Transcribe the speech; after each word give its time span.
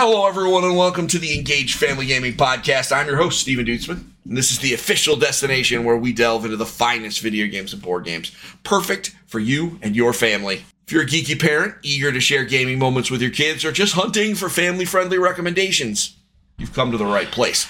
Hello, 0.00 0.28
everyone, 0.28 0.62
and 0.62 0.76
welcome 0.76 1.08
to 1.08 1.18
the 1.18 1.36
Engaged 1.36 1.76
Family 1.76 2.06
Gaming 2.06 2.34
Podcast. 2.34 2.92
I'm 2.92 3.08
your 3.08 3.16
host, 3.16 3.40
Stephen 3.40 3.66
Dutzman, 3.66 4.04
and 4.24 4.36
this 4.36 4.52
is 4.52 4.60
the 4.60 4.72
official 4.72 5.16
destination 5.16 5.82
where 5.82 5.96
we 5.96 6.12
delve 6.12 6.44
into 6.44 6.56
the 6.56 6.64
finest 6.64 7.20
video 7.20 7.48
games 7.48 7.72
and 7.72 7.82
board 7.82 8.04
games, 8.04 8.30
perfect 8.62 9.16
for 9.26 9.40
you 9.40 9.76
and 9.82 9.96
your 9.96 10.12
family. 10.12 10.62
If 10.86 10.92
you're 10.92 11.02
a 11.02 11.04
geeky 11.04 11.36
parent, 11.36 11.74
eager 11.82 12.12
to 12.12 12.20
share 12.20 12.44
gaming 12.44 12.78
moments 12.78 13.10
with 13.10 13.20
your 13.20 13.32
kids, 13.32 13.64
or 13.64 13.72
just 13.72 13.94
hunting 13.94 14.36
for 14.36 14.48
family 14.48 14.84
friendly 14.84 15.18
recommendations, 15.18 16.16
you've 16.58 16.74
come 16.74 16.92
to 16.92 16.96
the 16.96 17.04
right 17.04 17.32
place. 17.32 17.66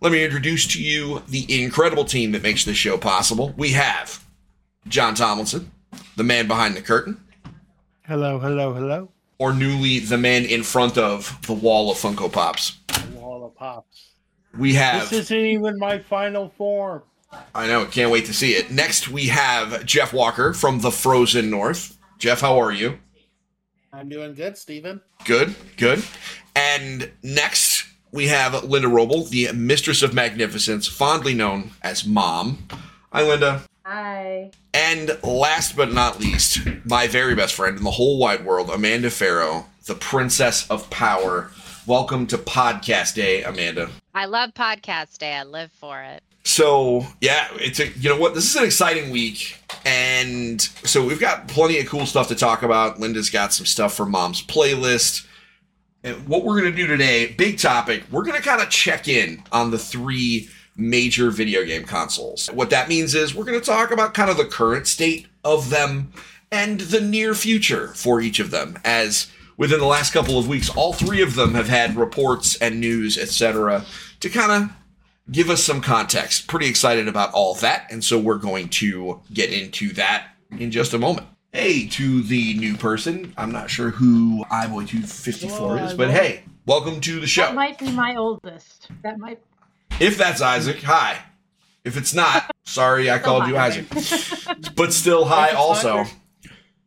Let 0.00 0.10
me 0.10 0.24
introduce 0.24 0.66
to 0.66 0.82
you 0.82 1.22
the 1.28 1.62
incredible 1.62 2.04
team 2.04 2.32
that 2.32 2.42
makes 2.42 2.64
this 2.64 2.76
show 2.76 2.98
possible. 2.98 3.54
We 3.56 3.70
have 3.70 4.24
Jon 4.88 5.14
Tomlinson, 5.14 5.70
the 6.16 6.24
man 6.24 6.48
behind 6.48 6.74
the 6.74 6.82
curtain, 6.82 7.20
Hello, 8.04 8.40
hello, 8.40 8.74
hello. 8.74 9.08
Or 9.42 9.52
newly 9.52 9.98
the 9.98 10.16
man 10.16 10.44
in 10.44 10.62
front 10.62 10.96
of 10.96 11.36
the 11.48 11.52
wall 11.52 11.90
of 11.90 11.98
Funko 11.98 12.30
Pops. 12.30 12.78
Wall 13.16 13.44
of 13.44 13.56
pops. 13.56 14.12
We 14.56 14.74
have. 14.74 15.10
This 15.10 15.24
isn't 15.24 15.36
even 15.36 15.80
my 15.80 15.98
final 15.98 16.50
form. 16.56 17.02
I 17.52 17.66
know, 17.66 17.84
can't 17.86 18.12
wait 18.12 18.26
to 18.26 18.34
see 18.34 18.52
it. 18.52 18.70
Next, 18.70 19.08
we 19.08 19.26
have 19.26 19.84
Jeff 19.84 20.12
Walker 20.12 20.52
from 20.52 20.78
the 20.78 20.92
Frozen 20.92 21.50
North. 21.50 21.98
Jeff, 22.18 22.40
how 22.40 22.56
are 22.60 22.70
you? 22.70 23.00
I'm 23.92 24.08
doing 24.08 24.34
good, 24.34 24.56
Stephen. 24.56 25.00
Good, 25.24 25.56
good. 25.76 26.04
And 26.54 27.10
next, 27.24 27.84
we 28.12 28.28
have 28.28 28.62
Linda 28.62 28.86
Roble, 28.86 29.28
the 29.28 29.50
Mistress 29.52 30.04
of 30.04 30.14
Magnificence, 30.14 30.86
fondly 30.86 31.34
known 31.34 31.72
as 31.82 32.06
Mom. 32.06 32.68
Hi, 33.12 33.22
Linda. 33.22 33.62
Hi. 33.84 34.52
And 34.72 35.18
last 35.24 35.76
but 35.76 35.92
not 35.92 36.20
least, 36.20 36.60
my 36.84 37.08
very 37.08 37.34
best 37.34 37.54
friend 37.54 37.76
in 37.76 37.82
the 37.82 37.90
whole 37.90 38.16
wide 38.16 38.44
world, 38.44 38.70
Amanda 38.70 39.10
Farrow, 39.10 39.66
the 39.86 39.96
Princess 39.96 40.70
of 40.70 40.88
Power. 40.90 41.50
Welcome 41.84 42.28
to 42.28 42.38
Podcast 42.38 43.14
Day, 43.14 43.42
Amanda. 43.42 43.90
I 44.14 44.26
love 44.26 44.54
podcast 44.54 45.18
day. 45.18 45.34
I 45.34 45.42
live 45.42 45.72
for 45.72 46.00
it. 46.00 46.22
So 46.44 47.06
yeah, 47.20 47.48
it's 47.54 47.80
a 47.80 47.88
you 47.98 48.08
know 48.08 48.16
what 48.16 48.34
this 48.34 48.48
is 48.48 48.54
an 48.54 48.64
exciting 48.64 49.10
week, 49.10 49.58
and 49.84 50.60
so 50.60 51.04
we've 51.04 51.20
got 51.20 51.48
plenty 51.48 51.80
of 51.80 51.86
cool 51.86 52.06
stuff 52.06 52.28
to 52.28 52.36
talk 52.36 52.62
about. 52.62 53.00
Linda's 53.00 53.30
got 53.30 53.52
some 53.52 53.66
stuff 53.66 53.94
for 53.94 54.06
Mom's 54.06 54.42
playlist. 54.42 55.26
And 56.04 56.28
what 56.28 56.44
we're 56.44 56.58
gonna 56.58 56.74
do 56.74 56.86
today, 56.86 57.32
big 57.32 57.58
topic, 57.58 58.04
we're 58.12 58.24
gonna 58.24 58.40
kind 58.40 58.62
of 58.62 58.70
check 58.70 59.08
in 59.08 59.42
on 59.50 59.72
the 59.72 59.78
three 59.78 60.48
major 60.76 61.30
video 61.30 61.64
game 61.64 61.84
consoles. 61.84 62.48
What 62.48 62.70
that 62.70 62.88
means 62.88 63.14
is 63.14 63.34
we're 63.34 63.44
gonna 63.44 63.60
talk 63.60 63.90
about 63.90 64.14
kind 64.14 64.30
of 64.30 64.36
the 64.36 64.44
current 64.44 64.86
state 64.86 65.26
of 65.44 65.70
them 65.70 66.12
and 66.50 66.80
the 66.80 67.00
near 67.00 67.34
future 67.34 67.88
for 67.88 68.20
each 68.20 68.40
of 68.40 68.50
them 68.50 68.78
as 68.84 69.30
within 69.56 69.80
the 69.80 69.86
last 69.86 70.12
couple 70.12 70.38
of 70.38 70.48
weeks 70.48 70.68
all 70.70 70.92
three 70.92 71.22
of 71.22 71.34
them 71.34 71.54
have 71.54 71.68
had 71.68 71.96
reports 71.96 72.56
and 72.56 72.80
news 72.80 73.18
etc 73.18 73.84
to 74.20 74.28
kind 74.28 74.50
of 74.64 74.76
give 75.30 75.50
us 75.50 75.62
some 75.62 75.80
context. 75.80 76.46
Pretty 76.48 76.66
excited 76.68 77.08
about 77.08 77.32
all 77.32 77.54
that, 77.54 77.86
and 77.90 78.02
so 78.04 78.18
we're 78.18 78.38
going 78.38 78.68
to 78.68 79.20
get 79.32 79.52
into 79.52 79.92
that 79.94 80.28
in 80.58 80.70
just 80.70 80.94
a 80.94 80.98
moment. 80.98 81.26
Hey, 81.52 81.86
to 81.88 82.22
the 82.22 82.54
new 82.54 82.76
person, 82.76 83.32
I'm 83.36 83.52
not 83.52 83.70
sure 83.70 83.90
who 83.90 84.44
iBoy254 84.50 85.48
Hello, 85.50 85.74
is, 85.76 85.94
but 85.94 86.10
hey, 86.10 86.44
welcome 86.66 87.00
to 87.02 87.14
the 87.14 87.20
That 87.20 87.26
show. 87.26 87.52
might 87.52 87.78
be 87.78 87.90
my 87.92 88.16
oldest. 88.16 88.88
That 89.02 89.18
might. 89.18 89.40
If 90.00 90.18
that's 90.18 90.40
Isaac, 90.40 90.82
hi. 90.82 91.18
If 91.84 91.96
it's 91.96 92.14
not, 92.14 92.50
sorry 92.64 93.10
I 93.10 93.18
called 93.18 93.46
you. 93.48 93.56
Isaac. 93.56 93.86
But 94.74 94.92
still, 94.92 95.24
hi 95.24 95.46
If 95.46 95.50
it's 95.52 95.54
not 95.54 95.60
also. 95.62 95.94
your- 95.96 96.06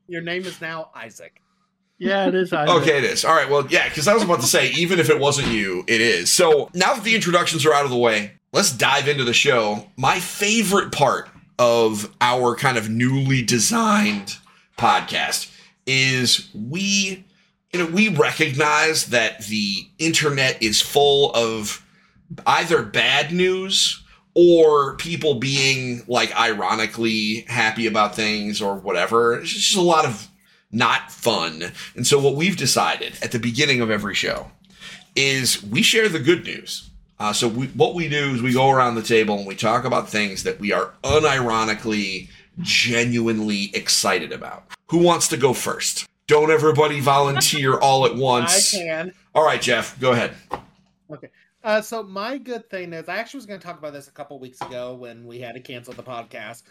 Your 0.08 0.22
name 0.22 0.44
is 0.46 0.60
now 0.62 0.90
Isaac. 0.96 1.42
Yeah, 1.98 2.28
it 2.28 2.36
is 2.36 2.52
Isaac. 2.52 2.76
Okay, 2.82 2.98
it 2.98 3.04
is. 3.06 3.24
All 3.24 3.34
right, 3.34 3.50
well, 3.50 3.66
yeah, 3.70 3.88
because 3.88 4.08
I 4.08 4.14
was 4.14 4.24
about 4.24 4.42
to 4.42 4.48
say, 4.48 4.72
even 4.72 5.00
if 5.00 5.10
it 5.10 5.20
wasn't 5.20 5.48
you, 5.48 5.84
it 5.88 6.02
is. 6.02 6.32
So 6.34 6.70
now 6.74 6.94
that 6.94 7.04
the 7.04 7.16
introductions 7.16 7.66
are 7.66 7.74
out 7.74 7.86
of 7.86 7.92
the 7.92 7.98
way, 7.98 8.34
let's 8.52 8.72
dive 8.72 9.08
into 9.08 9.24
the 9.24 9.34
show. 9.34 9.88
My 9.98 10.20
favorite 10.20 10.92
part 10.92 11.30
of 11.58 12.14
our 12.20 12.56
kind 12.56 12.78
of 12.78 12.90
newly 12.90 13.42
designed 13.44 14.36
podcast 14.78 15.52
is 15.86 16.50
we, 16.54 17.24
you 17.72 17.80
know, 17.80 17.86
we 17.86 18.10
recognize 18.10 19.06
that 19.08 19.46
the 19.48 19.88
internet 20.00 20.62
is 20.62 20.82
full 20.82 21.32
of 21.34 21.85
either 22.46 22.84
bad 22.84 23.32
news 23.32 24.04
or 24.34 24.96
people 24.98 25.36
being 25.36 26.04
like 26.08 26.38
ironically 26.38 27.46
happy 27.48 27.88
about 27.88 28.16
things 28.16 28.62
or 28.62 28.76
whatever. 28.76 29.40
It's 29.40 29.52
just 29.52 29.78
a 29.78 29.82
lot 29.82 30.06
of 30.06 30.28
not 30.72 31.12
fun. 31.12 31.72
And 31.96 32.06
so 32.06 32.20
what 32.20 32.36
we've 32.36 32.58
decided 32.58 33.18
at 33.22 33.32
the 33.32 33.40
beginning 33.40 33.82
of 33.82 33.90
every 33.90 34.14
show 34.14 34.52
is 35.16 35.64
we 35.64 35.82
share 35.82 36.10
the 36.10 36.20
good 36.20 36.44
news. 36.44 36.90
Uh, 37.18 37.32
so 37.32 37.48
we, 37.48 37.68
what 37.68 37.96
we 37.96 38.10
do 38.10 38.34
is 38.34 38.42
we 38.42 38.52
go 38.52 38.70
around 38.70 38.96
the 38.96 39.02
table 39.02 39.38
and 39.38 39.48
we 39.48 39.56
talk 39.56 39.86
about 39.86 40.10
things 40.10 40.44
that 40.44 40.60
we 40.60 40.74
are 40.74 40.92
unironically, 41.04 42.28
genuinely 42.60 43.72
excited 43.74 44.34
about. 44.34 44.66
Who 44.88 44.98
wants 44.98 45.30
to 45.30 45.38
go 45.38 45.54
first? 45.54 46.06
Don't 46.28 46.52
everybody 46.52 47.00
volunteer 47.00 47.78
all 47.80 48.06
at 48.06 48.16
once. 48.18 48.74
I 48.74 48.78
can. 48.80 49.14
All 49.34 49.46
right, 49.46 49.62
Jeff, 49.62 49.98
go 50.00 50.12
ahead. 50.12 50.34
Uh, 51.66 51.82
so 51.82 52.04
my 52.04 52.38
good 52.38 52.70
thing 52.70 52.94
is, 52.94 53.10
I 53.10 53.18
actually 53.18 53.40
was 53.40 53.48
going 53.48 53.60
to 53.60 53.66
talk 53.66 53.80
about 53.80 53.92
this 53.92 54.08
a 54.08 54.12
couple 54.12 54.38
weeks 54.38 54.62
ago 54.62 54.94
when 54.94 55.26
we 55.26 55.40
had 55.40 55.56
to 55.56 55.60
cancel 55.60 55.96
the 55.96 56.04
podcast, 56.04 56.62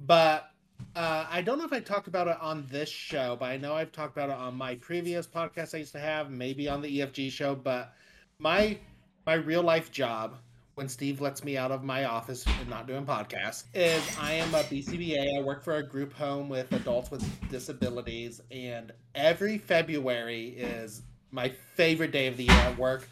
but 0.00 0.50
uh, 0.94 1.24
I 1.30 1.40
don't 1.40 1.56
know 1.56 1.64
if 1.64 1.72
I 1.72 1.80
talked 1.80 2.08
about 2.08 2.28
it 2.28 2.36
on 2.42 2.66
this 2.70 2.90
show, 2.90 3.38
but 3.40 3.46
I 3.46 3.56
know 3.56 3.74
I've 3.74 3.90
talked 3.90 4.14
about 4.14 4.28
it 4.28 4.36
on 4.36 4.54
my 4.54 4.74
previous 4.74 5.26
podcast 5.26 5.74
I 5.74 5.78
used 5.78 5.92
to 5.92 5.98
have, 5.98 6.30
maybe 6.30 6.68
on 6.68 6.82
the 6.82 7.00
EFG 7.00 7.32
show. 7.32 7.54
But 7.54 7.94
my 8.38 8.76
my 9.24 9.32
real 9.32 9.62
life 9.62 9.90
job, 9.90 10.36
when 10.74 10.90
Steve 10.90 11.22
lets 11.22 11.42
me 11.42 11.56
out 11.56 11.70
of 11.70 11.82
my 11.82 12.04
office 12.04 12.44
and 12.46 12.68
not 12.68 12.86
doing 12.86 13.06
podcasts, 13.06 13.64
is 13.72 14.02
I 14.20 14.32
am 14.32 14.54
a 14.54 14.62
BCBA. 14.64 15.38
I 15.38 15.42
work 15.42 15.64
for 15.64 15.76
a 15.76 15.82
group 15.82 16.12
home 16.12 16.50
with 16.50 16.70
adults 16.74 17.10
with 17.10 17.24
disabilities, 17.48 18.42
and 18.50 18.92
every 19.14 19.56
February 19.56 20.48
is 20.48 21.00
my 21.30 21.48
favorite 21.48 22.12
day 22.12 22.26
of 22.26 22.36
the 22.36 22.44
year 22.44 22.52
at 22.52 22.76
work 22.76 23.08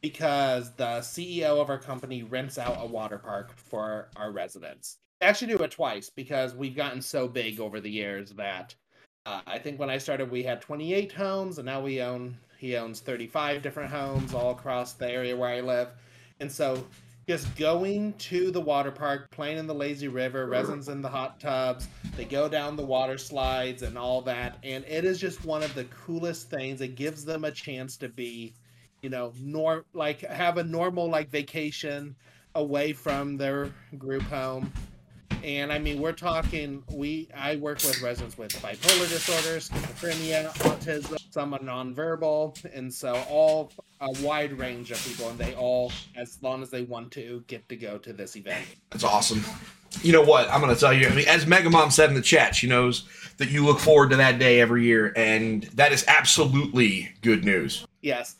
because 0.00 0.72
the 0.72 1.00
CEO 1.00 1.60
of 1.60 1.70
our 1.70 1.78
company 1.78 2.22
rents 2.22 2.58
out 2.58 2.78
a 2.80 2.86
water 2.86 3.18
park 3.18 3.56
for 3.56 4.08
our 4.16 4.30
residents. 4.30 4.98
I 5.20 5.26
actually 5.26 5.56
do 5.56 5.62
it 5.62 5.70
twice 5.70 6.10
because 6.10 6.54
we've 6.54 6.76
gotten 6.76 7.00
so 7.00 7.26
big 7.26 7.58
over 7.58 7.80
the 7.80 7.90
years 7.90 8.30
that 8.32 8.74
uh, 9.24 9.40
I 9.46 9.58
think 9.58 9.80
when 9.80 9.90
I 9.90 9.98
started 9.98 10.30
we 10.30 10.42
had 10.42 10.60
28 10.60 11.10
homes 11.12 11.58
and 11.58 11.66
now 11.66 11.80
we 11.80 12.00
own 12.00 12.36
he 12.58 12.76
owns 12.76 13.00
35 13.00 13.62
different 13.62 13.90
homes 13.90 14.32
all 14.32 14.50
across 14.50 14.92
the 14.92 15.10
area 15.10 15.36
where 15.36 15.50
I 15.50 15.60
live. 15.60 15.88
And 16.40 16.50
so 16.50 16.86
just 17.28 17.54
going 17.56 18.12
to 18.14 18.50
the 18.50 18.60
water 18.60 18.90
park, 18.90 19.30
playing 19.30 19.58
in 19.58 19.66
the 19.66 19.74
lazy 19.74 20.08
river, 20.08 20.46
residents 20.46 20.88
in 20.88 21.02
the 21.02 21.08
hot 21.08 21.40
tubs, 21.40 21.88
they 22.16 22.24
go 22.24 22.48
down 22.48 22.76
the 22.76 22.84
water 22.84 23.18
slides 23.18 23.82
and 23.82 23.98
all 23.98 24.22
that 24.22 24.58
and 24.62 24.84
it 24.86 25.04
is 25.04 25.18
just 25.18 25.44
one 25.44 25.62
of 25.62 25.74
the 25.74 25.84
coolest 25.84 26.50
things. 26.50 26.80
It 26.80 26.94
gives 26.94 27.24
them 27.24 27.44
a 27.44 27.50
chance 27.50 27.96
to 27.98 28.08
be 28.08 28.54
you 29.02 29.10
know, 29.10 29.32
nor 29.40 29.84
like 29.92 30.20
have 30.20 30.58
a 30.58 30.64
normal 30.64 31.08
like 31.08 31.30
vacation 31.30 32.16
away 32.54 32.92
from 32.92 33.36
their 33.36 33.72
group 33.98 34.22
home. 34.22 34.72
And 35.44 35.72
I 35.72 35.78
mean, 35.78 36.00
we're 36.00 36.12
talking. 36.12 36.82
We 36.90 37.28
I 37.36 37.56
work 37.56 37.76
with 37.78 38.00
residents 38.02 38.36
with 38.36 38.52
bipolar 38.62 39.08
disorder, 39.08 39.58
schizophrenia, 39.58 40.52
autism, 40.58 41.18
some 41.30 41.54
are 41.54 41.60
nonverbal, 41.60 42.64
and 42.74 42.92
so 42.92 43.14
all 43.28 43.70
a 44.00 44.10
wide 44.22 44.52
range 44.58 44.90
of 44.90 45.04
people, 45.04 45.28
and 45.28 45.38
they 45.38 45.54
all, 45.54 45.92
as 46.16 46.42
long 46.42 46.62
as 46.62 46.70
they 46.70 46.82
want 46.82 47.12
to, 47.12 47.44
get 47.46 47.68
to 47.68 47.76
go 47.76 47.98
to 47.98 48.12
this 48.12 48.36
event. 48.36 48.66
That's 48.90 49.04
awesome. 49.04 49.42
You 50.02 50.12
know 50.12 50.22
what? 50.22 50.50
I'm 50.50 50.60
going 50.60 50.74
to 50.74 50.80
tell 50.80 50.92
you. 50.92 51.06
I 51.06 51.14
mean, 51.14 51.28
as 51.28 51.46
Mega 51.46 51.70
Mom 51.70 51.90
said 51.90 52.10
in 52.10 52.14
the 52.14 52.22
chat, 52.22 52.54
she 52.54 52.66
knows 52.66 53.08
that 53.38 53.50
you 53.50 53.64
look 53.64 53.78
forward 53.78 54.10
to 54.10 54.16
that 54.16 54.38
day 54.38 54.60
every 54.60 54.84
year, 54.84 55.12
and 55.16 55.64
that 55.74 55.92
is 55.92 56.04
absolutely 56.08 57.10
good 57.22 57.44
news. 57.44 57.86
Yes, 58.02 58.36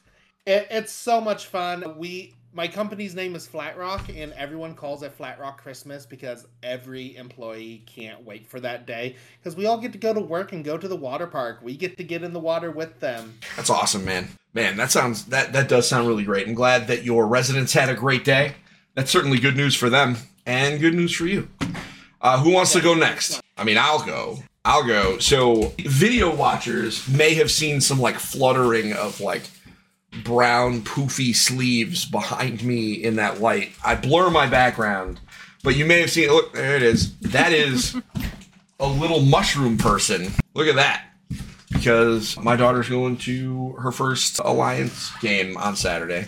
it, 0.47 0.69
it's 0.71 0.93
so 0.93 1.21
much 1.21 1.47
fun. 1.47 1.99
We 1.99 2.35
my 2.53 2.67
company's 2.67 3.15
name 3.15 3.35
is 3.35 3.47
Flat 3.47 3.77
Rock, 3.77 4.09
and 4.09 4.33
everyone 4.33 4.75
calls 4.75 5.03
it 5.03 5.13
Flat 5.13 5.39
Rock 5.39 5.61
Christmas 5.61 6.07
because 6.07 6.47
every 6.63 7.15
employee 7.17 7.83
can't 7.85 8.25
wait 8.25 8.47
for 8.47 8.61
that 8.61 8.87
day 8.87 9.17
because 9.39 9.55
we 9.55 9.67
all 9.67 9.77
get 9.77 9.93
to 9.93 9.99
go 9.99 10.15
to 10.15 10.21
work 10.21 10.53
and 10.53 10.65
go 10.65 10.79
to 10.79 10.89
the 10.89 10.97
water 10.97 11.27
park. 11.27 11.59
We 11.63 11.77
get 11.77 11.99
to 11.99 12.05
get 12.05 12.23
in 12.23 12.33
the 12.33 12.41
water 12.41 12.71
with 12.71 12.99
them. 12.99 13.35
That's 13.57 13.69
awesome, 13.69 14.07
man. 14.07 14.29
Man, 14.55 14.79
that 14.79 14.91
sounds 14.91 15.27
that 15.27 15.53
that 15.53 15.69
does 15.69 15.87
sound 15.87 16.09
really 16.09 16.25
great. 16.25 16.49
I'm 16.49 16.55
glad 16.55 16.87
that 16.87 17.05
your 17.05 17.27
residents 17.27 17.75
had 17.75 17.91
a 17.91 17.95
great 17.95 18.25
day. 18.25 18.55
That's 18.95 19.11
certainly 19.11 19.39
good 19.39 19.57
news 19.57 19.75
for 19.75 19.91
them 19.91 20.17
and 20.47 20.81
good 20.81 20.95
news 20.95 21.13
for 21.13 21.27
you. 21.27 21.49
Uh, 22.23 22.41
who 22.43 22.51
wants 22.51 22.73
to 22.73 22.81
go 22.81 22.95
next? 22.95 23.43
I 23.59 23.65
mean, 23.65 23.77
I'll 23.77 24.05
go. 24.05 24.39
I'll 24.65 24.87
go. 24.87 25.19
So, 25.19 25.75
video 25.79 26.35
watchers 26.35 27.07
may 27.07 27.35
have 27.35 27.51
seen 27.51 27.81
some 27.83 28.01
like 28.01 28.19
fluttering 28.19 28.95
of 28.95 29.21
like 29.21 29.43
brown 30.25 30.83
poofy 30.83 31.35
sleeves 31.35 32.05
behind 32.05 32.63
me 32.65 32.93
in 32.93 33.17
that 33.17 33.41
light. 33.41 33.73
I 33.85 33.95
blur 33.95 34.31
my 34.31 34.47
background, 34.47 35.21
but 35.63 35.77
you 35.77 35.85
may 35.85 36.01
have 36.01 36.11
seen. 36.11 36.25
It. 36.25 36.33
Look, 36.33 36.53
there 36.53 36.77
it 36.77 36.83
is. 36.83 37.17
That 37.19 37.53
is 37.53 37.97
a 38.81 38.87
little 38.89 39.21
mushroom 39.21 39.79
person. 39.79 40.33
Look 40.55 40.69
at 40.69 40.77
that. 40.77 41.05
because 41.73 42.37
my 42.39 42.57
daughter's 42.57 42.89
going 42.89 43.17
to 43.19 43.73
her 43.81 43.93
first 43.93 44.39
Alliance 44.41 45.13
game 45.21 45.57
on 45.57 45.77
Saturday. 45.77 46.27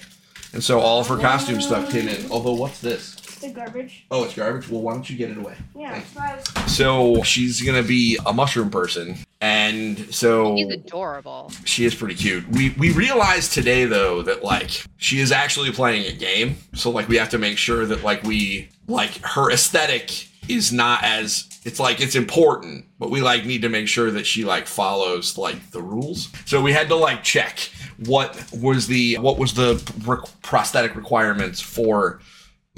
And 0.53 0.63
so 0.65 0.81
all 0.81 1.01
of 1.01 1.07
her 1.09 1.19
costume 1.19 1.61
stuff 1.61 1.91
came 1.91 2.09
in. 2.09 2.31
Although, 2.31 2.55
what's 2.55 2.81
this? 2.81 3.18
The 3.41 3.51
garbage. 3.51 4.05
Oh, 4.11 4.25
it's 4.25 4.35
garbage? 4.35 4.69
Well, 4.69 4.81
why 4.83 4.93
don't 4.95 5.09
you 5.09 5.17
get 5.17 5.31
it 5.31 5.39
away? 5.39 5.55
Yeah. 5.77 5.99
Thanks. 6.01 6.13
so 6.13 6.21
I 6.21 6.35
was- 6.63 6.73
So 6.77 7.23
she's 7.23 7.61
going 7.63 7.81
to 7.81 7.87
be 7.87 8.19
a 8.27 8.33
mushroom 8.33 8.71
person. 8.71 9.17
And 9.41 10.13
so 10.13 10.57
He's 10.57 10.73
adorable. 10.73 11.53
she 11.65 11.85
is 11.85 11.95
pretty 11.95 12.17
cute. 12.17 12.49
We 12.49 12.71
we 12.71 12.91
realized 12.93 13.53
today 13.53 13.85
though 13.85 14.23
that 14.23 14.43
like 14.43 14.71
she 14.97 15.21
is 15.21 15.31
actually 15.31 15.71
playing 15.71 16.07
a 16.07 16.13
game. 16.13 16.57
So 16.75 16.91
like 16.91 17.07
we 17.09 17.17
have 17.19 17.29
to 17.31 17.39
make 17.39 17.57
sure 17.59 17.87
that 17.87 18.03
like 18.03 18.25
we 18.25 18.69
like 18.89 19.19
her 19.25 19.53
aesthetic 19.53 20.27
is 20.49 20.73
not 20.73 21.05
as 21.05 21.49
it's 21.65 21.79
like 21.79 22.01
it's 22.01 22.17
important, 22.17 22.87
but 22.99 23.11
we 23.11 23.21
like 23.21 23.45
need 23.47 23.63
to 23.63 23.69
make 23.69 23.87
sure 23.87 24.11
that 24.11 24.27
she 24.27 24.45
like 24.45 24.67
follows 24.67 25.39
like 25.39 25.71
the 25.71 25.83
rules. 25.83 26.31
So 26.45 26.61
we 26.61 26.73
had 26.73 26.89
to 26.89 26.97
like 26.97 27.23
check 27.23 27.71
what 28.07 28.45
was 28.53 28.89
the 28.89 29.19
what 29.19 29.39
was 29.39 29.55
the 29.55 29.81
re- 30.05 30.19
prosthetic 30.43 30.97
requirements 30.97 31.61
for 31.61 32.21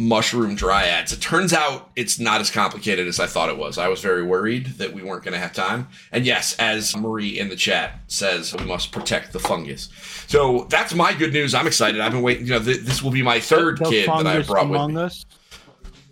mushroom 0.00 0.56
dryads. 0.56 1.12
It 1.12 1.20
turns 1.20 1.52
out 1.52 1.90
it's 1.94 2.18
not 2.18 2.40
as 2.40 2.50
complicated 2.50 3.06
as 3.06 3.20
I 3.20 3.26
thought 3.26 3.48
it 3.50 3.58
was. 3.58 3.78
I 3.78 3.88
was 3.88 4.00
very 4.00 4.22
worried 4.22 4.66
that 4.78 4.92
we 4.92 5.02
weren't 5.02 5.22
going 5.22 5.34
to 5.34 5.38
have 5.40 5.52
time. 5.52 5.88
And 6.10 6.24
yes, 6.24 6.56
as 6.58 6.96
Marie 6.96 7.38
in 7.38 7.48
the 7.48 7.56
chat 7.56 8.00
says, 8.08 8.54
we 8.56 8.64
must 8.64 8.90
protect 8.92 9.32
the 9.32 9.38
fungus. 9.38 9.88
So 10.26 10.66
that's 10.70 10.94
my 10.94 11.12
good 11.12 11.32
news. 11.32 11.54
I'm 11.54 11.66
excited. 11.66 12.00
I've 12.00 12.12
been 12.12 12.22
waiting. 12.22 12.46
You 12.46 12.52
know, 12.54 12.62
th- 12.64 12.80
this 12.80 13.02
will 13.02 13.10
be 13.10 13.22
my 13.22 13.38
third 13.40 13.78
The 13.78 13.84
kid 13.90 14.08
that 14.08 14.12
I 14.12 14.22
fungus 14.24 14.46
brought 14.46 14.68
with 14.68 14.76
among 14.76 14.94
me. 14.94 15.02
us. 15.02 15.24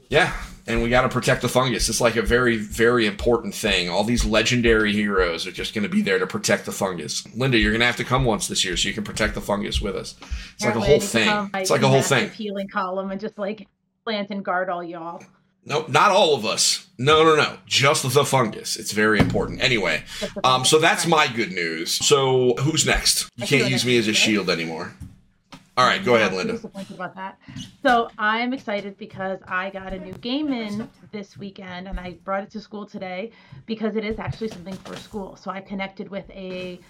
Yeah. 0.08 0.32
And 0.66 0.82
we 0.82 0.90
got 0.90 1.00
to 1.02 1.08
protect 1.08 1.40
the 1.40 1.48
fungus. 1.48 1.88
It's 1.88 1.98
like 2.00 2.16
a 2.16 2.22
very, 2.22 2.58
very 2.58 3.06
important 3.06 3.54
thing. 3.54 3.88
All 3.88 4.04
these 4.04 4.26
legendary 4.26 4.92
heroes 4.92 5.46
are 5.46 5.50
just 5.50 5.72
going 5.72 5.84
to 5.84 5.88
be 5.88 6.02
there 6.02 6.18
to 6.18 6.26
protect 6.26 6.66
the 6.66 6.72
fungus. 6.72 7.26
Linda, 7.34 7.56
you're 7.56 7.70
going 7.70 7.80
to 7.80 7.86
have 7.86 7.96
to 7.96 8.04
come 8.04 8.26
once 8.26 8.48
this 8.48 8.66
year 8.66 8.76
so 8.76 8.86
you 8.86 8.94
can 8.94 9.02
protect 9.02 9.34
the 9.34 9.40
fungus 9.40 9.80
with 9.80 9.96
us. 9.96 10.14
It's 10.56 10.64
like 10.66 10.74
a 10.74 10.80
whole 10.80 11.00
thing. 11.00 11.50
It's 11.54 11.70
like 11.70 11.80
a 11.80 11.88
whole 11.88 12.02
thing. 12.02 12.28
Healing 12.32 12.68
column 12.68 13.10
and 13.10 13.18
just 13.18 13.38
like 13.38 13.66
plant 14.08 14.30
and 14.30 14.42
guard 14.42 14.70
all 14.70 14.82
y'all. 14.82 15.22
Nope, 15.66 15.90
not 15.90 16.10
all 16.10 16.34
of 16.34 16.46
us. 16.46 16.88
No, 16.96 17.22
no, 17.24 17.36
no. 17.36 17.58
Just 17.66 18.10
the 18.14 18.24
fungus. 18.24 18.76
It's 18.76 18.92
very 18.92 19.18
important. 19.18 19.62
Anyway, 19.62 20.02
um, 20.42 20.64
so 20.64 20.78
that's 20.78 21.06
my 21.06 21.26
good 21.28 21.52
news. 21.52 21.92
So 21.92 22.54
who's 22.60 22.86
next? 22.86 23.28
You 23.36 23.46
can 23.46 23.58
can't 23.58 23.70
use 23.70 23.84
me 23.84 23.98
as 23.98 24.08
a 24.08 24.14
shield 24.14 24.48
anymore. 24.48 24.94
All 25.76 25.86
right, 25.86 26.02
go 26.02 26.14
ahead, 26.14 26.32
Linda. 26.32 26.54
disappointed 26.54 26.94
about 26.96 27.14
that. 27.16 27.38
So 27.82 28.08
I'm 28.18 28.54
excited 28.54 28.96
because 28.96 29.40
I 29.46 29.68
got 29.68 29.92
a 29.92 29.98
new 29.98 30.14
game 30.14 30.54
in 30.54 30.88
this 31.12 31.36
weekend, 31.36 31.86
and 31.86 32.00
I 32.00 32.12
brought 32.24 32.42
it 32.44 32.50
to 32.52 32.60
school 32.60 32.86
today 32.86 33.30
because 33.66 33.94
it 33.94 34.04
is 34.06 34.18
actually 34.18 34.48
something 34.48 34.74
for 34.74 34.96
school. 34.96 35.36
So 35.36 35.50
I 35.50 35.60
connected 35.60 36.08
with 36.08 36.28
a 36.30 36.80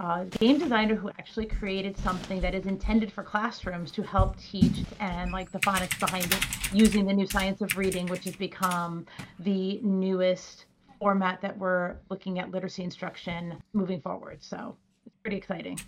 uh, 0.00 0.24
game 0.24 0.58
designer 0.58 0.94
who 0.94 1.10
actually 1.10 1.44
created 1.44 1.96
something 1.98 2.40
that 2.40 2.54
is 2.54 2.64
intended 2.64 3.12
for 3.12 3.22
classrooms 3.22 3.90
to 3.92 4.02
help 4.02 4.34
teach 4.40 4.82
and 4.98 5.30
like 5.30 5.52
the 5.52 5.58
phonics 5.58 5.98
behind 6.00 6.24
it 6.24 6.42
using 6.72 7.04
the 7.04 7.12
new 7.12 7.26
science 7.26 7.60
of 7.60 7.76
reading, 7.76 8.06
which 8.06 8.24
has 8.24 8.34
become 8.34 9.06
the 9.40 9.78
newest 9.82 10.64
format 10.98 11.42
that 11.42 11.56
we're 11.58 11.96
looking 12.08 12.38
at 12.38 12.50
literacy 12.50 12.82
instruction 12.82 13.62
moving 13.74 14.00
forward. 14.00 14.38
So 14.42 14.74
it's 15.04 15.16
pretty 15.22 15.36
exciting. 15.36 15.78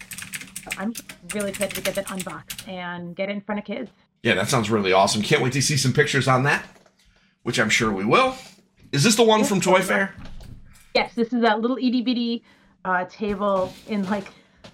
I'm 0.76 0.92
really 1.34 1.50
excited 1.50 1.74
to 1.76 1.80
get 1.80 1.94
that 1.94 2.10
unboxed 2.10 2.68
and 2.68 3.16
get 3.16 3.30
it 3.30 3.32
in 3.32 3.40
front 3.40 3.60
of 3.60 3.64
kids. 3.64 3.90
Yeah, 4.22 4.34
that 4.34 4.48
sounds 4.48 4.70
really 4.70 4.92
awesome. 4.92 5.22
Can't 5.22 5.42
wait 5.42 5.54
to 5.54 5.62
see 5.62 5.78
some 5.78 5.94
pictures 5.94 6.28
on 6.28 6.42
that, 6.42 6.64
which 7.44 7.58
I'm 7.58 7.70
sure 7.70 7.90
we 7.90 8.04
will. 8.04 8.36
Is 8.92 9.02
this 9.04 9.16
the 9.16 9.24
one 9.24 9.42
from 9.42 9.60
Toy 9.60 9.80
Fair? 9.80 10.14
Yes, 10.94 11.14
this 11.14 11.32
is 11.32 11.40
that 11.40 11.60
little 11.60 11.78
itty 11.78 12.02
bitty 12.02 12.44
uh, 12.84 13.04
table 13.08 13.72
in 13.88 14.08
like 14.08 14.26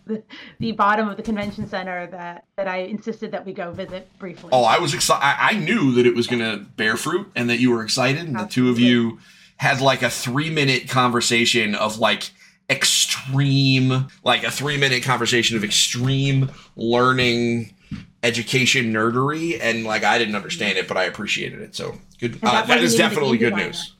the, 0.06 0.22
the 0.58 0.72
bottom 0.72 1.08
of 1.08 1.16
the 1.16 1.22
convention 1.22 1.68
center 1.68 2.06
that 2.08 2.44
that 2.56 2.66
I 2.66 2.78
insisted 2.78 3.30
that 3.32 3.44
we 3.44 3.52
go 3.52 3.72
visit 3.72 4.08
briefly. 4.18 4.50
Oh, 4.52 4.64
I 4.64 4.78
was 4.78 4.94
excited. 4.94 5.22
I 5.22 5.58
knew 5.58 5.92
that 5.92 6.06
it 6.06 6.14
was 6.14 6.26
going 6.26 6.40
to 6.40 6.64
bear 6.76 6.96
fruit 6.96 7.30
and 7.36 7.48
that 7.50 7.58
you 7.58 7.70
were 7.70 7.82
excited, 7.82 8.26
and 8.26 8.38
the 8.38 8.46
two 8.46 8.70
of 8.70 8.78
you 8.78 9.18
had 9.58 9.80
like 9.80 10.02
a 10.02 10.10
three 10.10 10.50
minute 10.50 10.88
conversation 10.88 11.74
of 11.74 11.98
like 11.98 12.30
extreme, 12.70 14.08
like 14.24 14.44
a 14.44 14.50
three 14.50 14.78
minute 14.78 15.02
conversation 15.02 15.56
of 15.56 15.64
extreme 15.64 16.50
learning, 16.76 17.74
education 18.22 18.92
nerdery, 18.92 19.58
and 19.60 19.84
like 19.84 20.04
I 20.04 20.18
didn't 20.18 20.36
understand 20.36 20.78
it, 20.78 20.88
but 20.88 20.96
I 20.96 21.04
appreciated 21.04 21.60
it. 21.60 21.74
So 21.74 21.98
good. 22.18 22.38
Uh, 22.42 22.64
that 22.66 22.80
is 22.82 22.94
definitely 22.94 23.38
good 23.38 23.50
designer. 23.50 23.66
news. 23.66 23.94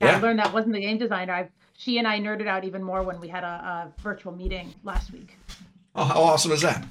Yeah, 0.00 0.10
yeah. 0.10 0.16
I 0.18 0.20
learned 0.20 0.38
that 0.40 0.52
wasn't 0.52 0.74
the 0.74 0.80
game 0.80 0.98
designer. 0.98 1.32
I, 1.32 1.48
she 1.78 1.98
and 1.98 2.06
I 2.06 2.18
nerded 2.20 2.46
out 2.46 2.64
even 2.64 2.82
more 2.82 3.02
when 3.02 3.20
we 3.20 3.28
had 3.28 3.44
a, 3.44 3.46
a 3.46 3.92
virtual 4.02 4.32
meeting 4.32 4.74
last 4.84 5.12
week. 5.12 5.36
Oh, 5.94 6.04
how 6.04 6.20
awesome 6.22 6.52
is 6.52 6.62
that? 6.62 6.84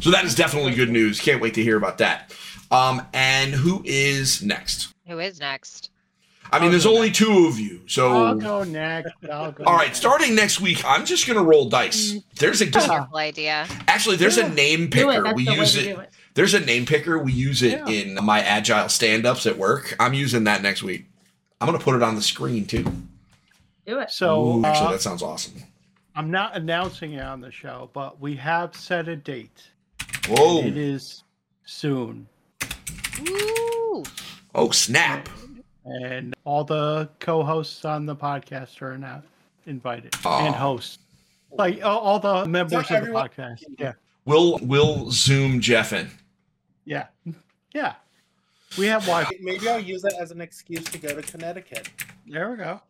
So 0.00 0.10
that 0.10 0.24
is 0.24 0.34
definitely 0.34 0.74
good 0.74 0.90
news. 0.90 1.20
Can't 1.20 1.40
wait 1.42 1.54
to 1.54 1.62
hear 1.62 1.76
about 1.76 1.98
that. 1.98 2.34
Um, 2.70 3.02
and 3.12 3.52
who 3.54 3.82
is 3.84 4.42
next? 4.42 4.94
Who 5.06 5.18
is 5.18 5.38
next? 5.40 5.90
I 6.50 6.58
mean, 6.58 6.66
I'll 6.66 6.70
there's 6.70 6.84
go 6.84 6.94
only 6.94 7.10
two 7.10 7.46
of 7.48 7.58
you, 7.58 7.80
so 7.86 8.24
I'll 8.24 8.34
go 8.36 8.62
next. 8.62 9.10
I'll 9.30 9.50
go 9.52 9.64
All 9.64 9.74
right, 9.74 9.88
next. 9.88 9.98
starting 9.98 10.34
next 10.36 10.60
week, 10.60 10.80
I'm 10.86 11.04
just 11.04 11.26
gonna 11.26 11.42
roll 11.42 11.68
dice. 11.68 12.14
There's 12.38 12.60
a 12.62 12.66
Yeah. 12.66 12.88
Wonderful 12.88 13.18
idea. 13.18 13.66
actually 13.88 14.16
there's 14.16 14.36
Yeah. 14.36 14.46
a 14.46 14.54
name 14.54 14.88
picker. 14.88 15.34
We 15.34 15.44
the 15.44 15.50
way 15.50 15.56
use 15.58 15.72
to 15.74 15.80
it. 15.80 15.94
do 15.94 16.00
it. 16.00 16.10
There's 16.34 16.54
a 16.54 16.60
name 16.60 16.86
picker. 16.86 17.18
We 17.18 17.32
use 17.32 17.62
it 17.62 17.80
Yeah. 17.86 17.88
in 17.88 18.24
my 18.24 18.40
agile 18.42 18.88
stand-ups 18.88 19.44
at 19.46 19.58
work. 19.58 19.96
I'm 19.98 20.14
using 20.14 20.44
that 20.44 20.62
next 20.62 20.82
week. 20.84 21.06
I'm 21.60 21.66
gonna 21.66 21.78
put 21.80 21.96
it 21.96 22.02
on 22.02 22.14
the 22.14 22.22
screen 22.22 22.64
too. 22.64 22.84
Do 23.86 23.98
it. 24.00 24.10
So 24.10 24.44
Ooh, 24.58 24.64
actually, 24.64 24.86
uh, 24.88 24.92
that 24.92 25.00
sounds 25.02 25.22
awesome. 25.22 25.54
I'm 26.14 26.30
not 26.30 26.56
announcing 26.56 27.12
it 27.14 27.22
on 27.22 27.40
the 27.40 27.50
show, 27.50 27.90
but 27.92 28.20
we 28.20 28.34
have 28.36 28.74
set 28.74 29.06
a 29.08 29.16
date. 29.16 29.70
Whoa! 30.28 30.60
It 30.64 30.76
is 30.76 31.22
soon, 31.64 32.26
Woo! 33.20 34.02
Oh 34.54 34.70
snap! 34.70 35.28
and 35.84 36.34
all 36.44 36.64
the 36.64 37.08
co-hosts 37.20 37.84
on 37.84 38.06
the 38.06 38.16
podcast 38.16 38.82
are 38.82 38.98
now 38.98 39.22
invited, 39.66 40.12
Aw. 40.24 40.46
and 40.46 40.54
hosts, 40.54 40.98
like 41.52 41.80
all, 41.84 41.98
all 42.00 42.18
the 42.18 42.44
members 42.46 42.72
of 42.82 42.88
the 42.88 42.94
everyone- 42.96 43.28
podcast. 43.28 43.62
Yeah, 43.78 43.92
We'll 44.24 44.58
we'll 44.62 45.10
zoom 45.12 45.60
Jeff 45.60 45.92
in. 45.92 46.10
yeah, 46.84 47.06
yeah. 47.74 47.94
We 48.76 48.86
have 48.86 49.02
Wi-Fi. 49.06 49.30
Maybe 49.40 49.68
I'll 49.68 49.78
use 49.78 50.02
that 50.02 50.16
as 50.20 50.32
an 50.32 50.40
excuse 50.40 50.84
to 50.86 50.98
go 50.98 51.14
to 51.14 51.22
Connecticut. 51.22 51.88
There 52.26 52.50
we 52.50 52.56
go. 52.56 52.80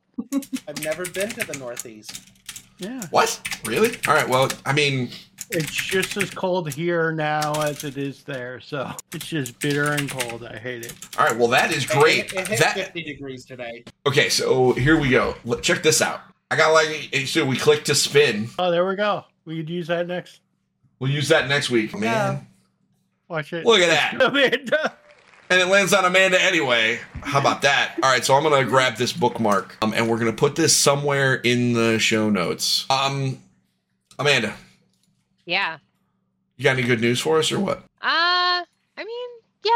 I've 0.69 0.83
never 0.83 1.05
been 1.07 1.29
to 1.31 1.47
the 1.47 1.59
Northeast. 1.59 2.31
Yeah, 2.79 3.03
What? 3.11 3.41
Really? 3.65 3.97
All 4.07 4.15
right. 4.15 4.29
Well, 4.29 4.51
I 4.67 4.73
mean, 4.75 5.09
it's 5.51 5.73
just 5.73 6.17
as 6.19 6.29
cold 6.31 6.71
here 6.73 7.11
now 7.13 7.55
as 7.63 7.85
it 7.85 7.97
is 7.97 8.23
there, 8.25 8.61
so 8.61 8.91
it's 9.15 9.27
just 9.27 9.59
bitter 9.61 9.93
and 9.93 10.11
cold. 10.11 10.45
I 10.45 10.59
hate 10.59 10.85
it. 10.85 10.93
all 11.19 11.25
right. 11.27 11.37
Well, 11.37 11.49
that 11.49 11.73
is 11.73 11.87
great. 11.87 12.27
It, 12.27 12.35
it 12.35 12.49
hit 12.49 12.59
That 12.59 12.75
50 12.75 13.03
degrees 13.03 13.47
today. 13.47 13.85
okay. 14.07 14.29
So 14.29 14.73
here 14.75 15.01
we 15.01 15.09
go. 15.09 15.37
Look, 15.45 15.63
Check 15.63 15.83
this 15.83 16.03
out. 16.03 16.21
I 16.51 16.57
got 16.57 16.73
like 16.73 17.15
so 17.27 17.45
we 17.47 17.57
click 17.57 17.85
to 17.85 17.95
spin. 17.95 18.49
Oh, 18.59 18.71
there 18.71 18.87
we 18.87 18.95
go. 18.95 19.25
We 19.47 19.57
could 19.57 19.71
use 19.71 19.87
that 19.87 20.07
next. 20.07 20.41
We'll 20.99 21.11
use 21.11 21.29
that 21.29 21.49
next 21.49 21.71
week, 21.71 21.97
man. 21.99 22.47
Watch 23.29 23.53
it. 23.53 23.65
Look 23.65 23.81
at 23.81 23.89
that. 24.21 24.99
And 25.49 25.61
it 25.61 25.67
lands 25.67 25.95
on 25.95 26.05
Amanda 26.05 26.43
anyway. 26.43 26.99
How 27.23 27.39
about 27.39 27.63
that? 27.63 27.97
All 28.03 28.11
right, 28.11 28.25
so 28.25 28.35
I'm 28.35 28.43
gonna 28.43 28.65
grab 28.65 28.97
this 28.97 29.13
bookmark, 29.13 29.77
um, 29.81 29.93
and 29.95 30.09
we're 30.09 30.19
gonna 30.19 30.33
put 30.33 30.57
this 30.57 30.77
somewhere 30.77 31.35
in 31.35 31.73
the 31.73 31.99
show 32.01 32.29
notes. 32.31 32.85
Um, 32.91 33.39
Amanda, 34.19 34.57
Yeah. 35.45 35.79
you 36.57 36.65
got 36.65 36.77
any 36.79 36.83
good 36.87 37.01
news 37.01 37.21
for 37.21 37.39
us 37.39 37.53
or 37.53 37.61
what? 37.61 37.79
Uh, 38.03 38.65
I 38.65 39.05
mean, 39.05 39.31
yeah, 39.63 39.71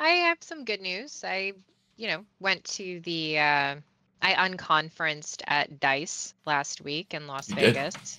I 0.00 0.08
have 0.08 0.38
some 0.40 0.64
good 0.64 0.80
news. 0.80 1.22
I, 1.24 1.52
you 1.96 2.08
know, 2.08 2.24
went 2.40 2.64
to 2.64 3.00
the, 3.00 3.38
uh, 3.38 3.74
I 4.22 4.32
unconferenced 4.48 5.42
at 5.46 5.78
DICE 5.78 6.34
last 6.46 6.80
week 6.80 7.14
in 7.14 7.26
Las 7.28 7.48
You 7.48 7.56
did? 7.56 7.74
Vegas. 7.74 8.18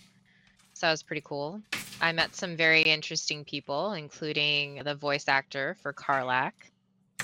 So 0.73 0.87
that 0.87 0.91
was 0.91 1.03
pretty 1.03 1.23
cool. 1.25 1.61
I 2.01 2.11
met 2.13 2.35
some 2.35 2.55
very 2.55 2.81
interesting 2.81 3.43
people, 3.45 3.93
including 3.93 4.83
the 4.83 4.95
voice 4.95 5.27
actor 5.27 5.75
for 5.81 5.91
Karlach. 5.93 6.51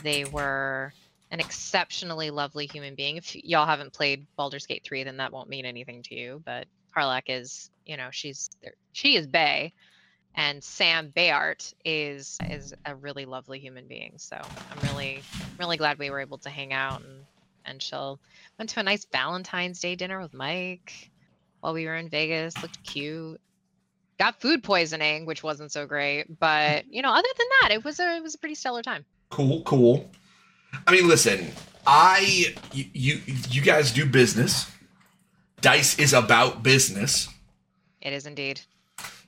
They 0.04 0.26
were 0.26 0.94
an 1.32 1.40
exceptionally 1.40 2.32
lovely 2.32 2.66
human 2.66 2.96
being. 2.96 3.18
If 3.18 3.36
y'all 3.36 3.66
haven't 3.66 3.94
played 3.94 4.26
Baldur's 4.36 4.66
Gate 4.66 4.84
3, 4.84 5.04
then 5.04 5.18
that 5.18 5.32
won't 5.32 5.50
mean 5.50 5.66
anything 5.66 6.04
to 6.04 6.16
you. 6.16 6.42
But 6.46 6.68
Karlach 6.96 7.24
is, 7.28 7.70
you 7.86 7.98
know, 7.98 8.10
she's 8.12 8.50
she 8.94 9.16
is 9.16 9.28
Bay, 9.28 9.74
and 10.36 10.64
Sam 10.64 11.14
Béart 11.16 11.74
is 11.86 12.38
is 12.50 12.74
a 12.86 12.96
really 12.96 13.26
lovely 13.26 13.60
human 13.60 13.88
being. 13.88 14.14
So 14.18 14.38
I'm 14.38 14.90
really 14.90 15.22
really 15.60 15.78
glad 15.78 16.00
we 16.00 16.10
were 16.10 16.20
able 16.20 16.40
to 16.40 16.50
hang 16.50 16.74
out 16.74 17.02
and 17.02 17.26
and 17.66 17.80
chill. 17.80 18.20
Went 18.58 18.72
to 18.72 18.80
a 18.80 18.84
nice 18.84 19.06
Valentine's 19.06 19.80
Day 19.80 19.96
dinner 19.96 20.20
with 20.20 20.34
Mike 20.34 21.12
while 21.60 21.74
we 21.74 21.86
were 21.86 21.96
in 21.96 22.10
Vegas. 22.10 22.60
Looked 22.62 22.84
cute. 22.84 23.40
Got 24.18 24.42
food 24.42 24.64
poisoning, 24.64 25.26
which 25.26 25.44
wasn't 25.44 25.72
so 25.72 25.86
great, 25.86 26.40
but 26.40 26.92
you 26.92 27.02
know, 27.02 27.12
other 27.12 27.30
than 27.38 27.48
that, 27.62 27.72
it 27.72 27.84
was 27.84 28.00
a 28.00 28.18
it 28.18 28.24
was 28.24 28.36
a 28.36 28.38
pretty 28.40 28.56
stellar 28.56 28.82
time. 28.82 29.06
Cool, 29.30 29.62
cool. 29.64 30.10
I 30.88 30.92
mean, 30.92 31.08
listen, 31.08 31.52
I 31.86 32.56
you 32.74 32.86
you, 32.94 33.22
you 33.50 33.62
guys 33.62 33.92
do 33.92 34.06
business. 34.06 34.70
Dice 35.62 36.00
is 36.00 36.14
about 36.14 36.64
business. 36.64 37.28
It 38.02 38.14
is 38.14 38.26
indeed. 38.26 38.62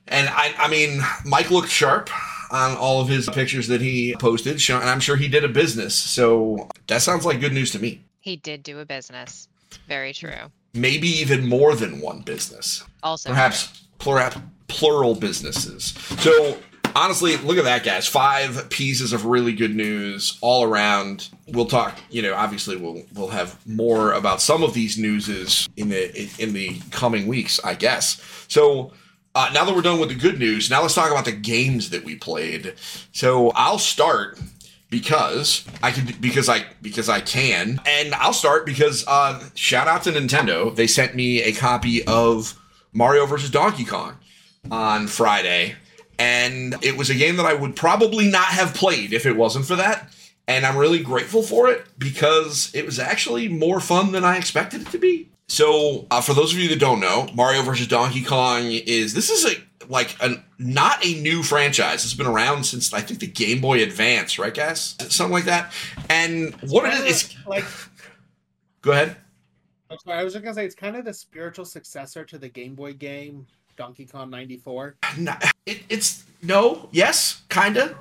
And 0.08 0.28
I, 0.28 0.54
I 0.58 0.68
mean, 0.68 1.00
Mike 1.24 1.50
looked 1.50 1.68
sharp 1.68 2.10
on 2.50 2.76
all 2.76 3.00
of 3.00 3.08
his 3.08 3.28
pictures 3.30 3.68
that 3.68 3.80
he 3.80 4.14
posted, 4.18 4.60
and 4.68 4.88
I'm 4.88 5.00
sure 5.00 5.16
he 5.16 5.28
did 5.28 5.44
a 5.44 5.48
business. 5.48 5.94
So 5.94 6.68
that 6.86 7.02
sounds 7.02 7.24
like 7.24 7.40
good 7.40 7.52
news 7.52 7.70
to 7.72 7.78
me. 7.78 8.04
He 8.20 8.36
did 8.36 8.62
do 8.62 8.80
a 8.80 8.84
business. 8.84 9.48
Very 9.88 10.12
true. 10.12 10.50
Maybe 10.74 11.08
even 11.08 11.46
more 11.46 11.74
than 11.74 12.00
one 12.00 12.20
business. 12.20 12.84
Also, 13.02 13.30
perhaps 13.30 13.84
plural, 13.98 14.30
plural 14.68 15.14
businesses. 15.14 15.94
So 16.18 16.58
honestly, 16.94 17.36
look 17.36 17.58
at 17.58 17.64
that, 17.64 17.84
guys. 17.84 18.06
Five 18.06 18.68
pieces 18.70 19.12
of 19.12 19.26
really 19.26 19.52
good 19.52 19.74
news 19.74 20.38
all 20.40 20.64
around. 20.64 21.28
We'll 21.48 21.66
talk. 21.66 21.98
You 22.10 22.22
know, 22.22 22.34
obviously, 22.34 22.76
we'll 22.76 23.02
we'll 23.14 23.28
have 23.28 23.58
more 23.66 24.12
about 24.12 24.40
some 24.40 24.62
of 24.62 24.74
these 24.74 24.98
newses 24.98 25.68
in 25.76 25.88
the 25.88 26.30
in 26.38 26.52
the 26.52 26.80
coming 26.90 27.26
weeks, 27.26 27.60
I 27.64 27.74
guess. 27.74 28.20
So. 28.48 28.92
Uh, 29.34 29.48
now 29.54 29.64
that 29.64 29.74
we're 29.74 29.80
done 29.80 29.98
with 29.98 30.10
the 30.10 30.14
good 30.14 30.38
news, 30.38 30.68
now 30.68 30.82
let's 30.82 30.94
talk 30.94 31.10
about 31.10 31.24
the 31.24 31.32
games 31.32 31.88
that 31.88 32.04
we 32.04 32.14
played. 32.14 32.74
So 33.12 33.50
I'll 33.54 33.78
start 33.78 34.38
because 34.90 35.64
I 35.82 35.90
can 35.90 36.14
because 36.20 36.50
I 36.50 36.66
because 36.82 37.08
I 37.08 37.20
can, 37.20 37.80
and 37.86 38.14
I'll 38.14 38.34
start 38.34 38.66
because 38.66 39.06
uh, 39.08 39.42
shout 39.54 39.88
out 39.88 40.02
to 40.02 40.12
Nintendo. 40.12 40.76
They 40.76 40.86
sent 40.86 41.16
me 41.16 41.42
a 41.42 41.52
copy 41.52 42.06
of 42.06 42.60
Mario 42.92 43.24
vs. 43.24 43.48
Donkey 43.48 43.86
Kong 43.86 44.18
on 44.70 45.06
Friday, 45.06 45.76
and 46.22 46.76
it 46.84 46.96
was 46.96 47.10
a 47.10 47.16
game 47.16 47.36
that 47.36 47.46
I 47.46 47.52
would 47.52 47.74
probably 47.74 48.28
not 48.28 48.46
have 48.46 48.74
played 48.74 49.12
if 49.12 49.26
it 49.26 49.36
wasn't 49.36 49.66
for 49.66 49.74
that. 49.74 50.08
And 50.46 50.64
I'm 50.64 50.76
really 50.76 51.02
grateful 51.02 51.42
for 51.42 51.68
it 51.68 51.84
because 51.98 52.70
it 52.74 52.86
was 52.86 53.00
actually 53.00 53.48
more 53.48 53.80
fun 53.80 54.12
than 54.12 54.24
I 54.24 54.36
expected 54.36 54.82
it 54.82 54.90
to 54.90 54.98
be. 54.98 55.30
So, 55.48 56.06
uh, 56.10 56.20
for 56.20 56.32
those 56.32 56.52
of 56.52 56.60
you 56.60 56.68
that 56.68 56.78
don't 56.78 57.00
know, 57.00 57.28
Mario 57.34 57.62
vs. 57.62 57.88
Donkey 57.88 58.22
Kong 58.22 58.66
is 58.66 59.14
this 59.14 59.30
is 59.30 59.44
a 59.44 59.56
like 59.88 60.16
a 60.20 60.42
not 60.58 61.04
a 61.04 61.20
new 61.20 61.42
franchise. 61.42 62.04
It's 62.04 62.14
been 62.14 62.26
around 62.26 62.64
since 62.64 62.92
I 62.92 63.00
think 63.00 63.18
the 63.18 63.26
Game 63.26 63.60
Boy 63.60 63.82
Advance, 63.82 64.38
right, 64.38 64.54
guys? 64.54 64.94
Something 65.08 65.32
like 65.32 65.44
that. 65.44 65.72
And 66.08 66.54
what 66.62 66.86
it 66.86 66.94
is, 67.04 67.24
it's 67.24 67.46
like 67.46 67.64
go 68.80 68.92
ahead. 68.92 69.16
I'm 69.90 69.98
sorry, 69.98 70.18
I 70.20 70.24
was 70.24 70.32
just 70.32 70.44
gonna 70.44 70.54
say 70.54 70.64
it's 70.64 70.74
kind 70.74 70.96
of 70.96 71.04
the 71.04 71.12
spiritual 71.12 71.64
successor 71.64 72.24
to 72.24 72.38
the 72.38 72.48
Game 72.48 72.74
Boy 72.74 72.92
game 72.94 73.46
Donkey 73.76 74.06
Kong 74.06 74.30
'94. 74.30 74.96
It, 75.66 75.82
it's 75.88 76.24
no, 76.42 76.88
yes, 76.90 77.42
kinda. 77.48 77.96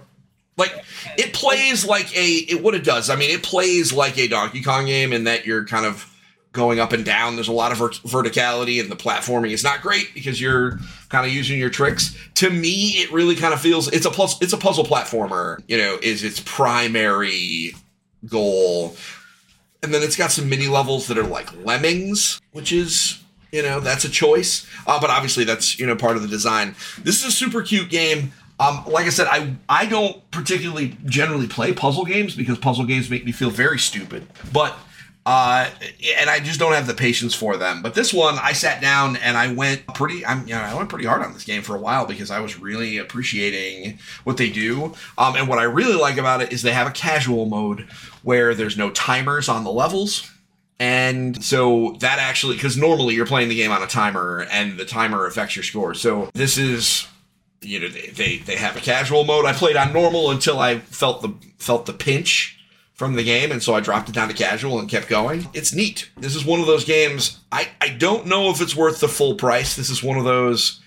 Like 0.58 0.84
it 1.18 1.34
plays 1.34 1.86
like 1.86 2.16
a 2.16 2.28
it 2.50 2.62
what 2.62 2.76
it 2.76 2.84
does. 2.84 3.10
I 3.10 3.16
mean, 3.16 3.32
it 3.32 3.44
plays 3.44 3.94
like 3.94 4.18
a 4.18 4.28
Donkey 4.28 4.62
Kong 4.62 4.86
game 4.86 5.14
in 5.14 5.24
that 5.26 5.46
you're 5.46 5.66
kind 5.66 5.86
of 5.86 6.08
going 6.54 6.80
up 6.80 6.92
and 6.92 7.06
down. 7.06 7.36
There's 7.36 7.48
a 7.48 7.54
lot 7.54 7.72
of 7.72 7.78
vert- 7.78 8.02
verticality, 8.04 8.82
and 8.82 8.92
the 8.92 8.96
platforming 8.96 9.52
is 9.52 9.64
not 9.64 9.82
great 9.82 10.14
because 10.14 10.42
you're 10.42 10.80
kind 11.10 11.26
of 11.26 11.34
using 11.34 11.58
your 11.58 11.70
tricks. 11.70 12.18
To 12.36 12.50
me, 12.50 12.90
it 12.98 13.12
really 13.12 13.36
kind 13.36 13.54
of 13.54 13.62
feels 13.62 13.88
it's 13.92 14.06
a 14.06 14.12
plus. 14.12 14.42
It's 14.42 14.54
a 14.54 14.58
puzzle 14.58 14.84
platformer. 14.84 15.62
You 15.68 15.78
know, 15.78 15.98
is 16.02 16.24
its 16.24 16.40
primary 16.42 17.74
goal, 18.28 18.96
and 19.82 19.94
then 19.94 20.04
it's 20.04 20.16
got 20.16 20.32
some 20.32 20.50
mini 20.50 20.68
levels 20.68 21.08
that 21.08 21.18
are 21.18 21.24
like 21.24 21.50
lemmings, 21.64 22.42
which 22.52 22.72
is 22.72 23.21
you 23.52 23.62
know 23.62 23.80
that's 23.80 24.06
a 24.06 24.10
choice. 24.10 24.68
Uh, 24.88 25.00
but 25.00 25.10
obviously, 25.10 25.44
that's 25.44 25.80
you 25.80 25.86
know 25.86 25.96
part 25.96 26.16
of 26.16 26.22
the 26.22 26.28
design. 26.28 26.76
This 27.04 27.20
is 27.20 27.26
a 27.26 27.32
super 27.32 27.62
cute 27.62 27.90
game. 27.90 28.32
Um, 28.60 28.84
like 28.86 29.06
I 29.06 29.10
said, 29.10 29.28
I 29.30 29.56
I 29.68 29.86
don't 29.86 30.30
particularly 30.32 30.98
generally 31.06 31.48
play 31.48 31.74
puzzle 31.74 32.06
games 32.06 32.36
because 32.36 32.58
puzzle 32.58 32.86
games 32.86 33.10
make 33.10 33.26
me 33.26 33.32
feel 33.32 33.50
very 33.50 33.80
stupid. 33.80 34.28
But 34.54 34.78
uh, 35.26 35.70
and 36.20 36.30
I 36.30 36.40
just 36.40 36.60
don't 36.60 36.74
have 36.74 36.88
the 36.88 36.96
patience 36.96 37.36
for 37.36 37.56
them. 37.56 37.84
But 37.84 37.94
this 37.94 38.12
one, 38.12 38.40
I 38.42 38.54
sat 38.54 38.82
down 38.82 39.18
and 39.18 39.38
I 39.38 39.54
went 39.54 39.86
pretty. 39.94 40.26
I'm 40.26 40.48
you 40.48 40.56
know 40.56 40.62
I 40.62 40.74
went 40.74 40.90
pretty 40.90 41.06
hard 41.06 41.22
on 41.22 41.34
this 41.34 41.44
game 41.44 41.62
for 41.62 41.76
a 41.76 41.80
while 41.80 42.06
because 42.06 42.32
I 42.32 42.40
was 42.40 42.60
really 42.60 42.98
appreciating 42.98 44.00
what 44.24 44.38
they 44.38 44.50
do. 44.50 44.96
Um, 45.18 45.36
and 45.36 45.48
what 45.48 45.60
I 45.60 45.64
really 45.64 45.96
like 45.96 46.18
about 46.18 46.42
it 46.42 46.52
is 46.52 46.64
they 46.64 46.72
have 46.72 46.88
a 46.88 46.92
casual 46.92 47.46
mode 47.46 47.82
where 48.24 48.56
there's 48.56 48.78
no 48.78 48.90
timers 48.90 49.48
on 49.48 49.64
the 49.64 49.72
levels. 49.72 50.32
And 50.82 51.44
so 51.44 51.96
that 52.00 52.18
actually, 52.18 52.56
because 52.56 52.76
normally 52.76 53.14
you're 53.14 53.28
playing 53.28 53.50
the 53.50 53.56
game 53.56 53.70
on 53.70 53.84
a 53.84 53.88
timer 53.88 54.48
and 54.50 54.80
the 54.80 54.84
timer 54.84 55.28
affects 55.28 55.56
your 55.56 55.62
score. 55.62 55.94
So 55.94 56.32
this 56.34 56.58
is 56.58 57.08
you 57.62 57.80
know 57.80 57.88
they, 57.88 58.08
they 58.08 58.38
they 58.38 58.56
have 58.56 58.76
a 58.76 58.80
casual 58.80 59.24
mode. 59.24 59.46
I 59.46 59.54
played 59.54 59.76
on 59.76 59.94
normal 59.94 60.32
until 60.32 60.58
I 60.58 60.80
felt 60.80 61.22
the 61.22 61.36
felt 61.60 61.86
the 61.86 61.94
pinch 61.94 62.60
from 62.96 63.14
the 63.14 63.24
game, 63.24 63.52
and 63.52 63.62
so 63.62 63.76
I 63.76 63.80
dropped 63.80 64.10
it 64.10 64.16
down 64.16 64.30
to 64.30 64.34
casual 64.34 64.80
and 64.80 64.90
kept 64.90 65.08
going. 65.08 65.48
It's 65.54 65.72
neat. 65.72 66.10
This 66.18 66.36
is 66.36 66.44
one 66.44 66.60
of 66.60 66.66
those 66.66 66.84
games. 66.84 67.40
I 67.52 67.70
I 67.80 67.90
don't 67.90 68.26
know 68.26 68.50
if 68.50 68.60
it's 68.60 68.76
worth 68.76 69.02
the 69.02 69.08
full 69.08 69.36
price. 69.36 69.76
This 69.76 69.92
is 69.92 70.02
one 70.02 70.18
of 70.18 70.24
those 70.24 70.82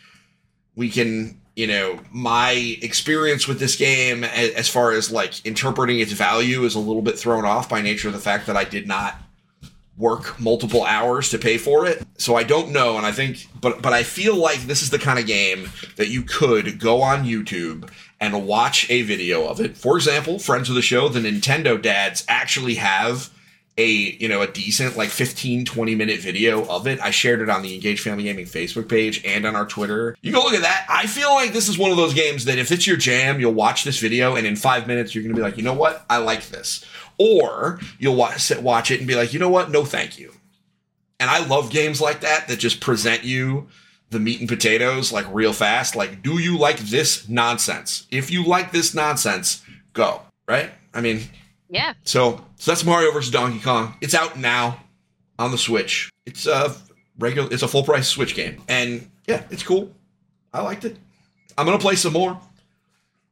we 0.74 0.90
can 0.90 1.40
you 1.54 1.68
know 1.68 2.00
my 2.10 2.50
experience 2.82 3.46
with 3.46 3.60
this 3.60 3.76
game 3.76 4.24
as 4.24 4.68
far 4.68 4.90
as 4.90 5.12
like 5.12 5.46
interpreting 5.46 6.00
its 6.00 6.10
value 6.10 6.64
is 6.64 6.74
a 6.74 6.80
little 6.80 7.00
bit 7.00 7.16
thrown 7.16 7.44
off 7.44 7.68
by 7.68 7.80
nature 7.80 8.08
of 8.08 8.14
the 8.14 8.18
fact 8.18 8.48
that 8.48 8.56
I 8.56 8.64
did 8.64 8.88
not 8.88 9.20
work 9.96 10.40
multiple 10.40 10.84
hours 10.84 11.30
to 11.30 11.38
pay 11.38 11.56
for 11.56 11.86
it. 11.86 12.04
So 12.18 12.34
I 12.34 12.42
don't 12.42 12.72
know 12.72 12.96
and 12.96 13.06
I 13.06 13.12
think 13.12 13.46
but 13.60 13.80
but 13.80 13.92
I 13.92 14.02
feel 14.02 14.36
like 14.36 14.62
this 14.62 14.82
is 14.82 14.90
the 14.90 14.98
kind 14.98 15.18
of 15.18 15.26
game 15.26 15.70
that 15.96 16.08
you 16.08 16.22
could 16.22 16.80
go 16.80 17.00
on 17.02 17.24
YouTube 17.24 17.88
and 18.20 18.46
watch 18.46 18.90
a 18.90 19.02
video 19.02 19.46
of 19.46 19.60
it. 19.60 19.76
For 19.76 19.96
example, 19.96 20.38
friends 20.38 20.68
of 20.68 20.74
the 20.74 20.82
show, 20.82 21.08
the 21.08 21.20
Nintendo 21.20 21.80
dads 21.80 22.24
actually 22.28 22.76
have 22.76 23.30
a, 23.76 23.86
you 23.86 24.28
know, 24.28 24.42
a 24.42 24.46
decent 24.46 24.96
like 24.96 25.08
15 25.08 25.64
20 25.64 25.94
minute 25.94 26.20
video 26.20 26.64
of 26.66 26.86
it. 26.86 27.00
I 27.00 27.10
shared 27.10 27.40
it 27.40 27.50
on 27.50 27.62
the 27.62 27.74
Engage 27.74 28.00
Family 28.00 28.24
Gaming 28.24 28.46
Facebook 28.46 28.88
page 28.88 29.24
and 29.24 29.44
on 29.44 29.56
our 29.56 29.66
Twitter. 29.66 30.16
You 30.22 30.32
go 30.32 30.40
look 30.40 30.54
at 30.54 30.62
that. 30.62 30.86
I 30.88 31.06
feel 31.06 31.30
like 31.34 31.52
this 31.52 31.68
is 31.68 31.76
one 31.76 31.90
of 31.90 31.96
those 31.96 32.14
games 32.14 32.44
that 32.44 32.58
if 32.58 32.70
it's 32.70 32.86
your 32.86 32.96
jam, 32.96 33.40
you'll 33.40 33.52
watch 33.52 33.84
this 33.84 33.98
video 33.98 34.36
and 34.36 34.46
in 34.46 34.56
5 34.56 34.86
minutes 34.86 35.14
you're 35.14 35.24
to 35.24 35.34
be 35.34 35.42
like, 35.42 35.56
"You 35.56 35.64
know 35.64 35.74
what? 35.74 36.04
I 36.08 36.18
like 36.18 36.48
this." 36.48 36.84
Or 37.18 37.80
you'll 37.98 38.16
watch 38.16 38.54
watch 38.56 38.90
it 38.90 39.00
and 39.00 39.08
be 39.08 39.14
like, 39.16 39.32
"You 39.32 39.40
know 39.40 39.48
what? 39.48 39.70
No, 39.70 39.84
thank 39.84 40.18
you." 40.18 40.32
And 41.18 41.30
I 41.30 41.44
love 41.46 41.70
games 41.70 42.00
like 42.00 42.20
that 42.20 42.48
that 42.48 42.58
just 42.58 42.80
present 42.80 43.24
you 43.24 43.68
the 44.10 44.20
meat 44.20 44.40
and 44.40 44.48
potatoes 44.48 45.12
like 45.12 45.26
real 45.32 45.52
fast. 45.52 45.96
Like, 45.96 46.22
do 46.22 46.38
you 46.38 46.56
like 46.56 46.78
this 46.78 47.28
nonsense? 47.28 48.06
If 48.10 48.30
you 48.30 48.44
like 48.44 48.72
this 48.72 48.94
nonsense, 48.94 49.62
go. 49.92 50.22
Right? 50.46 50.70
I 50.92 51.00
mean, 51.00 51.22
yeah, 51.74 51.94
so 52.04 52.44
so 52.56 52.70
that's 52.70 52.84
Mario 52.84 53.10
vs. 53.10 53.32
Donkey 53.32 53.60
Kong. 53.60 53.96
It's 54.00 54.14
out 54.14 54.38
now 54.38 54.80
on 55.38 55.50
the 55.50 55.58
Switch. 55.58 56.10
It's 56.24 56.46
a 56.46 56.74
regular. 57.18 57.48
It's 57.52 57.62
a 57.62 57.68
full 57.68 57.82
price 57.82 58.08
Switch 58.08 58.34
game, 58.34 58.62
and 58.68 59.10
yeah, 59.26 59.42
it's 59.50 59.62
cool. 59.62 59.92
I 60.52 60.62
liked 60.62 60.84
it. 60.84 60.96
I'm 61.58 61.66
gonna 61.66 61.78
play 61.78 61.96
some 61.96 62.12
more, 62.12 62.38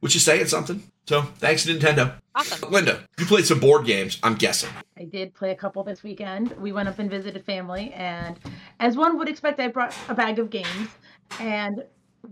which 0.00 0.16
is 0.16 0.24
saying 0.24 0.46
something. 0.46 0.82
So 1.06 1.22
thanks 1.22 1.66
Nintendo. 1.66 2.14
awesome. 2.34 2.70
Linda, 2.70 3.06
you 3.18 3.26
played 3.26 3.44
some 3.44 3.60
board 3.60 3.86
games. 3.86 4.18
I'm 4.22 4.34
guessing. 4.34 4.70
I 4.98 5.04
did 5.04 5.34
play 5.34 5.50
a 5.50 5.56
couple 5.56 5.84
this 5.84 6.02
weekend. 6.02 6.52
We 6.60 6.72
went 6.72 6.88
up 6.88 6.98
and 6.98 7.08
visited 7.08 7.44
family, 7.44 7.92
and 7.92 8.38
as 8.80 8.96
one 8.96 9.18
would 9.18 9.28
expect, 9.28 9.60
I 9.60 9.68
brought 9.68 9.94
a 10.08 10.14
bag 10.14 10.40
of 10.40 10.50
games. 10.50 10.88
And 11.38 11.84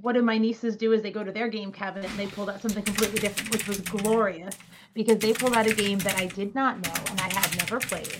what 0.02 0.12
do 0.12 0.22
my 0.22 0.38
nieces 0.38 0.76
do 0.76 0.92
is 0.92 1.02
they 1.02 1.10
go 1.10 1.24
to 1.24 1.32
their 1.32 1.48
game 1.48 1.72
cabinet 1.72 2.10
and 2.10 2.18
they 2.18 2.26
pulled 2.26 2.50
out 2.50 2.62
something 2.62 2.82
completely 2.82 3.20
different, 3.20 3.50
which 3.52 3.66
was 3.66 3.80
glorious 3.80 4.56
because 4.94 5.18
they 5.18 5.32
pulled 5.32 5.54
out 5.54 5.66
a 5.66 5.74
game 5.74 5.98
that 6.00 6.16
I 6.16 6.26
did 6.26 6.54
not 6.54 6.84
know 6.84 7.02
and 7.10 7.20
I 7.20 7.32
had 7.32 7.56
never 7.58 7.78
played. 7.80 8.18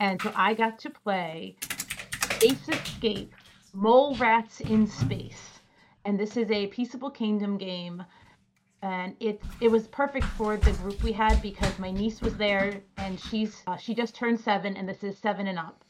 And 0.00 0.20
so 0.20 0.32
I 0.34 0.54
got 0.54 0.78
to 0.80 0.90
play 0.90 1.56
Space 2.22 2.68
Escape 2.68 3.32
Mole 3.72 4.16
Rats 4.16 4.60
in 4.60 4.86
Space. 4.86 5.60
And 6.04 6.18
this 6.18 6.36
is 6.36 6.50
a 6.50 6.68
Peaceable 6.68 7.10
Kingdom 7.10 7.58
game 7.58 8.04
and 8.82 9.16
it 9.18 9.42
it 9.60 9.70
was 9.70 9.88
perfect 9.88 10.24
for 10.24 10.56
the 10.56 10.72
group 10.72 11.02
we 11.02 11.12
had 11.12 11.40
because 11.42 11.76
my 11.78 11.90
niece 11.90 12.20
was 12.20 12.36
there 12.36 12.80
and 12.96 13.18
she's 13.18 13.62
uh, 13.66 13.76
she 13.76 13.94
just 13.94 14.14
turned 14.14 14.38
seven 14.38 14.76
and 14.76 14.88
this 14.88 15.02
is 15.02 15.18
seven 15.18 15.48
and 15.48 15.58
up 15.58 15.84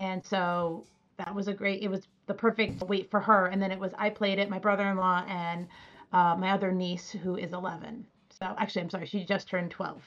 and 0.00 0.24
so 0.24 0.86
that 1.18 1.34
was 1.34 1.48
a 1.48 1.52
great 1.52 1.82
it 1.82 1.88
was 1.88 2.08
the 2.26 2.34
perfect 2.34 2.82
weight 2.84 3.10
for 3.10 3.20
her 3.20 3.46
and 3.46 3.60
then 3.60 3.70
it 3.70 3.78
was 3.78 3.92
i 3.98 4.08
played 4.08 4.38
it 4.38 4.48
my 4.48 4.58
brother-in-law 4.58 5.24
and 5.28 5.66
uh, 6.12 6.34
my 6.36 6.50
other 6.50 6.72
niece 6.72 7.10
who 7.10 7.36
is 7.36 7.52
11 7.52 8.06
so 8.38 8.54
actually 8.58 8.82
i'm 8.82 8.90
sorry 8.90 9.06
she 9.06 9.24
just 9.24 9.48
turned 9.48 9.70
12 9.70 10.02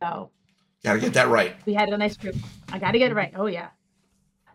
so 0.00 0.30
Gotta 0.84 1.00
get 1.00 1.14
that 1.14 1.28
right. 1.28 1.56
we 1.64 1.72
had 1.72 1.88
a 1.88 1.96
nice 1.96 2.16
group. 2.16 2.36
I 2.70 2.78
got 2.78 2.92
to 2.92 2.98
get 2.98 3.10
it 3.10 3.14
right. 3.14 3.32
Oh 3.34 3.46
yeah. 3.46 3.68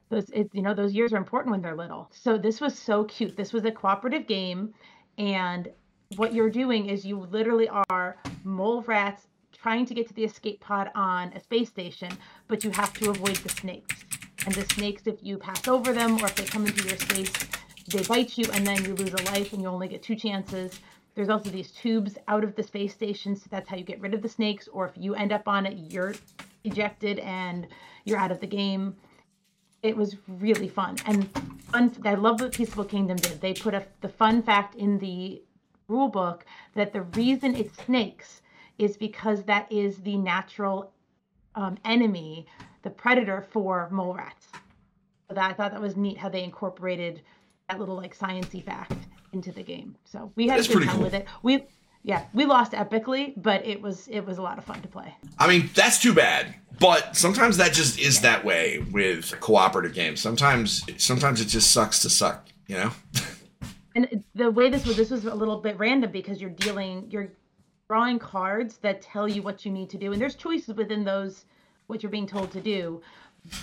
Those 0.10 0.30
it, 0.30 0.50
you 0.54 0.62
know 0.62 0.76
those 0.76 0.94
years 0.94 1.12
are 1.12 1.18
important 1.18 1.52
when 1.52 1.62
they're 1.62 1.76
little. 1.76 2.08
So 2.14 2.38
this 2.38 2.62
was 2.62 2.78
so 2.78 3.04
cute. 3.06 3.36
This 3.36 3.52
was 3.52 3.66
a 3.66 3.72
cooperative 3.72 4.28
game 4.28 4.74
and 5.18 5.70
what 6.18 6.34
you're 6.34 6.50
doing 6.50 6.88
is 6.88 7.04
you 7.04 7.20
literally 7.20 7.68
are 7.90 8.18
mole 8.44 8.84
rats 8.84 9.28
trying 9.52 9.88
to 9.88 9.94
get 9.96 10.08
to 10.08 10.14
the 10.14 10.24
escape 10.24 10.60
pod 10.62 10.92
on 10.94 11.34
a 11.34 11.40
space 11.40 11.70
station, 11.70 12.12
but 12.48 12.64
you 12.64 12.70
have 12.72 12.94
to 12.94 13.10
avoid 13.10 13.36
the 13.38 13.50
snakes. 13.50 14.06
And 14.46 14.54
the 14.54 14.66
snakes 14.74 15.08
if 15.08 15.18
you 15.24 15.38
pass 15.38 15.68
over 15.68 15.94
them 15.94 16.22
or 16.22 16.26
if 16.26 16.36
they 16.36 16.46
come 16.46 16.66
into 16.66 16.88
your 16.88 16.98
space, 16.98 17.34
they 17.88 18.04
bite 18.04 18.38
you 18.38 18.46
and 18.54 18.66
then 18.66 18.86
you 18.86 18.94
lose 18.94 19.14
a 19.14 19.24
life 19.32 19.52
and 19.54 19.64
you 19.64 19.68
only 19.68 19.88
get 19.88 20.04
two 20.04 20.16
chances. 20.16 20.80
There's 21.20 21.28
also 21.28 21.50
these 21.50 21.72
tubes 21.72 22.18
out 22.30 22.46
of 22.46 22.56
the 22.56 22.64
space 22.64 22.94
station, 22.94 23.36
so 23.36 23.48
that's 23.50 23.68
how 23.68 23.76
you 23.76 23.84
get 23.84 24.00
rid 24.00 24.14
of 24.14 24.22
the 24.22 24.30
snakes. 24.30 24.70
Or 24.70 24.86
if 24.86 24.94
you 24.96 25.16
end 25.16 25.34
up 25.34 25.50
on 25.50 25.66
it, 25.66 25.74
you're 25.92 26.16
ejected 26.64 27.20
and 27.20 27.68
you're 28.06 28.18
out 28.18 28.32
of 28.32 28.40
the 28.40 28.48
game. 28.48 28.96
it 29.84 29.98
was 29.98 30.16
really 30.30 30.70
fun 30.70 30.96
and 31.06 31.30
fun. 31.74 31.92
I 32.06 32.16
love 32.16 32.40
what 32.40 32.54
Peaceful 32.54 32.86
Kingdom 32.86 33.18
did. 33.18 33.42
They 33.42 33.54
put 33.54 33.74
a, 33.74 33.86
the 34.00 34.08
fun 34.08 34.42
fact 34.42 34.76
in 34.76 34.98
the 34.98 35.44
rule 35.90 36.08
book 36.08 36.46
that 36.76 36.94
the 36.94 37.02
reason 37.02 37.54
it's 37.54 37.76
snakes 37.84 38.42
is 38.78 38.96
because 38.96 39.44
that 39.44 39.70
is 39.70 39.98
the 39.98 40.16
natural 40.16 40.94
um, 41.56 41.78
enemy, 41.84 42.48
the 42.84 42.92
predator 42.92 43.46
for 43.52 43.90
mole 43.92 44.14
rats. 44.14 44.48
So 45.28 45.34
that 45.34 45.52
I 45.52 45.54
thought 45.54 45.74
that 45.74 45.82
was 45.82 45.98
neat 45.98 46.18
how 46.18 46.30
they 46.30 46.46
incorporated 46.46 47.24
that 47.68 47.78
little 47.78 47.98
like 47.98 48.18
sciency 48.18 48.64
fact 48.64 48.94
into 49.34 49.52
the 49.52 49.64
game. 49.64 49.96
So 50.06 50.32
we 50.36 50.48
had 50.48 50.60
That's 50.60 50.70
a 50.70 50.74
good 50.74 50.84
time 50.84 50.96
cool. 50.96 51.04
with 51.04 51.14
it. 51.14 51.26
We 51.44 51.66
yeah, 52.04 52.26
we 52.34 52.46
lost 52.46 52.72
epically, 52.72 53.34
but 53.38 53.66
it 53.66 53.82
was 53.82 54.08
it 54.08 54.22
was 54.22 54.38
a 54.38 54.42
lot 54.42 54.58
of 54.58 54.64
fun 54.64 54.82
to 54.82 54.88
play. 54.88 55.14
I 55.38 55.48
mean, 55.48 55.70
that's 55.74 56.00
too 56.00 56.14
bad. 56.14 56.56
But 56.80 57.18
sometimes 57.18 57.58
that 57.58 57.74
just 57.74 58.00
is 58.00 58.22
that 58.22 58.46
way 58.46 58.80
with 58.92 59.38
cooperative 59.42 59.94
games. 59.94 60.22
Sometimes, 60.22 60.86
sometimes 60.96 61.42
it 61.42 61.46
just 61.46 61.72
sucks 61.72 62.02
to 62.04 62.10
suck. 62.10 62.48
You 62.68 62.76
know. 62.78 62.92
And 63.96 64.24
the 64.36 64.52
way 64.52 64.70
this 64.70 64.86
was, 64.86 64.96
this 64.96 65.10
was 65.10 65.26
a 65.26 65.34
little 65.34 65.58
bit 65.58 65.78
random 65.78 66.12
because 66.12 66.40
you're 66.40 66.52
dealing, 66.52 67.08
you're 67.10 67.34
drawing 67.90 68.20
cards 68.20 68.78
that 68.78 69.02
tell 69.02 69.28
you 69.28 69.42
what 69.42 69.66
you 69.66 69.72
need 69.72 69.90
to 69.90 69.98
do, 69.98 70.14
and 70.14 70.22
there's 70.22 70.36
choices 70.36 70.76
within 70.76 71.04
those 71.04 71.46
what 71.88 72.04
you're 72.04 72.12
being 72.12 72.28
told 72.28 72.52
to 72.52 72.62
do. 72.62 73.02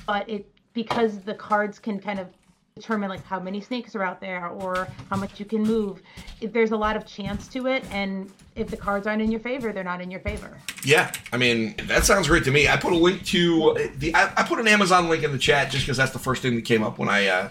But 0.05 0.29
it 0.29 0.53
because 0.75 1.21
the 1.21 1.35
cards 1.35 1.79
can 1.79 2.01
kind 2.01 2.19
of 2.19 2.29
determine 2.77 3.09
like 3.09 3.25
how 3.25 3.41
many 3.41 3.59
snakes 3.59 3.97
are 3.97 4.03
out 4.03 4.21
there 4.21 4.49
or 4.49 4.87
how 5.09 5.17
much 5.17 5.41
you 5.41 5.47
can 5.47 5.63
move. 5.63 6.03
If 6.43 6.53
there's 6.53 6.73
a 6.73 6.77
lot 6.77 6.95
of 6.95 7.07
chance 7.07 7.49
to 7.49 7.67
it, 7.69 7.85
and 7.91 8.31
if 8.55 8.69
the 8.69 8.77
cards 8.77 9.07
aren't 9.07 9.23
in 9.23 9.31
your 9.31 9.41
favor, 9.41 9.73
they're 9.73 9.83
not 9.83 10.03
in 10.03 10.11
your 10.11 10.21
favor. 10.21 10.59
Yeah, 10.85 11.11
I 11.33 11.39
mean 11.39 11.75
that 11.85 12.05
sounds 12.05 12.29
great 12.29 12.45
to 12.45 12.51
me. 12.51 12.69
I 12.69 12.77
put 12.77 12.93
a 12.93 12.97
link 12.97 13.25
to 13.27 13.91
the. 13.97 14.15
I, 14.15 14.31
I 14.37 14.43
put 14.43 14.59
an 14.59 14.69
Amazon 14.69 15.09
link 15.09 15.25
in 15.25 15.33
the 15.33 15.39
chat 15.39 15.71
just 15.71 15.87
because 15.87 15.97
that's 15.97 16.13
the 16.13 16.19
first 16.19 16.43
thing 16.43 16.55
that 16.57 16.67
came 16.67 16.83
up 16.83 16.99
when 16.99 17.09
I 17.09 17.27
uh, 17.29 17.49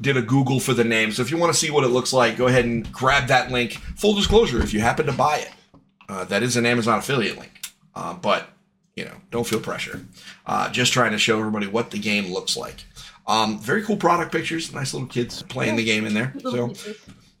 did 0.00 0.16
a 0.16 0.22
Google 0.22 0.60
for 0.60 0.74
the 0.74 0.84
name. 0.84 1.10
So 1.10 1.22
if 1.22 1.30
you 1.32 1.38
want 1.38 1.52
to 1.52 1.58
see 1.58 1.70
what 1.70 1.82
it 1.82 1.88
looks 1.88 2.12
like, 2.12 2.36
go 2.36 2.46
ahead 2.46 2.64
and 2.64 2.90
grab 2.92 3.26
that 3.28 3.50
link. 3.50 3.72
Full 3.96 4.14
disclosure: 4.14 4.62
if 4.62 4.72
you 4.72 4.80
happen 4.80 5.06
to 5.06 5.12
buy 5.12 5.38
it, 5.38 5.50
uh, 6.08 6.24
that 6.26 6.44
is 6.44 6.56
an 6.56 6.66
Amazon 6.66 7.00
affiliate 7.00 7.36
link. 7.36 7.50
Uh, 7.96 8.14
but 8.14 8.48
you 8.94 9.04
know, 9.06 9.14
don't 9.32 9.46
feel 9.46 9.58
pressure. 9.58 10.06
Uh, 10.46 10.70
just 10.70 10.92
trying 10.92 11.10
to 11.10 11.18
show 11.18 11.40
everybody 11.40 11.66
what 11.66 11.90
the 11.90 11.98
game 11.98 12.32
looks 12.32 12.56
like. 12.56 12.84
Um, 13.26 13.58
very 13.60 13.82
cool 13.82 13.96
product 13.96 14.32
pictures. 14.32 14.72
Nice 14.74 14.92
little 14.94 15.08
kids 15.08 15.42
playing 15.44 15.76
the 15.76 15.84
game 15.84 16.06
in 16.06 16.14
there. 16.14 16.34
So. 16.42 16.72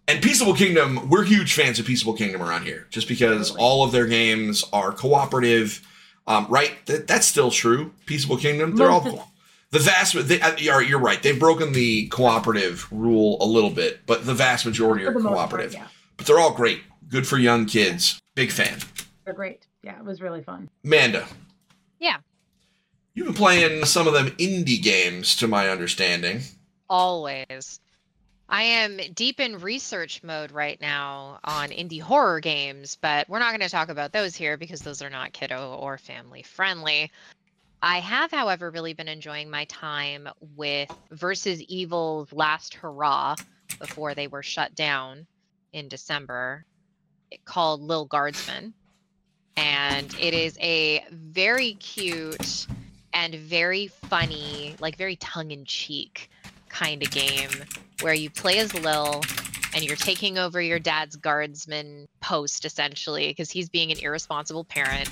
And 0.08 0.20
Peaceable 0.22 0.54
Kingdom, 0.54 1.08
we're 1.08 1.24
huge 1.24 1.54
fans 1.54 1.78
of 1.78 1.86
Peaceable 1.86 2.14
Kingdom 2.14 2.42
around 2.42 2.64
here, 2.64 2.86
just 2.90 3.08
because 3.08 3.54
all 3.56 3.84
of 3.84 3.92
their 3.92 4.06
games 4.06 4.64
are 4.72 4.92
cooperative. 4.92 5.86
Um, 6.26 6.46
right? 6.48 6.72
That, 6.86 7.06
that's 7.08 7.26
still 7.26 7.50
true. 7.50 7.92
Peaceable 8.06 8.36
Kingdom, 8.36 8.76
they're 8.76 8.90
all 8.90 9.06
of- 9.06 9.20
the 9.70 9.78
vast. 9.78 10.14
They, 10.28 10.40
uh, 10.40 10.54
you're, 10.58 10.82
you're 10.82 10.98
right. 11.00 11.20
They've 11.22 11.38
broken 11.38 11.72
the 11.72 12.06
cooperative 12.08 12.86
rule 12.92 13.38
a 13.40 13.46
little 13.46 13.70
bit, 13.70 14.00
but 14.06 14.26
the 14.26 14.34
vast 14.34 14.66
majority 14.66 15.04
are 15.04 15.12
the 15.12 15.20
most 15.20 15.24
part, 15.24 15.36
cooperative. 15.36 15.72
yeah, 15.74 15.86
But 16.16 16.26
they're 16.26 16.38
all 16.38 16.52
great. 16.52 16.82
Good 17.08 17.26
for 17.26 17.38
young 17.38 17.66
kids. 17.66 18.20
Big 18.34 18.50
fan. 18.52 18.78
they're 19.24 19.34
great. 19.34 19.66
Yeah, 19.82 19.98
it 19.98 20.04
was 20.04 20.20
really 20.20 20.42
fun. 20.42 20.68
Manda. 20.84 21.26
Yeah. 21.98 22.16
You've 23.14 23.26
been 23.26 23.34
playing 23.34 23.84
some 23.84 24.06
of 24.06 24.14
them 24.14 24.28
indie 24.32 24.82
games, 24.82 25.36
to 25.36 25.46
my 25.46 25.68
understanding. 25.68 26.40
Always. 26.88 27.80
I 28.48 28.62
am 28.62 28.98
deep 29.14 29.40
in 29.40 29.60
research 29.60 30.22
mode 30.22 30.50
right 30.50 30.80
now 30.80 31.38
on 31.44 31.70
indie 31.70 32.00
horror 32.00 32.40
games, 32.40 32.96
but 33.00 33.28
we're 33.28 33.38
not 33.38 33.50
going 33.50 33.60
to 33.60 33.68
talk 33.68 33.88
about 33.88 34.12
those 34.12 34.34
here 34.34 34.56
because 34.56 34.80
those 34.80 35.02
are 35.02 35.10
not 35.10 35.32
kiddo 35.32 35.74
or 35.74 35.98
family 35.98 36.42
friendly. 36.42 37.10
I 37.82 37.98
have, 37.98 38.30
however, 38.30 38.70
really 38.70 38.94
been 38.94 39.08
enjoying 39.08 39.50
my 39.50 39.64
time 39.64 40.28
with 40.56 40.90
Versus 41.10 41.62
Evil's 41.62 42.32
Last 42.32 42.74
Hurrah 42.74 43.36
before 43.78 44.14
they 44.14 44.26
were 44.26 44.42
shut 44.42 44.74
down 44.74 45.26
in 45.72 45.88
December, 45.88 46.64
called 47.44 47.80
Lil 47.80 48.04
Guardsman. 48.04 48.72
And 49.56 50.14
it 50.20 50.32
is 50.32 50.56
a 50.60 51.04
very 51.10 51.74
cute 51.74 52.66
and 53.14 53.34
very 53.34 53.88
funny, 53.88 54.74
like 54.80 54.96
very 54.96 55.16
tongue 55.16 55.50
in 55.50 55.64
cheek 55.64 56.30
kind 56.68 57.02
of 57.02 57.10
game 57.10 57.50
where 58.00 58.14
you 58.14 58.30
play 58.30 58.58
as 58.58 58.74
Lil 58.74 59.22
and 59.74 59.84
you're 59.84 59.96
taking 59.96 60.38
over 60.38 60.60
your 60.60 60.78
dad's 60.78 61.16
guardsman 61.16 62.06
post 62.20 62.64
essentially 62.64 63.28
because 63.28 63.50
he's 63.50 63.68
being 63.68 63.92
an 63.92 63.98
irresponsible 63.98 64.64
parent. 64.64 65.08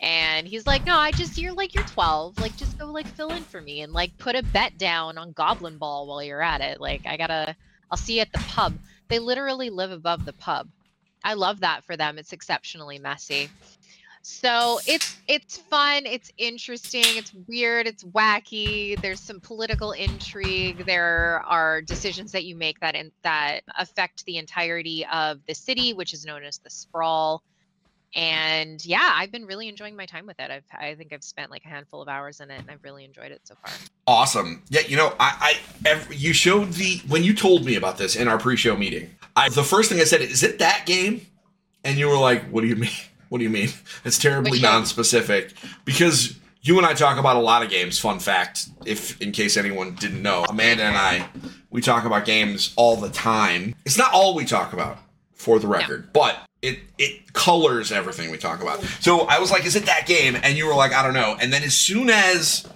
And 0.00 0.48
he's 0.48 0.66
like, 0.66 0.84
No, 0.84 0.96
I 0.96 1.12
just, 1.12 1.38
you're 1.38 1.52
like, 1.52 1.74
you're 1.74 1.84
12. 1.84 2.40
Like, 2.40 2.56
just 2.56 2.76
go, 2.76 2.86
like, 2.86 3.06
fill 3.06 3.30
in 3.30 3.44
for 3.44 3.60
me 3.60 3.82
and, 3.82 3.92
like, 3.92 4.16
put 4.18 4.34
a 4.34 4.42
bet 4.42 4.76
down 4.76 5.16
on 5.16 5.30
Goblin 5.30 5.78
Ball 5.78 6.08
while 6.08 6.22
you're 6.22 6.42
at 6.42 6.60
it. 6.60 6.80
Like, 6.80 7.06
I 7.06 7.16
gotta, 7.16 7.54
I'll 7.88 7.96
see 7.96 8.16
you 8.16 8.22
at 8.22 8.32
the 8.32 8.40
pub. 8.48 8.74
They 9.06 9.20
literally 9.20 9.70
live 9.70 9.92
above 9.92 10.24
the 10.24 10.32
pub. 10.32 10.68
I 11.22 11.34
love 11.34 11.60
that 11.60 11.84
for 11.84 11.96
them. 11.96 12.18
It's 12.18 12.32
exceptionally 12.32 12.98
messy. 12.98 13.48
So 14.22 14.78
it's 14.86 15.16
it's 15.26 15.56
fun, 15.56 16.06
it's 16.06 16.30
interesting, 16.38 17.04
it's 17.06 17.34
weird, 17.48 17.88
it's 17.88 18.04
wacky. 18.04 19.00
There's 19.02 19.18
some 19.18 19.40
political 19.40 19.90
intrigue. 19.92 20.86
There 20.86 21.42
are 21.44 21.82
decisions 21.82 22.30
that 22.30 22.44
you 22.44 22.54
make 22.54 22.78
that 22.80 22.94
in, 22.94 23.10
that 23.22 23.62
affect 23.76 24.24
the 24.24 24.38
entirety 24.38 25.04
of 25.12 25.40
the 25.48 25.54
city, 25.54 25.92
which 25.92 26.14
is 26.14 26.24
known 26.24 26.44
as 26.44 26.58
the 26.58 26.70
sprawl. 26.70 27.42
And 28.14 28.84
yeah, 28.84 29.12
I've 29.12 29.32
been 29.32 29.44
really 29.44 29.68
enjoying 29.68 29.96
my 29.96 30.06
time 30.06 30.26
with 30.26 30.38
it. 30.38 30.52
I've 30.52 30.64
I 30.72 30.94
think 30.94 31.12
I've 31.12 31.24
spent 31.24 31.50
like 31.50 31.64
a 31.64 31.68
handful 31.68 32.00
of 32.00 32.08
hours 32.08 32.38
in 32.38 32.48
it, 32.48 32.60
and 32.60 32.70
I've 32.70 32.84
really 32.84 33.04
enjoyed 33.04 33.32
it 33.32 33.40
so 33.42 33.56
far. 33.56 33.72
Awesome. 34.06 34.62
Yeah, 34.68 34.82
you 34.86 34.96
know, 34.96 35.16
I, 35.18 35.58
I 35.84 35.88
ev- 35.88 36.14
you 36.14 36.32
showed 36.32 36.74
the 36.74 37.02
when 37.08 37.24
you 37.24 37.34
told 37.34 37.64
me 37.64 37.74
about 37.74 37.98
this 37.98 38.14
in 38.14 38.28
our 38.28 38.38
pre-show 38.38 38.76
meeting. 38.76 39.10
I 39.34 39.48
the 39.48 39.64
first 39.64 39.90
thing 39.90 40.00
I 40.00 40.04
said 40.04 40.20
is 40.20 40.44
it 40.44 40.60
that 40.60 40.86
game, 40.86 41.26
and 41.82 41.98
you 41.98 42.06
were 42.06 42.18
like, 42.18 42.44
"What 42.50 42.60
do 42.60 42.68
you 42.68 42.76
mean? 42.76 42.90
What 43.32 43.38
do 43.38 43.44
you 43.44 43.50
mean? 43.50 43.70
It's 44.04 44.18
terribly 44.18 44.60
non-specific." 44.60 45.54
Because 45.86 46.36
you 46.60 46.76
and 46.76 46.86
I 46.86 46.92
talk 46.92 47.18
about 47.18 47.36
a 47.36 47.40
lot 47.40 47.62
of 47.62 47.70
games. 47.70 47.98
Fun 47.98 48.18
fact, 48.18 48.68
if 48.84 49.18
in 49.22 49.32
case 49.32 49.56
anyone 49.56 49.94
didn't 49.94 50.20
know, 50.22 50.44
Amanda 50.48 50.84
and 50.84 50.96
I 50.96 51.26
we 51.70 51.80
talk 51.80 52.04
about 52.04 52.26
games 52.26 52.74
all 52.76 52.96
the 52.96 53.08
time. 53.08 53.74
It's 53.86 53.96
not 53.96 54.12
all 54.12 54.34
we 54.34 54.44
talk 54.44 54.74
about, 54.74 54.98
for 55.32 55.58
the 55.58 55.66
record, 55.66 56.12
but 56.12 56.36
it 56.60 56.78
it 56.98 57.32
colors 57.32 57.90
everything 57.90 58.30
we 58.30 58.36
talk 58.36 58.60
about. 58.60 58.82
So 59.00 59.20
I 59.22 59.38
was 59.38 59.50
like, 59.50 59.64
"Is 59.64 59.76
it 59.76 59.86
that 59.86 60.06
game?" 60.06 60.36
And 60.42 60.58
you 60.58 60.66
were 60.66 60.74
like, 60.74 60.92
"I 60.92 61.02
don't 61.02 61.14
know." 61.14 61.36
And 61.40 61.50
then 61.52 61.62
as 61.62 61.74
soon 61.74 62.10
as 62.10 62.68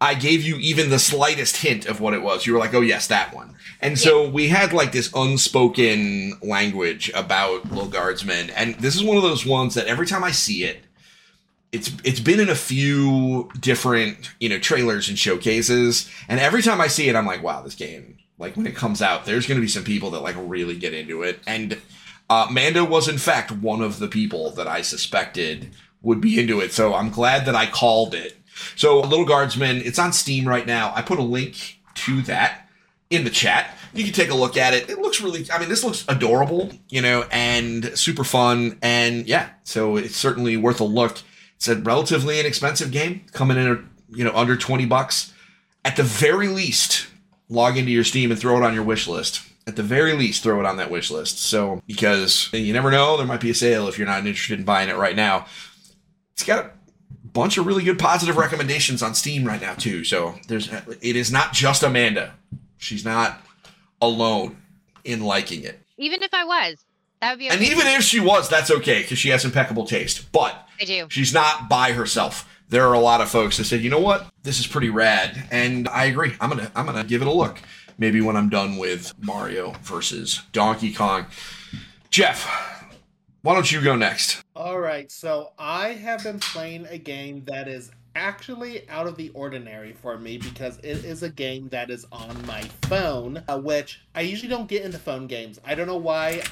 I 0.00 0.14
gave 0.14 0.42
you 0.42 0.56
even 0.56 0.90
the 0.90 0.98
slightest 0.98 1.58
hint 1.58 1.86
of 1.86 2.00
what 2.00 2.14
it 2.14 2.22
was. 2.22 2.46
You 2.46 2.52
were 2.52 2.58
like, 2.58 2.74
"Oh 2.74 2.80
yes, 2.80 3.06
that 3.06 3.34
one." 3.34 3.54
And 3.80 3.98
so 3.98 4.28
we 4.28 4.48
had 4.48 4.72
like 4.72 4.92
this 4.92 5.10
unspoken 5.14 6.34
language 6.42 7.10
about 7.14 7.70
Little 7.70 7.88
Guardsmen, 7.88 8.50
and 8.50 8.74
this 8.76 8.96
is 8.96 9.04
one 9.04 9.16
of 9.16 9.22
those 9.22 9.46
ones 9.46 9.74
that 9.74 9.86
every 9.86 10.06
time 10.06 10.24
I 10.24 10.30
see 10.30 10.64
it, 10.64 10.84
it's 11.72 11.92
it's 12.04 12.20
been 12.20 12.40
in 12.40 12.48
a 12.48 12.54
few 12.54 13.50
different 13.60 14.30
you 14.40 14.48
know 14.48 14.58
trailers 14.58 15.08
and 15.08 15.18
showcases, 15.18 16.10
and 16.28 16.40
every 16.40 16.62
time 16.62 16.80
I 16.80 16.88
see 16.88 17.08
it, 17.08 17.16
I'm 17.16 17.26
like, 17.26 17.42
"Wow, 17.42 17.62
this 17.62 17.74
game!" 17.74 18.18
Like 18.38 18.56
when 18.56 18.66
it 18.66 18.76
comes 18.76 19.00
out, 19.00 19.24
there's 19.24 19.46
going 19.46 19.58
to 19.58 19.64
be 19.64 19.68
some 19.68 19.84
people 19.84 20.10
that 20.10 20.20
like 20.20 20.36
really 20.38 20.76
get 20.76 20.92
into 20.92 21.22
it, 21.22 21.40
and 21.46 21.78
uh, 22.28 22.48
Manda 22.50 22.84
was 22.84 23.08
in 23.08 23.18
fact 23.18 23.50
one 23.50 23.80
of 23.80 23.98
the 23.98 24.08
people 24.08 24.50
that 24.52 24.66
I 24.66 24.82
suspected 24.82 25.70
would 26.02 26.20
be 26.20 26.38
into 26.38 26.60
it. 26.60 26.72
So 26.72 26.94
I'm 26.94 27.10
glad 27.10 27.46
that 27.46 27.54
I 27.54 27.66
called 27.66 28.14
it. 28.14 28.36
So 28.76 29.00
Little 29.00 29.24
Guardsman, 29.24 29.82
it's 29.84 29.98
on 29.98 30.12
Steam 30.12 30.46
right 30.46 30.66
now. 30.66 30.92
I 30.94 31.02
put 31.02 31.18
a 31.18 31.22
link 31.22 31.80
to 31.94 32.22
that 32.22 32.68
in 33.10 33.24
the 33.24 33.30
chat. 33.30 33.76
You 33.94 34.04
can 34.04 34.12
take 34.12 34.30
a 34.30 34.34
look 34.34 34.56
at 34.56 34.74
it. 34.74 34.90
It 34.90 34.98
looks 34.98 35.20
really 35.20 35.46
I 35.52 35.58
mean 35.58 35.68
this 35.68 35.84
looks 35.84 36.04
adorable, 36.08 36.70
you 36.88 37.00
know, 37.00 37.24
and 37.30 37.96
super 37.98 38.24
fun 38.24 38.78
and 38.82 39.26
yeah, 39.26 39.50
so 39.64 39.96
it's 39.96 40.16
certainly 40.16 40.56
worth 40.56 40.80
a 40.80 40.84
look. 40.84 41.18
It's 41.56 41.68
a 41.68 41.76
relatively 41.76 42.38
inexpensive 42.38 42.90
game 42.90 43.22
coming 43.32 43.56
in 43.56 43.88
you 44.10 44.24
know 44.24 44.34
under 44.34 44.56
20 44.56 44.86
bucks. 44.86 45.32
At 45.84 45.96
the 45.96 46.02
very 46.02 46.48
least, 46.48 47.06
log 47.48 47.76
into 47.76 47.92
your 47.92 48.04
Steam 48.04 48.30
and 48.30 48.40
throw 48.40 48.56
it 48.56 48.64
on 48.64 48.74
your 48.74 48.82
wish 48.82 49.06
list. 49.06 49.42
At 49.68 49.76
the 49.76 49.82
very 49.82 50.12
least, 50.12 50.42
throw 50.42 50.60
it 50.60 50.66
on 50.66 50.76
that 50.76 50.90
wish 50.90 51.10
list. 51.10 51.38
So 51.40 51.80
because 51.86 52.50
you 52.52 52.72
never 52.72 52.90
know, 52.90 53.16
there 53.16 53.26
might 53.26 53.40
be 53.40 53.50
a 53.50 53.54
sale 53.54 53.88
if 53.88 53.98
you're 53.98 54.06
not 54.06 54.26
interested 54.26 54.58
in 54.58 54.64
buying 54.64 54.88
it 54.88 54.96
right 54.96 55.16
now. 55.16 55.46
It's 56.34 56.44
got 56.44 56.72
bunch 57.36 57.58
of 57.58 57.66
really 57.66 57.84
good 57.84 57.98
positive 57.98 58.36
recommendations 58.36 59.02
on 59.02 59.14
Steam 59.14 59.44
right 59.44 59.60
now 59.60 59.74
too. 59.74 60.02
So 60.04 60.34
there's 60.48 60.72
it 60.72 61.16
is 61.16 61.30
not 61.30 61.52
just 61.52 61.82
Amanda. 61.82 62.34
She's 62.78 63.04
not 63.04 63.40
alone 64.00 64.56
in 65.04 65.22
liking 65.22 65.62
it. 65.62 65.80
Even 65.98 66.22
if 66.22 66.32
I 66.34 66.44
was, 66.44 66.84
that 67.20 67.32
would 67.32 67.38
be. 67.38 67.48
And 67.48 67.62
even 67.62 67.86
if 67.86 68.02
she 68.02 68.20
was, 68.20 68.48
that's 68.48 68.70
okay 68.70 69.02
because 69.02 69.18
she 69.18 69.28
has 69.28 69.44
impeccable 69.44 69.86
taste. 69.86 70.30
But 70.32 70.68
I 70.80 70.84
do. 70.84 71.06
she's 71.10 71.32
not 71.32 71.68
by 71.68 71.92
herself. 71.92 72.48
There 72.68 72.86
are 72.88 72.94
a 72.94 73.00
lot 73.00 73.20
of 73.20 73.28
folks 73.30 73.58
that 73.58 73.64
said, 73.64 73.82
"You 73.82 73.90
know 73.90 74.00
what? 74.00 74.26
This 74.42 74.58
is 74.58 74.66
pretty 74.66 74.90
rad," 74.90 75.46
and 75.50 75.88
I 75.88 76.06
agree. 76.06 76.34
I'm 76.40 76.50
gonna 76.50 76.70
I'm 76.74 76.86
gonna 76.86 77.04
give 77.04 77.22
it 77.22 77.28
a 77.28 77.32
look. 77.32 77.60
Maybe 77.98 78.20
when 78.20 78.36
I'm 78.36 78.48
done 78.48 78.76
with 78.76 79.12
Mario 79.20 79.72
versus 79.82 80.42
Donkey 80.52 80.92
Kong. 80.92 81.26
Jeff, 82.10 82.46
why 83.46 83.54
don't 83.54 83.70
you 83.70 83.80
go 83.80 83.94
next? 83.94 84.42
All 84.56 84.80
right, 84.80 85.08
so 85.08 85.52
I 85.56 85.90
have 85.90 86.24
been 86.24 86.40
playing 86.40 86.84
a 86.90 86.98
game 86.98 87.44
that 87.44 87.68
is 87.68 87.92
actually 88.16 88.90
out 88.90 89.06
of 89.06 89.16
the 89.16 89.28
ordinary 89.34 89.92
for 89.92 90.18
me 90.18 90.36
because 90.36 90.78
it 90.78 91.04
is 91.04 91.22
a 91.22 91.28
game 91.28 91.68
that 91.68 91.88
is 91.88 92.04
on 92.10 92.44
my 92.44 92.62
phone, 92.88 93.44
uh, 93.46 93.56
which 93.56 94.02
I 94.16 94.22
usually 94.22 94.48
don't 94.48 94.68
get 94.68 94.84
into 94.84 94.98
phone 94.98 95.28
games. 95.28 95.60
I 95.64 95.76
don't 95.76 95.86
know 95.86 95.96
why. 95.96 96.42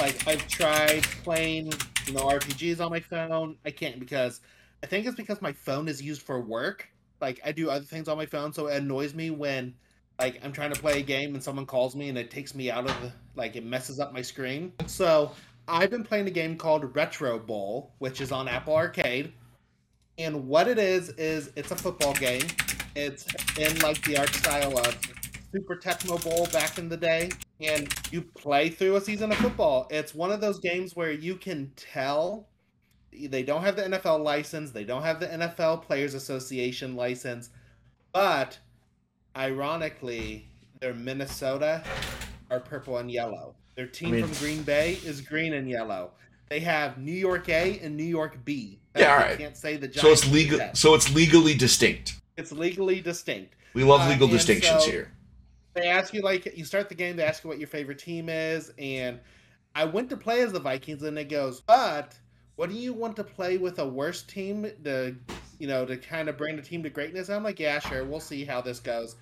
Like 0.00 0.26
I've 0.26 0.44
tried 0.48 1.04
playing, 1.22 1.72
you 2.08 2.14
know, 2.14 2.22
RPGs 2.22 2.84
on 2.84 2.90
my 2.90 2.98
phone. 2.98 3.56
I 3.64 3.70
can't 3.70 4.00
because 4.00 4.40
I 4.82 4.86
think 4.86 5.06
it's 5.06 5.14
because 5.14 5.40
my 5.40 5.52
phone 5.52 5.86
is 5.86 6.02
used 6.02 6.22
for 6.22 6.40
work. 6.40 6.88
Like 7.20 7.40
I 7.44 7.52
do 7.52 7.70
other 7.70 7.84
things 7.84 8.08
on 8.08 8.16
my 8.16 8.26
phone, 8.26 8.52
so 8.52 8.66
it 8.66 8.78
annoys 8.78 9.14
me 9.14 9.30
when 9.30 9.72
like 10.18 10.40
I'm 10.44 10.50
trying 10.50 10.72
to 10.72 10.80
play 10.80 10.98
a 10.98 11.02
game 11.02 11.34
and 11.34 11.42
someone 11.44 11.66
calls 11.66 11.94
me 11.94 12.08
and 12.08 12.18
it 12.18 12.32
takes 12.32 12.56
me 12.56 12.72
out 12.72 12.90
of 12.90 13.02
the 13.02 13.12
like 13.36 13.54
it 13.54 13.64
messes 13.64 14.00
up 14.00 14.12
my 14.12 14.22
screen. 14.22 14.72
So 14.86 15.30
I've 15.66 15.90
been 15.90 16.04
playing 16.04 16.26
a 16.26 16.30
game 16.30 16.56
called 16.56 16.94
Retro 16.94 17.38
Bowl, 17.38 17.94
which 17.98 18.20
is 18.20 18.32
on 18.32 18.48
Apple 18.48 18.74
Arcade. 18.74 19.32
And 20.18 20.46
what 20.46 20.68
it 20.68 20.78
is 20.78 21.10
is 21.10 21.50
it's 21.56 21.70
a 21.70 21.76
football 21.76 22.12
game. 22.14 22.46
It's 22.94 23.26
in 23.58 23.78
like 23.80 24.02
the 24.02 24.18
art 24.18 24.32
style 24.34 24.78
of 24.78 24.98
Super 25.52 25.76
Tecmo 25.76 26.22
Bowl 26.22 26.46
back 26.52 26.78
in 26.78 26.88
the 26.88 26.96
day, 26.96 27.30
and 27.60 27.92
you 28.10 28.22
play 28.22 28.68
through 28.68 28.96
a 28.96 29.00
season 29.00 29.32
of 29.32 29.38
football. 29.38 29.86
It's 29.90 30.14
one 30.14 30.30
of 30.30 30.40
those 30.40 30.60
games 30.60 30.94
where 30.94 31.12
you 31.12 31.36
can 31.36 31.72
tell 31.76 32.48
they 33.12 33.42
don't 33.42 33.62
have 33.62 33.76
the 33.76 33.82
NFL 33.82 34.22
license, 34.22 34.72
they 34.72 34.84
don't 34.84 35.02
have 35.02 35.20
the 35.20 35.28
NFL 35.28 35.82
Players 35.82 36.14
Association 36.14 36.96
license, 36.96 37.50
but 38.12 38.58
ironically, 39.36 40.48
their 40.80 40.94
Minnesota 40.94 41.84
are 42.50 42.60
purple 42.60 42.98
and 42.98 43.10
yellow. 43.10 43.54
Their 43.74 43.86
team 43.86 44.08
I 44.08 44.12
mean- 44.12 44.26
from 44.26 44.38
Green 44.46 44.62
Bay 44.62 44.98
is 45.04 45.20
green 45.20 45.52
and 45.54 45.68
yellow. 45.68 46.12
They 46.48 46.60
have 46.60 46.98
New 46.98 47.12
York 47.12 47.48
A 47.48 47.78
and 47.80 47.96
New 47.96 48.04
York 48.04 48.44
B. 48.44 48.78
Yeah, 48.96 49.12
all 49.12 49.16
right. 49.18 49.38
Can't 49.38 49.56
say 49.56 49.76
the 49.76 49.92
So 49.92 50.12
it's 50.12 50.30
legal. 50.30 50.60
So 50.74 50.94
it's 50.94 51.12
legally 51.12 51.54
distinct. 51.54 52.20
It's 52.36 52.52
legally 52.52 53.00
distinct. 53.00 53.54
We 53.72 53.82
love 53.82 54.02
Uh, 54.02 54.10
legal 54.10 54.28
and 54.28 54.36
distinctions 54.36 54.84
so- 54.84 54.90
here. 54.90 55.10
They 55.74 55.88
ask 55.88 56.14
you 56.14 56.20
like 56.20 56.56
you 56.56 56.64
start 56.64 56.88
the 56.88 56.94
game. 56.94 57.16
They 57.16 57.24
ask 57.24 57.42
you 57.42 57.48
what 57.48 57.58
your 57.58 57.66
favorite 57.66 57.98
team 57.98 58.28
is, 58.28 58.72
and 58.78 59.18
I 59.74 59.84
went 59.84 60.08
to 60.10 60.16
play 60.16 60.42
as 60.42 60.52
the 60.52 60.60
Vikings, 60.60 61.02
and 61.02 61.18
it 61.18 61.28
goes, 61.28 61.60
but 61.62 62.16
what 62.54 62.70
do 62.70 62.76
you 62.76 62.92
want 62.92 63.16
to 63.16 63.24
play 63.24 63.56
with 63.56 63.80
a 63.80 63.88
worse 63.88 64.22
team 64.22 64.70
to, 64.84 65.16
you 65.58 65.66
know, 65.66 65.84
to 65.84 65.96
kind 65.96 66.28
of 66.28 66.36
bring 66.36 66.54
the 66.54 66.62
team 66.62 66.84
to 66.84 66.90
greatness? 66.90 67.28
I'm 67.28 67.42
like, 67.42 67.58
yeah, 67.58 67.80
sure, 67.80 68.04
we'll 68.04 68.20
see 68.20 68.44
how 68.44 68.60
this 68.60 68.78
goes. 68.78 69.16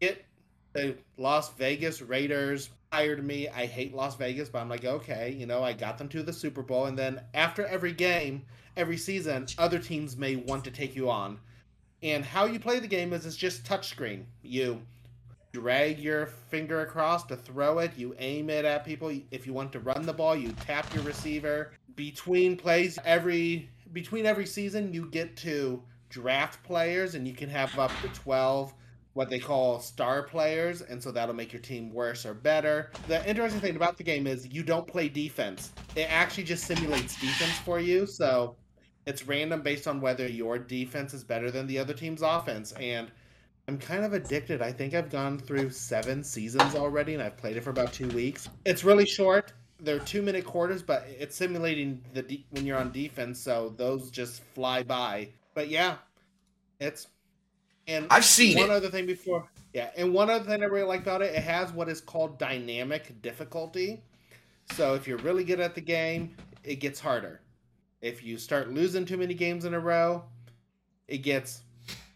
It 0.00 0.24
the 0.72 0.96
Las 1.18 1.52
Vegas 1.54 2.00
Raiders 2.00 2.70
hired 2.94 3.24
me. 3.24 3.48
I 3.48 3.66
hate 3.66 3.92
Las 3.92 4.14
Vegas, 4.14 4.48
but 4.48 4.60
I'm 4.60 4.68
like, 4.68 4.84
okay, 4.84 5.32
you 5.32 5.46
know, 5.46 5.64
I 5.64 5.72
got 5.72 5.98
them 5.98 6.08
to 6.10 6.22
the 6.22 6.32
Super 6.32 6.62
Bowl, 6.62 6.86
and 6.86 6.96
then 6.96 7.20
after 7.34 7.66
every 7.66 7.90
game, 7.90 8.44
every 8.76 8.96
season, 8.96 9.46
other 9.58 9.80
teams 9.80 10.16
may 10.16 10.36
want 10.36 10.62
to 10.62 10.70
take 10.70 10.94
you 10.94 11.10
on. 11.10 11.40
And 12.04 12.24
how 12.24 12.44
you 12.44 12.60
play 12.60 12.78
the 12.78 12.86
game 12.86 13.12
is 13.12 13.26
it's 13.26 13.34
just 13.34 13.64
touchscreen. 13.64 14.26
You 14.42 14.80
drag 15.52 15.98
your 15.98 16.26
finger 16.26 16.82
across 16.82 17.24
to 17.24 17.36
throw 17.36 17.80
it. 17.80 17.90
You 17.96 18.14
aim 18.20 18.48
it 18.48 18.64
at 18.64 18.84
people. 18.84 19.12
If 19.32 19.44
you 19.44 19.52
want 19.52 19.72
to 19.72 19.80
run 19.80 20.06
the 20.06 20.12
ball, 20.12 20.36
you 20.36 20.52
tap 20.52 20.94
your 20.94 21.02
receiver. 21.02 21.72
Between 21.96 22.56
plays, 22.56 22.96
every 23.04 23.70
between 23.92 24.24
every 24.24 24.46
season, 24.46 24.92
you 24.92 25.06
get 25.10 25.36
to 25.38 25.82
draft 26.10 26.62
players, 26.62 27.16
and 27.16 27.26
you 27.26 27.34
can 27.34 27.50
have 27.50 27.76
up 27.76 27.90
to 28.02 28.08
twelve 28.08 28.72
what 29.14 29.30
they 29.30 29.38
call 29.38 29.80
star 29.80 30.24
players, 30.24 30.82
and 30.82 31.02
so 31.02 31.10
that'll 31.10 31.34
make 31.34 31.52
your 31.52 31.62
team 31.62 31.92
worse 31.92 32.26
or 32.26 32.34
better. 32.34 32.90
The 33.08 33.26
interesting 33.28 33.60
thing 33.60 33.76
about 33.76 33.96
the 33.96 34.02
game 34.04 34.26
is 34.26 34.46
you 34.52 34.62
don't 34.62 34.86
play 34.86 35.08
defense. 35.08 35.72
It 35.96 36.10
actually 36.10 36.44
just 36.44 36.64
simulates 36.64 37.18
defense 37.20 37.58
for 37.60 37.80
you. 37.80 38.06
So 38.06 38.56
it's 39.06 39.26
random 39.26 39.62
based 39.62 39.86
on 39.86 40.00
whether 40.00 40.26
your 40.26 40.58
defense 40.58 41.14
is 41.14 41.24
better 41.24 41.50
than 41.50 41.66
the 41.66 41.78
other 41.78 41.94
team's 41.94 42.22
offense. 42.22 42.72
And 42.72 43.10
I'm 43.68 43.78
kind 43.78 44.04
of 44.04 44.12
addicted. 44.12 44.60
I 44.60 44.72
think 44.72 44.94
I've 44.94 45.10
gone 45.10 45.38
through 45.38 45.70
seven 45.70 46.22
seasons 46.22 46.74
already, 46.74 47.14
and 47.14 47.22
I've 47.22 47.36
played 47.36 47.56
it 47.56 47.62
for 47.62 47.70
about 47.70 47.92
two 47.92 48.08
weeks. 48.08 48.48
It's 48.66 48.84
really 48.84 49.06
short. 49.06 49.52
They're 49.80 50.00
two 50.00 50.22
minute 50.22 50.44
quarters, 50.44 50.82
but 50.82 51.06
it's 51.08 51.36
simulating 51.36 52.02
the 52.12 52.22
de- 52.22 52.46
when 52.50 52.66
you're 52.66 52.78
on 52.78 52.92
defense, 52.92 53.40
so 53.40 53.74
those 53.76 54.10
just 54.10 54.42
fly 54.54 54.82
by. 54.82 55.28
But 55.54 55.68
yeah, 55.68 55.96
it's 56.80 57.08
and 57.86 58.06
I've 58.10 58.24
seen 58.24 58.56
one 58.56 58.70
it. 58.70 58.74
other 58.74 58.88
thing 58.88 59.06
before, 59.06 59.48
yeah, 59.72 59.90
and 59.96 60.12
one 60.12 60.30
other 60.30 60.44
thing 60.44 60.62
I 60.62 60.66
really 60.66 60.86
like 60.86 61.02
about 61.02 61.22
it, 61.22 61.34
it 61.34 61.42
has 61.42 61.72
what 61.72 61.88
is 61.88 62.00
called 62.00 62.38
dynamic 62.38 63.20
difficulty. 63.22 64.02
So 64.72 64.94
if 64.94 65.06
you're 65.06 65.18
really 65.18 65.44
good 65.44 65.60
at 65.60 65.74
the 65.74 65.80
game, 65.80 66.36
it 66.62 66.76
gets 66.76 66.98
harder. 67.00 67.40
If 68.00 68.22
you 68.24 68.38
start 68.38 68.70
losing 68.70 69.04
too 69.04 69.16
many 69.16 69.34
games 69.34 69.64
in 69.64 69.74
a 69.74 69.80
row, 69.80 70.24
it 71.08 71.18
gets 71.18 71.62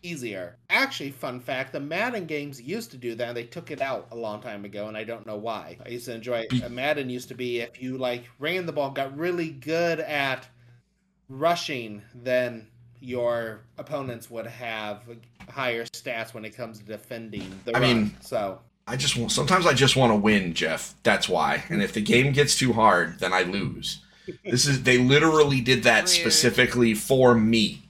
easier. 0.03 0.57
Actually, 0.71 1.11
fun 1.11 1.41
fact: 1.41 1.73
the 1.73 1.81
Madden 1.81 2.27
games 2.27 2.61
used 2.61 2.91
to 2.93 2.97
do 2.97 3.15
that. 3.17 3.35
They 3.35 3.45
took 3.45 3.71
it 3.71 3.81
out 3.81 4.09
a 4.11 4.17
long 4.17 4.41
time 4.41 4.65
ago, 4.65 4.89
and 4.89 4.97
I 4.97 5.05
don't 5.05 5.27
know 5.27 5.37
why. 5.37 5.77
I 5.85 5.91
used 5.91 6.07
to 6.07 6.15
enjoy 6.15 6.47
it. 6.51 6.71
Madden 6.71 7.11
used 7.11 7.29
to 7.29 7.35
be 7.35 7.61
if 7.61 7.83
you 7.83 7.99
like 7.99 8.25
ran 8.39 8.67
the 8.67 8.73
ball, 8.73 8.91
got 8.91 9.17
really 9.17 9.51
good 9.51 10.01
at 10.01 10.49
rushing, 11.29 12.03
then 12.15 12.67
your 13.01 13.61
opponents 13.79 14.31
would 14.31 14.47
have 14.47 15.03
higher 15.51 15.85
stats 15.85 16.35
when 16.35 16.45
it 16.45 16.57
comes 16.57 16.79
to 16.79 16.85
defending 16.85 17.49
the 17.65 17.77
I 17.77 17.81
run. 17.81 17.83
mean- 17.83 18.17
so 18.21 18.61
I 18.87 18.97
just 18.97 19.17
want, 19.17 19.33
sometimes 19.33 19.67
I 19.67 19.75
just 19.75 19.97
want 19.97 20.13
to 20.13 20.17
win, 20.17 20.55
Jeff. 20.55 20.95
That's 21.03 21.29
why. 21.29 21.63
And 21.69 21.83
if 21.83 21.93
the 21.93 22.01
game 22.01 22.33
gets 22.33 22.57
too 22.57 22.73
hard, 22.73 23.19
then 23.21 23.33
I 23.33 23.43
lose. 23.43 24.01
This 24.45 24.67
is 24.67 24.83
they 24.83 24.99
literally 24.99 25.61
did 25.63 25.85
that 25.85 26.01
Rude. 26.01 26.09
specifically 26.11 26.93
for 26.95 27.35
me. 27.35 27.83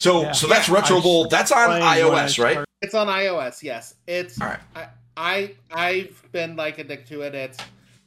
So 0.00 0.22
Yeah. 0.22 0.32
so 0.32 0.48
that's 0.48 0.68
Yeah, 0.68 0.74
Retro 0.74 0.98
I 0.98 1.00
Bowl. 1.00 1.28
That's 1.28 1.52
on 1.52 1.66
Playing 1.66 1.82
when 1.82 2.14
I 2.18 2.24
iOS, 2.26 2.42
right? 2.42 2.64
it's 2.82 2.94
on 2.94 3.06
iOS. 3.06 3.62
Yes, 3.62 3.94
it's. 4.08 4.40
All 4.40 4.48
right. 4.48 4.58
I, 4.74 4.86
I 5.16 5.54
I've 5.72 6.22
been 6.32 6.56
like 6.56 6.78
addicted 6.80 7.06
to 7.14 7.20
it. 7.22 7.34
It's 7.36 7.58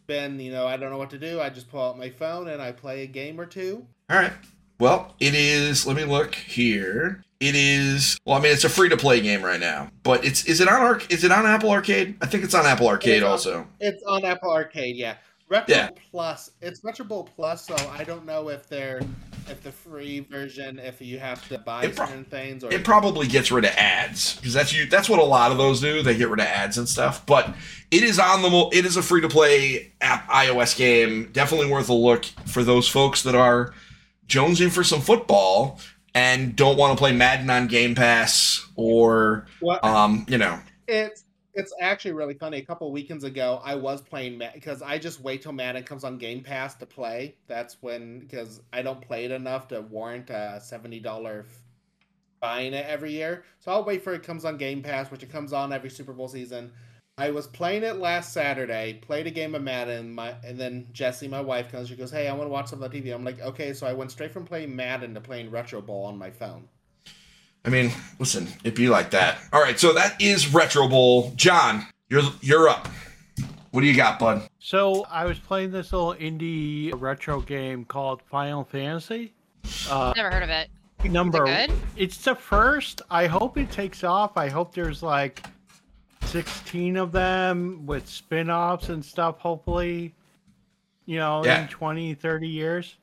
been 0.08 0.40
you 0.42 0.52
know 0.52 0.68
I 0.68 0.76
don't 0.76 0.90
know 0.92 0.98
what 0.98 1.10
to 1.12 1.18
do. 1.18 1.40
I 1.40 1.50
just 1.50 1.70
pull 1.72 1.82
out 1.82 1.98
my 1.98 2.10
phone 2.10 2.50
and 2.50 2.62
I 2.62 2.74
play 2.74 3.04
a 3.04 3.08
game 3.08 3.40
or 3.40 3.46
two. 3.46 3.86
All 4.10 4.18
right. 4.18 4.34
Well, 4.80 5.16
it 5.20 5.34
is. 5.34 5.88
Let 5.88 5.96
me 5.96 6.04
look 6.06 6.36
here. 6.36 7.24
It 7.40 7.56
is. 7.56 8.18
Well, 8.26 8.38
I 8.38 8.42
mean, 8.42 8.52
it's 8.52 8.64
a 8.64 8.70
free 8.70 8.90
to 8.90 8.98
play 8.98 9.22
game 9.22 9.44
right 9.44 9.60
now, 9.60 9.90
but 10.04 10.26
it's. 10.26 10.46
Is 10.46 10.60
it 10.62 10.68
on 10.68 10.82
Arc? 10.82 11.12
Is 11.12 11.24
it 11.24 11.32
on 11.32 11.46
Apple 11.46 11.70
Arcade? 11.72 12.18
I 12.22 12.26
think 12.26 12.44
it's 12.44 12.54
on 12.56 12.66
Apple 12.66 12.88
Arcade 12.88 13.18
It's 13.18 13.24
on- 13.26 13.32
also. 13.32 13.68
It's 13.80 14.04
on 14.08 14.26
Apple 14.26 14.52
Arcade. 14.52 14.96
Yeah, 14.96 15.16
Retro 15.50 15.76
Yeah. 15.76 15.90
Plus. 16.12 16.52
It's 16.62 16.84
Retro 16.84 17.06
Bowl 17.06 17.30
Plus, 17.36 17.66
so 17.66 17.76
I 17.98 18.04
don't 18.04 18.26
know 18.26 18.50
if 18.50 18.68
they're 18.68 19.02
if 19.50 19.64
the 19.64 19.72
free 19.72 20.20
version 20.20 20.78
if 20.80 21.00
you 21.00 21.20
have 21.20 21.48
to 21.48 21.58
buy 21.60 21.88
pro- 21.88 22.06
certain 22.08 22.26
things 22.26 22.64
or 22.66 22.74
It 22.74 22.84
probably 22.84 23.28
gets 23.28 23.50
rid 23.52 23.64
of 23.66 23.72
ads 23.78 24.36
because 24.36 24.54
that's 24.54 24.74
you. 24.74 24.88
That's 24.88 25.08
what 25.08 25.20
a 25.20 25.24
lot 25.24 25.52
of 25.52 25.58
those 25.60 25.80
do. 25.80 26.02
They 26.02 26.18
get 26.18 26.30
rid 26.30 26.40
of 26.40 26.48
ads 26.48 26.78
and 26.80 26.90
stuff. 26.90 27.24
But 27.26 27.54
it 27.92 28.02
is 28.04 28.18
on 28.20 28.42
the. 28.42 28.70
It 28.74 28.86
is 28.86 28.98
a 28.98 29.04
free 29.04 29.22
to 29.22 29.30
play 29.30 29.94
app 30.02 30.28
iOS 30.28 30.76
game. 30.76 31.30
Definitely 31.34 31.72
worth 31.72 31.90
a 31.90 31.94
look 31.94 32.26
for 32.48 32.64
those 32.64 32.88
folks 32.88 33.22
that 33.24 33.36
are 33.36 33.74
jonesing 34.28 34.72
for 34.72 34.84
some 34.84 35.02
football 35.02 35.80
and 36.14 36.56
don't 36.56 36.78
want 36.78 36.98
to 36.98 37.02
play 37.02 37.12
Madden 37.12 37.50
on 37.50 37.68
Game 37.68 37.96
Pass 37.96 38.68
or 38.76 39.48
what 39.60 39.84
um 39.84 40.26
you 40.28 40.38
know 40.38 40.60
It's 40.88 41.24
it's 41.54 41.74
actually 41.82 42.12
really 42.12 42.36
funny. 42.36 42.58
A 42.58 42.66
couple 42.66 42.92
weekends 42.92 43.24
ago, 43.24 43.60
I 43.64 43.76
was 43.76 44.02
playing 44.02 44.42
because 44.54 44.82
I 44.84 45.00
just 45.00 45.22
wait 45.22 45.42
till 45.42 45.54
Madden 45.54 45.84
comes 45.84 46.04
on 46.04 46.18
Game 46.20 46.44
Pass 46.44 46.76
to 46.76 46.86
play. 46.86 47.36
That's 47.48 47.78
when 47.82 48.20
because 48.20 48.62
I 48.72 48.82
don't 48.84 49.02
play 49.02 49.26
it 49.26 49.32
enough 49.32 49.68
to 49.70 49.82
warrant 49.82 50.30
a 50.30 50.62
seventy 50.64 51.00
dollar 51.00 51.48
buying 52.42 52.74
it 52.74 52.86
every 52.88 53.12
year. 53.14 53.44
So 53.60 53.72
I'll 53.72 53.84
wait 53.86 54.04
for 54.04 54.14
it 54.14 54.24
comes 54.24 54.46
on 54.46 54.58
Game 54.58 54.82
Pass, 54.84 55.12
which 55.12 55.24
it 55.24 55.32
comes 55.32 55.54
on 55.54 55.74
every 55.74 55.90
Super 55.90 56.14
Bowl 56.14 56.28
season. 56.28 56.72
I 57.20 57.32
was 57.32 57.48
playing 57.48 57.82
it 57.84 57.96
last 57.98 58.32
Saturday, 58.32 58.94
played 59.02 59.26
a 59.26 59.32
game 59.32 59.56
of 59.56 59.64
Madden, 59.64 60.14
my, 60.14 60.36
and 60.46 60.60
then 60.60 60.88
Jesse, 60.94 61.28
my 61.28 61.42
wife, 61.42 61.72
comes. 61.72 61.90
She 61.90 61.96
goes, 61.96 62.12
"Hey, 62.12 62.28
I 62.28 62.32
want 62.34 62.44
to 62.44 62.50
watch 62.50 62.68
some 62.68 62.84
on 62.84 62.92
TV." 62.92 63.12
I'm 63.14 63.24
like, 63.24 63.42
"Okay." 63.42 63.74
So 63.74 63.88
I 63.88 63.94
went 63.94 64.12
straight 64.12 64.32
from 64.32 64.46
playing 64.46 64.76
Madden 64.76 65.16
to 65.16 65.22
playing 65.22 65.50
Retro 65.50 65.82
Bowl 65.82 66.06
on 66.06 66.18
my 66.18 66.30
phone. 66.30 66.68
I 67.66 67.70
mean, 67.70 67.92
listen, 68.20 68.48
it'd 68.64 68.76
be 68.76 68.88
like 68.88 69.10
that. 69.12 69.40
All 69.52 69.62
right, 69.62 69.80
so 69.80 69.94
that 69.94 70.22
is 70.22 70.54
Retro 70.54 70.88
Bowl. 70.88 71.34
Jon, 71.36 71.88
you're 72.08 72.22
you're 72.42 72.70
up. 72.70 72.88
What 73.72 73.82
do 73.82 73.88
you 73.88 73.96
got, 73.96 74.20
bud? 74.20 74.48
So 74.60 75.06
I 75.10 75.26
was 75.26 75.40
playing 75.40 75.72
this 75.72 75.92
little 75.92 76.14
indie 76.14 76.92
retro 76.96 77.42
game 77.42 77.84
called 77.84 78.22
Final 78.30 78.64
Fantasy. 78.64 79.34
Uh, 79.90 80.14
Never 80.16 80.30
heard 80.30 80.44
of 80.44 80.50
it. 80.50 80.70
number 81.04 81.46
good? 81.46 81.72
it's 81.96 82.24
the 82.24 82.36
first. 82.36 83.02
I 83.10 83.26
hope 83.26 83.58
it 83.58 83.72
takes 83.72 84.04
off. 84.04 84.38
I 84.38 84.50
hope 84.50 84.74
there's 84.74 85.02
like 85.04 85.44
16 86.28 86.98
of 86.98 87.12
them 87.12 87.86
with 87.86 88.08
spin-offs 88.08 88.90
and 88.90 89.04
stuff 89.04 89.40
hopefully. 89.40 90.14
You 91.06 91.18
know, 91.20 91.44
Yeah. 91.46 91.62
in 91.64 91.68
20, 91.70 92.14
30 92.16 92.48
years. 92.48 92.96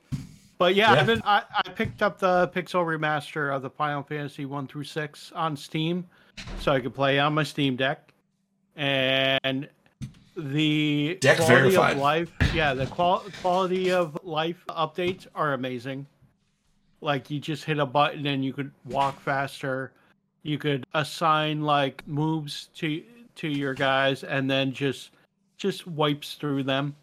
But 0.57 0.75
yeah, 0.75 0.93
Yeah. 0.93 0.99
I've 1.01 1.07
been, 1.07 1.21
I, 1.25 1.43
I 1.65 1.69
picked 1.69 2.01
up 2.01 2.19
the 2.19 2.47
Pixel 2.49 2.85
remaster 2.85 3.53
of 3.53 3.61
the 3.61 3.69
Final 3.69 4.03
Fantasy 4.03 4.45
1 4.45 4.67
through 4.67 4.83
6 4.83 5.31
on 5.33 5.57
Steam 5.57 6.05
so 6.59 6.71
I 6.71 6.79
could 6.79 6.93
play 6.93 7.19
on 7.19 7.33
my 7.33 7.43
Steam 7.43 7.75
Deck. 7.75 8.13
And 8.75 9.67
the 10.37 11.17
Deck 11.21 11.37
quality 11.37 11.69
verified. 11.71 11.93
of 11.93 11.97
life, 12.01 12.31
yeah, 12.53 12.73
the 12.73 12.85
qual- 12.87 13.23
quality 13.41 13.91
of 13.91 14.17
life 14.23 14.63
updates 14.69 15.27
are 15.35 15.53
amazing. 15.53 16.05
like 17.01 17.29
you 17.29 17.39
just 17.39 17.63
hit 17.65 17.77
a 17.77 17.85
button 17.85 18.25
and 18.25 18.43
you 18.43 18.51
could 18.51 18.71
walk 18.85 19.19
faster. 19.19 19.91
You 20.41 20.57
could 20.57 20.85
assign 20.95 21.61
like 21.61 22.07
moves 22.07 22.69
to 22.77 23.03
to 23.35 23.47
your 23.47 23.73
guys 23.73 24.23
and 24.23 24.49
then 24.49 24.71
just 24.73 25.11
just 25.57 25.87
wipes 25.87 26.35
through 26.35 26.63
them. 26.63 26.95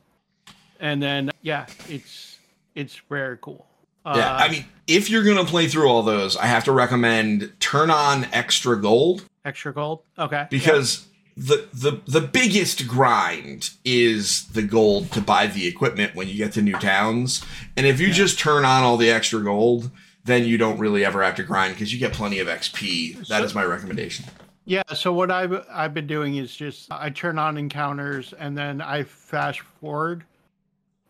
And 0.81 1.03
then 1.03 1.31
yeah, 1.43 1.67
it's 1.89 2.39
it's 2.75 3.01
very 3.09 3.39
cool. 3.41 3.67
Yeah, 4.05 4.13
Uh, 4.35 4.39
I 4.39 4.49
mean, 4.51 4.65
if 4.87 5.09
you're 5.11 5.23
gonna 5.23 5.45
play 5.45 5.69
through 5.69 5.89
all 5.89 6.03
those, 6.03 6.37
I 6.37 6.47
have 6.47 6.65
to 6.65 6.73
recommend 6.73 7.53
turn 7.61 7.91
on 7.91 8.27
extra 8.33 8.81
gold 8.81 9.25
extra 9.45 9.73
gold. 9.73 10.01
Okay. 10.19 10.47
because 10.51 11.07
the 11.37 11.67
the 11.73 12.01
the 12.07 12.21
biggest 12.21 12.87
grind 12.89 13.71
is 13.85 14.47
the 14.49 14.63
gold 14.63 15.11
to 15.13 15.21
buy 15.21 15.47
the 15.47 15.67
equipment 15.67 16.15
when 16.15 16.29
you 16.29 16.35
get 16.35 16.53
to 16.53 16.63
new 16.63 16.75
towns. 16.79 17.45
And 17.77 17.87
if 17.87 18.01
you 18.01 18.09
Yeah. 18.09 18.13
just 18.15 18.39
turn 18.39 18.65
on 18.65 18.83
all 18.83 18.97
the 18.97 19.11
extra 19.11 19.41
gold, 19.43 19.91
then 20.25 20.45
you 20.45 20.59
don't 20.59 20.79
really 20.79 21.05
ever 21.05 21.23
have 21.23 21.35
to 21.37 21.43
grind 21.43 21.75
because 21.75 21.93
you 21.93 21.99
get 21.99 22.13
plenty 22.13 22.39
of 22.39 22.49
XP. 22.49 23.15
That 23.15 23.27
So- 23.27 23.45
is 23.45 23.55
my 23.55 23.65
recommendation. 23.65 24.27
Yeah, 24.65 24.83
so 24.95 25.13
what 25.13 25.31
I've 25.31 25.67
I've 25.71 25.93
been 25.93 26.07
doing 26.07 26.37
is 26.37 26.55
just 26.55 26.91
I 26.93 27.11
turn 27.11 27.39
on 27.39 27.57
encounters 27.59 28.33
and 28.33 28.57
then 28.57 28.81
I 28.81 29.03
fast 29.03 29.61
forward 29.81 30.25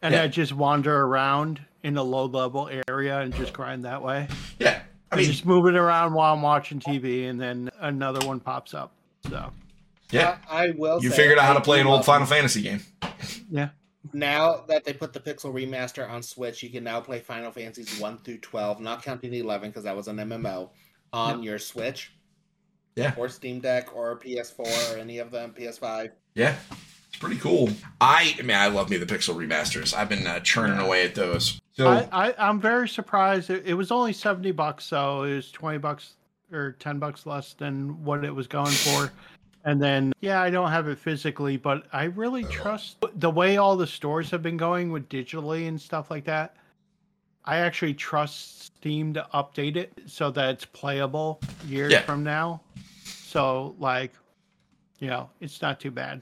and 0.01 0.15
Yeah. 0.15 0.23
I 0.23 0.29
just 0.29 0.53
wander 0.55 1.03
around 1.05 1.61
in 1.83 1.97
a 1.97 2.03
low 2.03 2.27
level 2.27 2.71
area 2.89 3.19
and 3.21 3.35
just 3.35 3.53
grind 3.53 3.85
that 3.85 4.03
way. 4.03 4.29
Yeah, 4.59 4.83
I 5.11 5.15
I 5.15 5.19
mean, 5.19 5.27
just 5.27 5.45
moving 5.45 5.75
around 5.77 6.15
while 6.15 6.33
I'm 6.35 6.41
watching 6.43 6.81
TV 6.81 7.29
and 7.29 7.39
then 7.41 7.71
another 7.81 8.27
one 8.27 8.41
pops 8.41 8.73
up. 8.73 8.93
So 9.29 9.53
yeah, 10.11 10.39
I, 10.51 10.69
I 10.69 10.71
will. 10.71 11.03
you 11.03 11.11
say, 11.11 11.17
figured 11.17 11.39
out 11.39 11.45
how 11.45 11.55
to 11.55 11.61
play 11.61 11.81
an 11.81 11.87
old 11.87 12.05
Final 12.05 12.27
Fantasy 12.27 12.63
game. 12.63 12.81
Yeah. 13.51 13.69
Now 14.15 14.65
that 14.69 14.85
they 14.85 14.93
put 14.93 15.13
the 15.13 15.21
Pixel 15.21 15.53
remaster 15.53 16.09
on 16.09 16.23
Switch, 16.23 16.63
you 16.63 16.71
can 16.71 16.85
now 16.85 17.01
play 17.01 17.21
Final 17.21 17.53
Fantasies 17.53 18.01
one 18.01 18.19
through 18.19 18.39
twelve, 18.39 18.81
not 18.81 19.03
counting 19.03 19.33
eleven 19.35 19.71
because 19.71 19.85
that 19.85 19.95
was 19.95 20.09
an 20.09 20.17
MMO, 20.17 20.71
on 21.13 21.43
your 21.43 21.59
Switch. 21.59 22.13
Yeah. 22.97 23.15
Or 23.17 23.29
Steam 23.29 23.61
Deck 23.61 23.95
or 23.97 24.19
PS4 24.19 24.95
or 24.95 24.99
any 24.99 25.19
of 25.19 25.31
them, 25.31 25.55
PS5. 25.59 26.11
Yeah, 26.35 26.57
it's 27.09 27.19
pretty 27.19 27.39
cool. 27.39 27.71
I, 28.01 28.35
I 28.39 28.43
mean, 28.43 28.57
I 28.57 28.67
love 28.69 28.91
me 28.91 28.97
the 28.99 29.07
Pixel 29.07 29.35
remasters. 29.35 29.95
I've 29.95 30.09
been 30.09 30.27
uh, 30.27 30.41
churning 30.41 30.79
away 30.79 31.05
at 31.05 31.15
those. 31.15 31.61
So 31.75 31.89
I, 31.89 32.09
I 32.13 32.35
I'm 32.39 32.61
very 32.61 32.89
surprised. 32.89 33.49
It, 33.51 33.67
it 33.67 33.75
was 33.75 33.91
only 33.91 34.13
seventy 34.13 34.53
bucks, 34.53 34.85
so 34.85 35.23
it 35.23 35.35
was 35.37 35.51
twenty 35.51 35.79
bucks 35.79 36.15
or 36.53 36.73
ten 36.73 36.99
bucks 36.99 37.25
less 37.25 37.55
than 37.55 38.05
what 38.05 38.25
it 38.25 38.35
was 38.35 38.47
going 38.47 38.67
for. 38.73 39.11
And 39.65 39.81
then 39.81 40.13
yeah, 40.21 40.43
I 40.43 40.51
don't 40.51 40.73
have 40.73 40.89
it 40.89 40.99
physically, 40.99 41.57
but 41.57 41.85
I 41.93 42.07
really 42.07 42.43
trust 42.43 42.97
the 43.15 43.31
way 43.31 43.59
all 43.59 43.77
the 43.77 43.87
stores 43.87 44.29
have 44.33 44.43
been 44.43 44.57
going 44.57 44.91
with 44.91 45.09
digitally 45.09 45.69
and 45.69 45.81
stuff 45.81 46.11
like 46.11 46.25
that. 46.25 46.57
I 47.45 47.59
actually 47.59 47.95
trust 47.95 48.65
Steam 48.65 49.15
to 49.15 49.25
update 49.33 49.77
it 49.77 49.93
so 50.07 50.33
that 50.33 50.51
it's 50.51 50.65
playable 50.65 51.41
years 51.65 51.93
Yeah. 51.93 52.01
from 52.03 52.25
now. 52.25 52.61
So 53.33 53.75
like, 53.79 54.13
you 54.99 55.09
know, 55.09 55.31
it's 55.41 55.63
not 55.63 55.81
too 55.81 55.91
bad. 55.91 56.21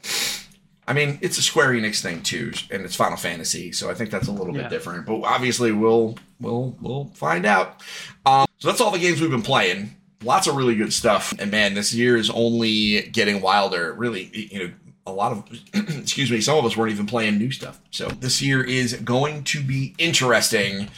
I 0.86 0.92
mean, 0.92 1.18
it's 1.20 1.38
a 1.38 1.42
Square 1.42 1.70
Enix 1.70 2.00
thing 2.00 2.22
too, 2.22 2.52
and 2.70 2.84
it's 2.84 2.94
Final 2.94 3.16
Fantasy, 3.16 3.72
so 3.72 3.90
I 3.90 3.94
think 3.94 4.10
that's 4.10 4.28
a 4.28 4.32
little 4.32 4.54
Yeah. 4.54 4.62
bit 4.62 4.70
different. 4.70 5.06
But 5.06 5.22
obviously, 5.22 5.72
we'll 5.72 6.16
we'll 6.40 6.76
we'll 6.80 7.06
find 7.14 7.46
out. 7.46 7.82
Um, 8.26 8.46
so 8.58 8.68
that's 8.68 8.80
all 8.80 8.90
the 8.92 8.98
games 9.00 9.20
we've 9.20 9.30
been 9.30 9.42
playing. 9.42 9.96
Lots 10.22 10.46
of 10.46 10.54
really 10.54 10.76
good 10.76 10.92
stuff, 10.92 11.34
and 11.38 11.50
man, 11.50 11.74
this 11.74 11.92
year 11.92 12.16
is 12.16 12.30
only 12.30 13.02
getting 13.10 13.40
wilder. 13.40 13.92
Really, 13.92 14.30
you 14.52 14.58
know, 14.60 14.72
a 15.06 15.12
lot 15.12 15.32
of 15.32 15.44
excuse 15.98 16.30
me, 16.30 16.40
some 16.40 16.58
of 16.58 16.64
us 16.64 16.76
weren't 16.76 16.92
even 16.92 17.06
playing 17.06 17.38
new 17.38 17.50
stuff. 17.50 17.80
So 17.90 18.06
this 18.08 18.40
year 18.40 18.62
is 18.62 18.94
going 18.94 19.42
to 19.44 19.62
be 19.62 19.94
interesting, 19.98 20.88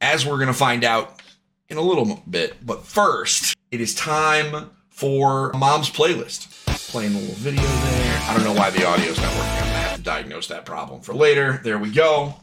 as 0.00 0.24
we're 0.24 0.36
going 0.36 0.48
to 0.48 0.52
find 0.54 0.84
out 0.84 1.20
in 1.68 1.76
a 1.78 1.82
little 1.82 2.22
bit. 2.30 2.64
But 2.64 2.84
first, 2.84 3.56
it 3.72 3.80
is 3.80 3.94
time 3.94 4.70
for 4.98 5.52
Mom's 5.52 5.88
playlist. 5.88 6.48
Playing 6.90 7.14
a 7.14 7.18
little 7.18 7.34
video 7.36 7.62
there. 7.62 8.20
I 8.22 8.34
don't 8.34 8.42
know 8.44 8.52
why 8.52 8.70
the 8.70 8.84
audio's 8.84 9.16
not 9.20 9.28
working. 9.36 9.52
I'm 9.52 9.58
gonna 9.58 9.72
have 9.78 9.96
to 9.98 10.02
diagnose 10.02 10.48
that 10.48 10.64
problem 10.66 11.00
for 11.02 11.14
later. 11.14 11.60
There 11.62 11.78
we 11.78 11.90
go. 11.92 12.34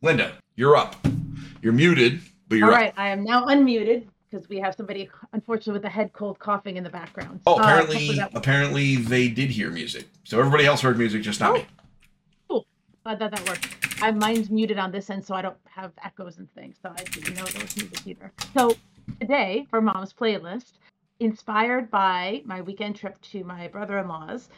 Linda, 0.00 0.34
you're 0.54 0.76
up. 0.76 0.94
You're 1.60 1.72
muted, 1.72 2.20
but 2.48 2.56
you're 2.58 2.68
All 2.68 2.74
up. 2.74 2.80
right, 2.80 2.94
I 2.96 3.08
am 3.08 3.24
now 3.24 3.46
unmuted 3.46 4.06
because 4.30 4.48
we 4.48 4.60
have 4.60 4.76
somebody, 4.76 5.08
unfortunately, 5.32 5.72
with 5.72 5.84
a 5.86 5.88
head 5.88 6.12
cold 6.12 6.38
coughing 6.38 6.76
in 6.76 6.84
the 6.84 6.90
background. 6.90 7.40
Oh, 7.48 7.54
Uh, 7.56 7.62
apparently, 7.62 8.14
that- 8.14 8.30
apparently 8.32 8.94
they 8.94 9.28
did 9.28 9.50
hear 9.50 9.70
music. 9.72 10.06
So 10.22 10.38
everybody 10.38 10.66
else 10.66 10.80
heard 10.82 10.98
music, 10.98 11.22
just 11.22 11.40
not 11.40 11.54
me. 11.54 11.66
I 13.06 13.16
thought 13.16 13.30
that 13.32 13.48
worked. 13.48 14.02
I 14.02 14.10
mine's 14.12 14.50
muted 14.50 14.78
on 14.78 14.92
this 14.92 15.08
end, 15.10 15.24
so 15.24 15.34
I 15.34 15.40
don't 15.42 15.56
have 15.64 15.92
echoes 16.04 16.36
and 16.38 16.48
things. 16.54 16.76
So 16.82 16.90
I 16.96 17.02
didn't 17.04 17.34
know 17.36 17.44
there 17.44 17.62
was 17.62 17.74
music 17.76 18.06
either. 18.06 18.30
So 18.54 18.76
today, 19.18 19.66
for 19.70 19.80
Mom's 19.80 20.12
playlist, 20.12 20.72
inspired 21.20 21.90
by 21.90 22.42
my 22.44 22.60
weekend 22.60 22.96
trip 22.96 23.20
to 23.22 23.44
my 23.44 23.68
brother-in-law's, 23.68 24.48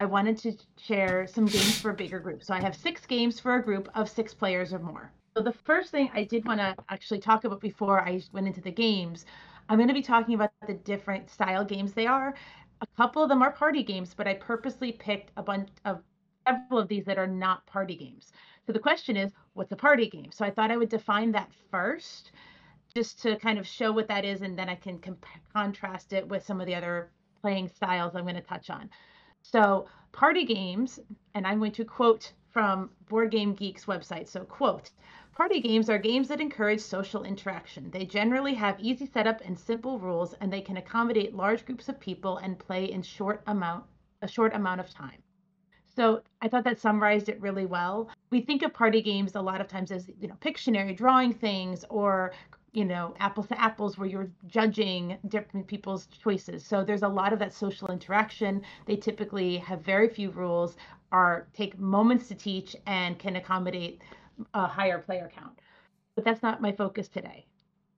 I 0.00 0.06
wanted 0.06 0.38
to 0.38 0.52
share 0.78 1.26
some 1.26 1.44
games 1.44 1.78
for 1.78 1.92
bigger 1.92 2.18
group. 2.18 2.42
So 2.42 2.54
I 2.54 2.60
have 2.60 2.74
six 2.74 3.06
games 3.06 3.38
for 3.38 3.56
a 3.56 3.62
group 3.62 3.88
of 3.94 4.08
six 4.08 4.32
players 4.32 4.72
or 4.72 4.78
more. 4.78 5.12
So 5.36 5.42
the 5.42 5.52
first 5.52 5.90
thing 5.90 6.10
I 6.14 6.24
did 6.24 6.44
want 6.44 6.58
to 6.58 6.74
actually 6.88 7.20
talk 7.20 7.44
about 7.44 7.60
before 7.60 8.00
I 8.00 8.20
went 8.32 8.46
into 8.46 8.60
the 8.60 8.72
games, 8.72 9.26
I'm 9.68 9.78
going 9.78 9.88
to 9.88 9.94
be 9.94 10.02
talking 10.02 10.34
about 10.34 10.50
the 10.66 10.74
different 10.74 11.30
style 11.30 11.64
games 11.64 11.92
they 11.92 12.06
are. 12.06 12.34
A 12.80 12.86
couple 12.96 13.22
of 13.22 13.28
them 13.28 13.42
are 13.42 13.52
party 13.52 13.82
games, 13.82 14.14
but 14.16 14.26
I 14.26 14.34
purposely 14.34 14.90
picked 14.90 15.30
a 15.36 15.42
bunch 15.42 15.68
of 15.84 16.00
several 16.48 16.80
of 16.80 16.88
these 16.88 17.04
that 17.04 17.18
are 17.18 17.26
not 17.26 17.66
party 17.66 17.94
games. 17.94 18.32
So 18.66 18.72
the 18.72 18.78
question 18.78 19.16
is, 19.16 19.30
what's 19.52 19.70
a 19.72 19.76
party 19.76 20.08
game? 20.08 20.32
So 20.32 20.44
I 20.44 20.50
thought 20.50 20.70
I 20.70 20.76
would 20.76 20.88
define 20.88 21.30
that 21.32 21.50
first, 21.70 22.32
just 22.94 23.20
to 23.22 23.36
kind 23.36 23.58
of 23.58 23.66
show 23.66 23.92
what 23.92 24.08
that 24.08 24.24
is, 24.24 24.42
and 24.42 24.58
then 24.58 24.68
I 24.68 24.74
can 24.74 24.98
comp- 24.98 25.26
contrast 25.52 26.12
it 26.12 26.28
with 26.28 26.44
some 26.44 26.60
of 26.60 26.66
the 26.66 26.74
other 26.74 27.10
playing 27.40 27.68
styles 27.68 28.14
I'm 28.14 28.24
going 28.24 28.34
to 28.34 28.40
touch 28.40 28.70
on. 28.70 28.90
So 29.42 29.86
party 30.12 30.44
games, 30.44 30.98
and 31.34 31.46
I'm 31.46 31.58
going 31.58 31.72
to 31.72 31.84
quote 31.84 32.32
from 32.50 32.90
Board 33.08 33.30
Game 33.30 33.54
Geek's 33.54 33.86
website. 33.86 34.28
So 34.28 34.44
quote. 34.44 34.90
Party 35.32 35.60
games 35.60 35.88
are 35.88 35.96
games 35.96 36.28
that 36.28 36.40
encourage 36.40 36.80
social 36.80 37.24
interaction. 37.24 37.90
They 37.90 38.04
generally 38.04 38.52
have 38.54 38.78
easy 38.78 39.06
setup 39.06 39.40
and 39.42 39.58
simple 39.58 39.98
rules, 39.98 40.34
and 40.34 40.52
they 40.52 40.60
can 40.60 40.76
accommodate 40.76 41.34
large 41.34 41.64
groups 41.64 41.88
of 41.88 41.98
people 41.98 42.36
and 42.38 42.58
play 42.58 42.90
in 42.90 43.02
short 43.02 43.42
amount 43.46 43.84
a 44.22 44.28
short 44.28 44.54
amount 44.54 44.80
of 44.80 44.90
time. 44.90 45.22
So 45.96 46.22
I 46.42 46.48
thought 46.48 46.64
that 46.64 46.78
summarized 46.78 47.28
it 47.28 47.40
really 47.40 47.66
well. 47.66 48.10
We 48.30 48.42
think 48.42 48.62
of 48.62 48.74
party 48.74 49.00
games 49.00 49.34
a 49.34 49.40
lot 49.40 49.60
of 49.60 49.68
times 49.68 49.90
as 49.90 50.10
you 50.20 50.28
know 50.28 50.36
Pictionary, 50.40 50.96
drawing 50.96 51.32
things, 51.32 51.84
or 51.88 52.32
you 52.72 52.84
know 52.84 53.14
apples 53.18 53.48
to 53.48 53.60
apples, 53.60 53.98
where 53.98 54.08
you're 54.08 54.30
judging 54.46 55.18
different 55.28 55.66
people's 55.66 56.06
choices. 56.06 56.64
So 56.64 56.84
there's 56.84 57.02
a 57.02 57.08
lot 57.08 57.32
of 57.32 57.38
that 57.40 57.52
social 57.52 57.88
interaction. 57.88 58.62
They 58.86 58.96
typically 58.96 59.58
have 59.58 59.82
very 59.82 60.08
few 60.08 60.30
rules, 60.30 60.76
are 61.12 61.48
take 61.52 61.78
moments 61.78 62.28
to 62.28 62.34
teach, 62.34 62.76
and 62.86 63.18
can 63.18 63.36
accommodate 63.36 64.02
a 64.54 64.66
higher 64.66 64.98
player 64.98 65.30
count. 65.34 65.58
But 66.14 66.24
that's 66.24 66.42
not 66.42 66.62
my 66.62 66.72
focus 66.72 67.08
today. 67.08 67.46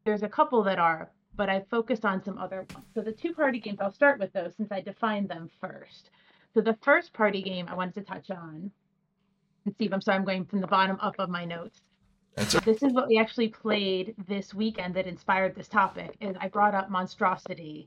There's 0.04 0.22
a 0.22 0.28
couple 0.28 0.62
that 0.64 0.78
are, 0.78 1.11
but 1.37 1.48
I 1.48 1.61
focused 1.70 2.04
on 2.04 2.22
some 2.22 2.38
other 2.38 2.66
ones. 2.74 2.87
So 2.94 3.02
the 3.02 3.12
two 3.12 3.32
party 3.35 3.61
games, 3.61 3.78
I'll 3.80 3.92
start 3.92 4.18
with 4.18 4.32
those 4.32 4.54
since 4.56 4.72
I 4.72 4.80
defined 4.80 5.28
them 5.28 5.50
first. 5.61 6.11
So 6.54 6.61
the 6.61 6.76
first 6.82 7.12
party 7.12 7.42
game 7.42 7.68
I 7.68 7.74
wanted 7.74 7.94
to 7.94 8.02
touch 8.02 8.30
on, 8.30 8.70
and 9.64 9.74
Steve, 9.74 9.92
I'm 9.92 10.00
sorry, 10.00 10.18
I'm 10.18 10.24
going 10.24 10.44
from 10.44 10.61
the 10.61 10.66
bottom 10.66 10.98
up 11.00 11.14
of 11.18 11.30
my 11.30 11.44
notes. 11.44 11.80
That's 12.35 12.55
This 12.64 12.83
is 12.83 12.92
what 12.92 13.09
we 13.09 13.18
actually 13.18 13.49
played 13.49 14.14
this 14.27 14.55
weekend 14.55 14.95
that 14.95 15.07
inspired 15.07 15.55
this 15.55 15.68
topic. 15.68 16.16
Is 16.21 16.37
I 16.40 16.49
brought 16.49 16.75
up 16.75 16.90
Monsdrawcity 16.90 17.87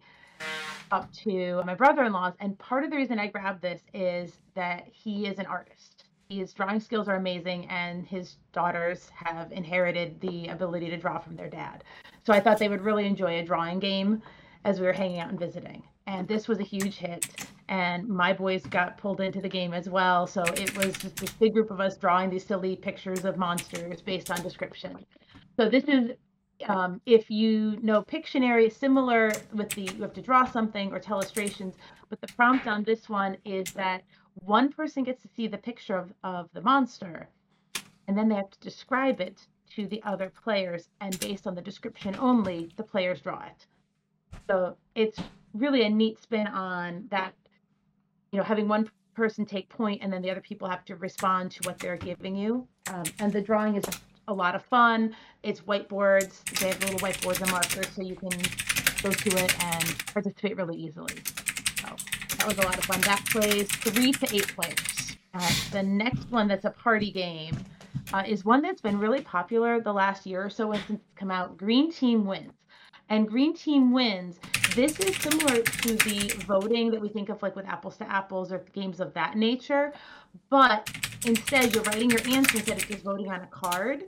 up 0.91 1.11
to 1.13 1.63
my 1.65 1.73
brother-in-law's, 1.73 2.33
and 2.39 2.57
part 2.59 2.83
of 2.83 2.91
the 2.91 2.95
reason 2.95 3.17
I 3.17 3.27
grabbed 3.27 3.61
this 3.61 3.81
is 3.93 4.33
that 4.53 4.85
he 4.91 5.25
is 5.25 5.39
an 5.39 5.47
artist. 5.47 6.05
His 6.29 6.53
drawing 6.53 6.79
skills 6.79 7.07
are 7.07 7.15
amazing, 7.15 7.65
and 7.67 8.05
his 8.05 8.37
daughters 8.51 9.09
have 9.15 9.51
inherited 9.51 10.19
the 10.21 10.47
ability 10.47 10.89
to 10.89 10.97
draw 10.97 11.19
from 11.19 11.35
their 11.35 11.49
dad. 11.49 11.83
So 12.23 12.33
I 12.33 12.39
thought 12.39 12.59
they 12.59 12.69
would 12.69 12.81
really 12.81 13.05
enjoy 13.05 13.39
a 13.39 13.45
drawing 13.45 13.79
game 13.79 14.21
as 14.63 14.79
we 14.79 14.85
were 14.85 14.93
hanging 14.93 15.19
out 15.19 15.29
and 15.29 15.39
visiting. 15.39 15.83
And 16.07 16.27
this 16.27 16.47
was 16.47 16.59
a 16.59 16.63
huge 16.63 16.97
hit. 16.97 17.47
And 17.67 18.07
my 18.07 18.31
boys 18.31 18.63
got 18.67 18.97
pulled 18.97 19.21
into 19.21 19.41
the 19.41 19.49
game 19.49 19.73
as 19.73 19.89
well. 19.89 20.27
So 20.27 20.43
it 20.43 20.77
was 20.77 20.95
just 20.97 21.17
this 21.17 21.31
big 21.31 21.53
group 21.53 21.71
of 21.71 21.79
us 21.79 21.97
drawing 21.97 22.29
these 22.29 22.45
silly 22.45 22.75
pictures 22.75 23.25
of 23.25 23.37
monsters 23.37 24.01
based 24.01 24.29
on 24.29 24.41
description. 24.43 25.03
So 25.57 25.67
this 25.67 25.85
is, 25.85 26.11
um, 26.67 27.01
if 27.05 27.31
you 27.31 27.79
know 27.81 28.03
Pictionary, 28.03 28.71
similar 28.71 29.31
with 29.53 29.69
the 29.71 29.83
you 29.83 30.01
have 30.01 30.13
to 30.13 30.21
draw 30.21 30.45
something 30.45 30.91
or 30.91 30.99
tell 30.99 31.17
illustrations. 31.17 31.75
But 32.09 32.21
the 32.21 32.27
prompt 32.27 32.67
on 32.67 32.83
this 32.83 33.09
one 33.09 33.37
is 33.43 33.71
that 33.73 34.03
one 34.35 34.71
person 34.71 35.03
gets 35.03 35.21
to 35.23 35.29
see 35.35 35.47
the 35.47 35.57
picture 35.57 35.97
of, 35.97 36.13
of 36.23 36.49
the 36.53 36.61
monster, 36.61 37.29
and 38.07 38.17
then 38.17 38.29
they 38.29 38.35
have 38.35 38.51
to 38.51 38.59
describe 38.59 39.21
it 39.21 39.47
to 39.75 39.87
the 39.87 40.03
other 40.03 40.31
players. 40.43 40.89
And 41.01 41.19
based 41.19 41.47
on 41.47 41.55
the 41.55 41.61
description 41.61 42.15
only, 42.19 42.69
the 42.75 42.83
players 42.83 43.21
draw 43.21 43.43
it. 43.45 43.65
So 44.47 44.77
it's 44.93 45.19
really 45.55 45.83
a 45.83 45.89
neat 45.89 46.21
spin 46.21 46.47
on 46.47 47.07
that, 47.09 47.33
you 48.31 48.37
know, 48.37 48.43
having 48.43 48.67
one 48.67 48.89
person 49.15 49.45
take 49.45 49.69
point 49.69 50.01
and 50.03 50.11
then 50.11 50.21
the 50.21 50.29
other 50.29 50.41
people 50.41 50.67
have 50.67 50.83
to 50.85 50.95
respond 50.97 51.49
to 51.51 51.59
what 51.63 51.79
they're 51.79 51.97
giving 51.97 52.35
you. 52.35 52.67
Um, 52.87 53.03
and 53.19 53.31
the 53.31 53.41
drawing 53.41 53.75
is 53.75 53.85
a 54.27 54.33
lot 54.33 54.55
of 54.55 54.63
fun. 54.65 55.15
It's 55.43 55.61
whiteboards. 55.61 56.43
They 56.59 56.69
have 56.69 56.79
little 56.81 56.99
whiteboards 56.99 57.41
and 57.41 57.51
markers, 57.51 57.87
so 57.95 58.01
you 58.01 58.15
can 58.15 58.29
go 59.01 59.11
to 59.11 59.43
it 59.43 59.63
and 59.63 60.05
participate 60.07 60.57
really 60.57 60.77
easily. 60.77 61.15
So 61.79 61.87
that 62.37 62.47
was 62.47 62.57
a 62.57 62.61
lot 62.61 62.77
of 62.77 62.83
fun. 62.85 63.01
That 63.01 63.23
plays 63.25 63.67
three 63.67 64.11
to 64.11 64.35
eight 64.35 64.47
players. 64.47 65.17
Uh, 65.33 65.51
the 65.71 65.83
next 65.83 66.29
one 66.31 66.47
that's 66.47 66.65
a 66.65 66.71
party 66.71 67.11
game 67.11 67.57
uh, 68.13 68.23
is 68.25 68.45
one 68.45 68.61
that's 68.61 68.81
been 68.81 68.99
really 68.99 69.21
popular 69.21 69.81
the 69.81 69.93
last 69.93 70.25
year 70.25 70.43
or 70.43 70.49
so 70.49 70.71
since 70.73 71.01
it's 71.01 71.03
come 71.15 71.31
out. 71.31 71.57
Green 71.57 71.91
Team 71.91 72.25
Wins. 72.25 72.53
And 73.09 73.27
Green 73.27 73.53
Team 73.55 73.91
Wins. 73.91 74.39
This 74.75 74.99
is 74.99 75.15
similar 75.15 75.61
to 75.61 75.95
the 75.95 76.35
voting 76.45 76.91
that 76.91 76.99
we 76.99 77.07
think 77.07 77.29
of 77.29 77.41
like 77.41 77.55
with 77.55 77.65
apples 77.65 77.95
to 77.95 78.11
apples 78.11 78.51
or 78.51 78.57
games 78.73 78.99
of 78.99 79.13
that 79.13 79.37
nature. 79.37 79.93
But 80.49 80.89
instead, 81.25 81.73
you're 81.73 81.83
writing 81.85 82.09
your 82.09 82.19
answer 82.27 82.57
instead 82.57 82.81
of 82.81 82.87
just 82.89 83.01
voting 83.01 83.31
on 83.31 83.39
a 83.39 83.47
card. 83.47 84.03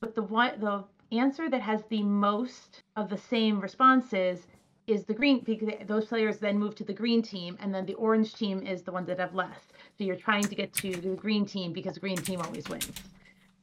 But 0.00 0.14
the 0.14 0.22
one, 0.22 0.60
the 0.60 0.84
answer 1.12 1.48
that 1.48 1.62
has 1.62 1.84
the 1.88 2.02
most 2.02 2.82
of 2.96 3.08
the 3.08 3.16
same 3.16 3.58
responses 3.58 4.46
is 4.86 5.06
the 5.06 5.14
green 5.14 5.40
because 5.40 5.70
those 5.86 6.04
players 6.04 6.36
then 6.36 6.58
move 6.58 6.74
to 6.74 6.84
the 6.84 6.92
green 6.92 7.22
team 7.22 7.56
and 7.62 7.74
then 7.74 7.86
the 7.86 7.94
orange 7.94 8.34
team 8.34 8.62
is 8.66 8.82
the 8.82 8.92
ones 8.92 9.06
that 9.06 9.18
have 9.18 9.34
less 9.34 9.60
so 9.96 10.04
you're 10.04 10.16
trying 10.16 10.42
to 10.42 10.56
get 10.56 10.72
to 10.72 10.90
the 10.96 11.14
green 11.14 11.46
team 11.46 11.72
because 11.72 11.94
the 11.94 12.00
green 12.00 12.16
team 12.16 12.40
always 12.40 12.68
wins 12.68 12.90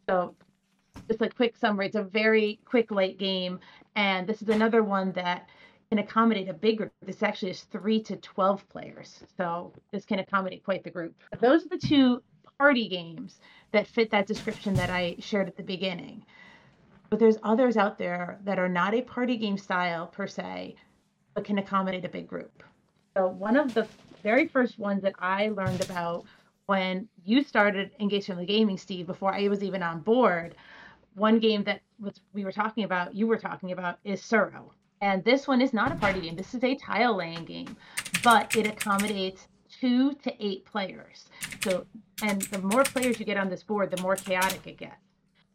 so 0.08 0.34
just 1.10 1.22
a 1.22 1.30
quick 1.30 1.58
summary 1.58 1.88
it's 1.88 1.98
a 1.98 2.04
very 2.04 2.58
quick 2.64 2.90
late 2.90 3.20
game 3.20 3.60
and 3.98 4.26
this 4.28 4.42
is 4.42 4.48
another 4.48 4.82
one 4.82 5.12
that 5.12 5.50
can 5.92 6.00
accommodate 6.00 6.50
a 6.50 6.54
big 6.54 6.78
group 6.78 6.92
this 7.06 7.24
actually 7.24 7.52
is 7.52 7.62
3 7.64 8.02
to 8.04 8.16
12 8.18 8.70
players 8.70 9.24
so 9.38 9.74
this 9.92 10.06
can 10.06 10.20
accommodate 10.20 10.64
quite 10.64 10.84
the 10.84 10.90
group 10.90 11.16
those 11.40 11.66
are 11.66 11.70
the 11.70 11.78
two 11.78 12.22
party 12.60 12.88
games 12.88 13.40
that 13.72 13.88
fit 13.88 14.12
that 14.12 14.28
description 14.28 14.74
that 14.76 14.90
i 14.90 15.16
shared 15.20 15.48
at 15.48 15.58
the 15.58 15.64
beginning 15.64 16.24
but 17.10 17.18
there's 17.18 17.38
others 17.42 17.76
out 17.76 17.98
there 17.98 18.40
that 18.44 18.60
are 18.60 18.70
not 18.70 18.94
a 18.94 19.02
party 19.02 19.36
game 19.36 19.58
style 19.58 20.08
per 20.08 20.28
se 20.28 20.76
but 21.34 21.44
can 21.44 21.58
accommodate 21.58 22.06
a 22.06 22.10
big 22.10 22.28
group. 22.28 22.64
So 23.16 23.28
one 23.28 23.56
of 23.56 23.74
the 23.74 23.88
very 24.24 24.48
first 24.48 24.78
ones 24.78 25.02
that 25.04 25.14
I 25.20 25.50
learned 25.50 25.82
about 25.82 26.26
when 26.66 27.08
you 27.24 27.44
started 27.44 27.92
engaging 28.00 28.38
with 28.38 28.48
gaming, 28.48 28.78
Steve, 28.78 29.08
before 29.08 29.34
I 29.34 29.48
was 29.48 29.64
even 29.64 29.82
on 29.82 30.02
board, 30.02 30.56
one 31.16 31.40
game 31.40 31.64
that 31.64 31.82
was 32.00 32.20
we 32.34 32.44
were 32.44 32.52
talking 32.52 32.84
about, 32.84 33.16
you 33.16 33.26
were 33.26 33.38
talking 33.38 33.72
about, 33.72 34.00
is 34.04 34.22
Tsuro. 34.22 34.72
And 35.02 35.24
this 35.24 35.48
one 35.48 35.62
is 35.62 35.74
not 35.74 35.92
a 35.92 35.96
party 35.96 36.22
game. 36.22 36.36
This 36.36 36.54
is 36.54 36.64
a 36.64 36.76
tile 36.76 37.16
laying 37.16 37.46
game, 37.46 37.76
but 38.24 38.56
it 38.56 38.68
accommodates 38.68 39.48
two 39.80 40.14
to 40.24 40.34
eight 40.46 40.66
players. 40.66 41.26
So, 41.64 41.86
and 42.22 42.42
the 42.44 42.60
more 42.60 42.84
players 42.84 43.20
you 43.20 43.26
get 43.26 43.38
on 43.38 43.50
this 43.50 43.64
board, 43.64 43.92
the 43.92 44.02
more 44.02 44.16
chaotic 44.16 44.66
it 44.68 44.78
gets 44.78 44.96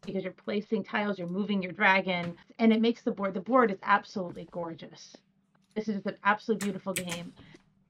because 0.04 0.22
you're 0.22 0.33
placing 0.33 0.85
tiles, 0.85 1.18
you're 1.18 1.28
moving 1.28 1.62
your 1.62 1.72
dragon, 1.72 2.37
and 2.59 2.72
it 2.72 2.80
makes 2.80 3.02
the 3.02 3.11
board. 3.11 3.35
The 3.35 3.40
board 3.40 3.70
is 3.70 3.78
absolutely 3.83 4.48
gorgeous. 4.50 5.16
This 5.74 5.88
is 5.88 6.04
an 6.07 6.16
absolutely 6.24 6.66
beautiful 6.66 6.92
game, 6.92 7.33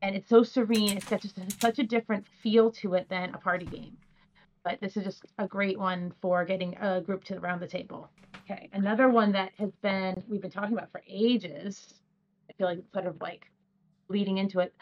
and 0.02 0.14
it's 0.14 0.28
so 0.28 0.42
serene. 0.42 0.96
It's 0.96 1.08
got 1.08 1.20
just 1.20 1.38
such 1.60 1.78
a 1.78 1.84
different 1.84 2.26
feel 2.42 2.70
to 2.72 2.94
it 2.94 3.08
than 3.08 3.34
a 3.34 3.38
party 3.38 3.66
game. 3.66 3.96
But 4.64 4.80
this 4.80 4.96
is 4.96 5.04
just 5.04 5.26
a 5.38 5.46
great 5.46 5.78
one 5.78 6.12
for 6.22 6.44
getting 6.44 6.74
a 6.80 7.00
group 7.00 7.22
to 7.24 7.36
around 7.36 7.60
the 7.60 7.68
table. 7.68 8.10
Okay, 8.50 8.70
another 8.72 9.08
one 9.08 9.30
that 9.32 9.52
has 9.58 9.70
been 9.82 10.22
we've 10.26 10.40
been 10.40 10.50
talking 10.50 10.72
about 10.72 10.90
for 10.90 11.02
ages. 11.06 11.94
I 12.48 12.54
feel 12.54 12.66
like 12.66 12.78
sort 12.92 13.06
of 13.06 13.20
like 13.20 13.46
leading 14.08 14.38
into 14.38 14.60
it. 14.60 14.74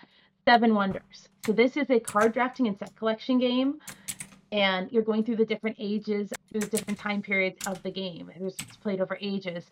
Seven 0.48 0.74
Wonders. 0.74 1.28
So 1.44 1.52
this 1.52 1.76
is 1.76 1.88
a 1.90 2.00
card 2.00 2.32
drafting 2.32 2.66
and 2.66 2.76
set 2.78 2.94
collection 2.96 3.38
game, 3.38 3.78
and 4.50 4.90
you're 4.90 5.04
going 5.04 5.24
through 5.24 5.36
the 5.36 5.44
different 5.44 5.76
ages, 5.78 6.32
through 6.50 6.62
the 6.62 6.76
different 6.76 6.98
time 6.98 7.22
periods 7.22 7.64
of 7.66 7.82
the 7.82 7.90
game. 7.90 8.30
It's 8.34 8.56
played 8.76 9.00
over 9.00 9.16
ages, 9.20 9.64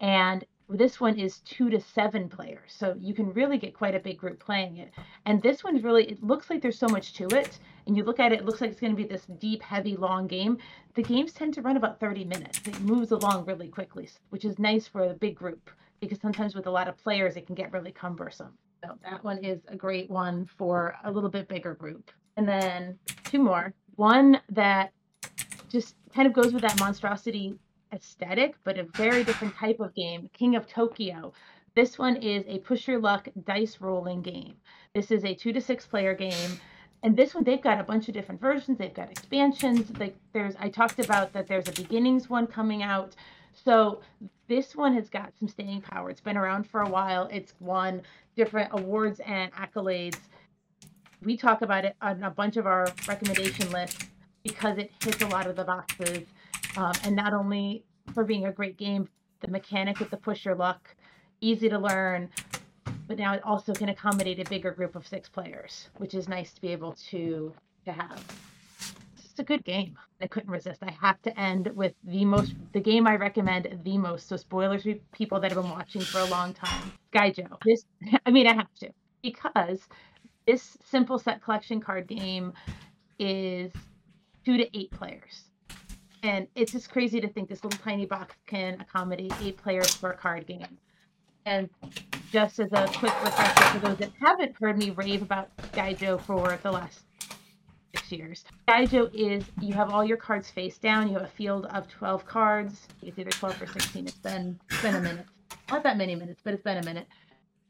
and 0.00 0.44
this 0.68 1.00
one 1.00 1.18
is 1.18 1.38
two 1.40 1.70
to 1.70 1.80
seven 1.80 2.28
players 2.28 2.72
so 2.72 2.96
you 2.98 3.14
can 3.14 3.32
really 3.32 3.58
get 3.58 3.74
quite 3.74 3.94
a 3.94 4.00
big 4.00 4.18
group 4.18 4.40
playing 4.40 4.78
it. 4.78 4.92
And 5.24 5.40
this 5.42 5.62
one's 5.62 5.82
really 5.82 6.04
it 6.04 6.22
looks 6.22 6.50
like 6.50 6.60
there's 6.60 6.78
so 6.78 6.88
much 6.88 7.14
to 7.14 7.28
it 7.28 7.58
and 7.86 7.96
you 7.96 8.04
look 8.04 8.18
at 8.18 8.32
it 8.32 8.40
it 8.40 8.44
looks 8.44 8.60
like 8.60 8.70
it's 8.70 8.80
going 8.80 8.92
to 8.92 8.96
be 8.96 9.08
this 9.08 9.26
deep 9.38 9.62
heavy 9.62 9.96
long 9.96 10.26
game. 10.26 10.58
The 10.94 11.02
games 11.02 11.32
tend 11.32 11.54
to 11.54 11.62
run 11.62 11.76
about 11.76 12.00
30 12.00 12.24
minutes. 12.24 12.60
It 12.66 12.80
moves 12.80 13.12
along 13.12 13.44
really 13.46 13.68
quickly 13.68 14.08
which 14.30 14.44
is 14.44 14.58
nice 14.58 14.88
for 14.88 15.04
a 15.04 15.14
big 15.14 15.36
group 15.36 15.70
because 16.00 16.20
sometimes 16.20 16.54
with 16.54 16.66
a 16.66 16.70
lot 16.70 16.88
of 16.88 16.96
players 16.96 17.36
it 17.36 17.46
can 17.46 17.54
get 17.54 17.72
really 17.72 17.92
cumbersome. 17.92 18.52
So 18.84 18.98
that 19.02 19.22
one 19.24 19.38
is 19.38 19.60
a 19.68 19.76
great 19.76 20.10
one 20.10 20.46
for 20.46 20.96
a 21.04 21.10
little 21.10 21.30
bit 21.30 21.48
bigger 21.48 21.74
group. 21.74 22.10
And 22.36 22.46
then 22.46 22.98
two 23.24 23.38
more. 23.42 23.72
One 23.94 24.40
that 24.50 24.92
just 25.68 25.96
kind 26.14 26.26
of 26.26 26.34
goes 26.34 26.52
with 26.52 26.62
that 26.62 26.76
Monsdrawcity 26.76 27.56
aesthetic, 27.92 28.54
but 28.64 28.78
a 28.78 28.84
very 28.84 29.24
different 29.24 29.54
type 29.54 29.80
of 29.80 29.94
game. 29.94 30.30
King 30.32 30.56
of 30.56 30.66
Tokyo. 30.66 31.32
This 31.74 31.98
one 31.98 32.16
is 32.16 32.44
a 32.48 32.58
push 32.60 32.88
your 32.88 32.98
luck 32.98 33.28
dice 33.44 33.80
rolling 33.80 34.22
game. 34.22 34.54
This 34.94 35.10
is 35.10 35.24
a 35.24 35.34
two 35.34 35.52
to 35.52 35.60
six 35.60 35.86
player 35.86 36.14
game. 36.14 36.58
And 37.02 37.16
this 37.16 37.34
one, 37.34 37.44
they've 37.44 37.62
got 37.62 37.78
a 37.78 37.84
bunch 37.84 38.08
of 38.08 38.14
different 38.14 38.40
versions. 38.40 38.78
They've 38.78 38.94
got 38.94 39.10
expansions. 39.10 39.90
Like 39.98 40.16
there's, 40.32 40.54
I 40.58 40.70
talked 40.70 40.98
about 40.98 41.32
that 41.34 41.46
there's 41.46 41.68
a 41.68 41.72
beginnings 41.72 42.30
one 42.30 42.46
coming 42.46 42.82
out. 42.82 43.14
So 43.52 44.00
this 44.48 44.74
one 44.74 44.94
has 44.94 45.08
got 45.08 45.32
some 45.38 45.48
staying 45.48 45.82
power. 45.82 46.10
It's 46.10 46.20
been 46.20 46.36
around 46.36 46.68
for 46.68 46.80
a 46.82 46.88
while. 46.88 47.28
It's 47.30 47.54
won 47.60 48.02
different 48.36 48.70
awards 48.72 49.20
and 49.20 49.52
accolades. 49.52 50.18
We 51.22 51.36
talk 51.36 51.62
about 51.62 51.84
it 51.84 51.96
on 52.00 52.22
a 52.22 52.30
bunch 52.30 52.56
of 52.56 52.66
our 52.66 52.88
recommendation 53.06 53.70
lists 53.70 54.06
because 54.42 54.78
it 54.78 54.90
hits 55.02 55.22
a 55.22 55.26
lot 55.28 55.46
of 55.46 55.56
the 55.56 55.64
boxes 55.64 56.26
um, 56.76 56.92
and 57.04 57.16
not 57.16 57.32
only 57.32 57.84
for 58.14 58.24
being 58.24 58.46
a 58.46 58.52
great 58.52 58.76
game, 58.76 59.08
the 59.40 59.48
mechanic 59.48 59.98
with 59.98 60.10
the 60.10 60.16
push 60.16 60.44
your 60.44 60.54
luck, 60.54 60.94
easy 61.40 61.68
to 61.68 61.78
learn, 61.78 62.28
but 63.06 63.18
now 63.18 63.34
it 63.34 63.42
also 63.44 63.72
can 63.72 63.88
accommodate 63.88 64.40
a 64.40 64.48
bigger 64.48 64.70
group 64.70 64.96
of 64.96 65.06
six 65.06 65.28
players, 65.28 65.88
which 65.98 66.14
is 66.14 66.28
nice 66.28 66.52
to 66.52 66.60
be 66.60 66.68
able 66.68 66.92
to 67.10 67.52
to 67.84 67.92
have. 67.92 68.22
It's 69.18 69.38
a 69.38 69.44
good 69.44 69.64
game. 69.64 69.96
I 70.20 70.26
couldn't 70.26 70.50
resist. 70.50 70.82
I 70.82 70.90
have 70.90 71.20
to 71.22 71.38
end 71.38 71.70
with 71.74 71.92
the 72.04 72.24
most 72.24 72.54
the 72.72 72.80
game 72.80 73.06
I 73.06 73.16
recommend 73.16 73.80
the 73.84 73.98
most. 73.98 74.28
So 74.28 74.36
spoilers 74.36 74.82
for 74.82 74.94
people 75.12 75.40
that 75.40 75.52
have 75.52 75.62
been 75.62 75.70
watching 75.70 76.00
for 76.00 76.20
a 76.20 76.24
long 76.24 76.54
time. 76.54 76.92
Skyjo. 77.12 77.58
This 77.64 77.84
I 78.26 78.30
mean 78.30 78.46
I 78.46 78.54
have 78.54 78.72
to 78.80 78.90
because 79.22 79.80
this 80.46 80.76
simple 80.84 81.18
set 81.18 81.42
collection 81.42 81.80
card 81.80 82.06
game 82.06 82.52
is 83.18 83.72
two 84.44 84.56
to 84.56 84.78
eight 84.78 84.90
players 84.90 85.45
and 86.26 86.48
it's 86.56 86.72
just 86.72 86.90
crazy 86.90 87.20
to 87.20 87.28
think 87.28 87.48
this 87.48 87.62
little 87.62 87.78
tiny 87.78 88.04
box 88.04 88.34
can 88.46 88.80
accommodate 88.80 89.32
eight 89.42 89.56
players 89.56 89.94
for 89.94 90.10
a 90.10 90.16
card 90.16 90.44
game. 90.44 90.66
And 91.44 91.70
just 92.32 92.58
as 92.58 92.72
a 92.72 92.88
quick 92.88 93.14
refresher 93.22 93.78
for 93.78 93.86
those 93.86 93.98
that 93.98 94.10
haven't 94.20 94.56
heard 94.56 94.76
me 94.76 94.90
rave 94.90 95.22
about 95.22 95.56
Skyjo 95.58 96.20
for 96.20 96.58
the 96.64 96.72
last 96.72 97.02
six 97.94 98.10
years, 98.10 98.44
Skyjo 98.66 99.14
is 99.14 99.44
you 99.60 99.72
have 99.74 99.90
all 99.90 100.04
your 100.04 100.16
cards 100.16 100.50
face 100.50 100.78
down. 100.78 101.06
You 101.06 101.14
have 101.14 101.22
a 101.22 101.28
field 101.28 101.66
of 101.66 101.86
12 101.86 102.26
cards. 102.26 102.88
It's 103.02 103.16
either 103.16 103.30
12 103.30 103.62
or 103.62 103.66
16. 103.68 104.08
It's 104.08 104.16
been, 104.16 104.58
it's 104.68 104.82
been 104.82 104.96
a 104.96 105.00
minute. 105.00 105.26
Not 105.70 105.84
that 105.84 105.96
many 105.96 106.16
minutes, 106.16 106.40
but 106.42 106.54
it's 106.54 106.64
been 106.64 106.78
a 106.78 106.84
minute. 106.84 107.06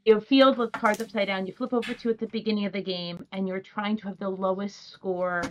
You 0.06 0.14
have 0.14 0.22
a 0.22 0.26
field 0.26 0.56
with 0.56 0.72
cards 0.72 1.02
upside 1.02 1.26
down. 1.26 1.46
You 1.46 1.52
flip 1.52 1.74
over 1.74 1.92
to 1.92 2.08
at 2.08 2.18
the 2.18 2.28
beginning 2.28 2.64
of 2.64 2.72
the 2.72 2.80
game, 2.82 3.26
and 3.32 3.46
you're 3.46 3.60
trying 3.60 3.98
to 3.98 4.08
have 4.08 4.18
the 4.18 4.30
lowest 4.30 4.92
score 4.92 5.42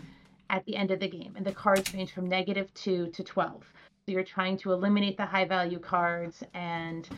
at 0.49 0.65
the 0.65 0.75
end 0.75 0.91
of 0.91 0.99
the 0.99 1.07
game. 1.07 1.33
And 1.35 1.45
the 1.45 1.51
cards 1.51 1.93
range 1.93 2.11
from 2.11 2.27
negative 2.27 2.73
2 2.73 3.07
to 3.07 3.23
12. 3.23 3.63
So 4.05 4.11
you're 4.11 4.23
trying 4.23 4.57
to 4.59 4.71
eliminate 4.71 5.17
the 5.17 5.25
high 5.25 5.45
value 5.45 5.79
cards 5.79 6.43
and 6.53 7.09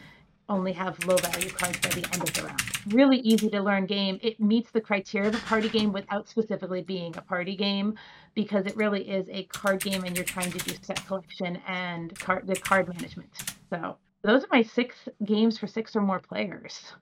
only 0.49 0.71
have 0.71 1.03
low 1.05 1.17
value 1.17 1.49
cards 1.49 1.77
by 1.79 1.89
the 1.89 2.07
end 2.13 2.23
of 2.23 2.33
the 2.33 2.43
round. 2.43 2.61
Really 2.93 3.17
easy 3.19 3.49
to 3.49 3.61
learn 3.61 3.85
game. 3.85 4.19
It 4.21 4.39
meets 4.39 4.71
the 4.71 4.79
criteria 4.79 5.29
of 5.29 5.35
a 5.35 5.39
party 5.39 5.67
game 5.67 5.91
without 5.91 6.29
specifically 6.29 6.81
being 6.81 7.15
a 7.17 7.21
party 7.21 7.55
game 7.55 7.95
because 8.33 8.65
it 8.65 8.75
really 8.77 9.09
is 9.09 9.27
a 9.29 9.43
card 9.45 9.81
game 9.81 10.03
and 10.05 10.15
you're 10.15 10.25
trying 10.25 10.51
to 10.51 10.59
do 10.59 10.75
set 10.81 11.05
collection 11.05 11.61
and 11.67 12.17
card 12.19 12.47
the 12.47 12.55
card 12.55 12.87
management. 12.87 13.29
So 13.69 13.97
those 14.21 14.43
are 14.43 14.49
my 14.51 14.61
six 14.61 14.95
games 15.25 15.57
for 15.57 15.67
six 15.67 15.95
or 15.95 16.01
more 16.01 16.19
players. 16.19 16.93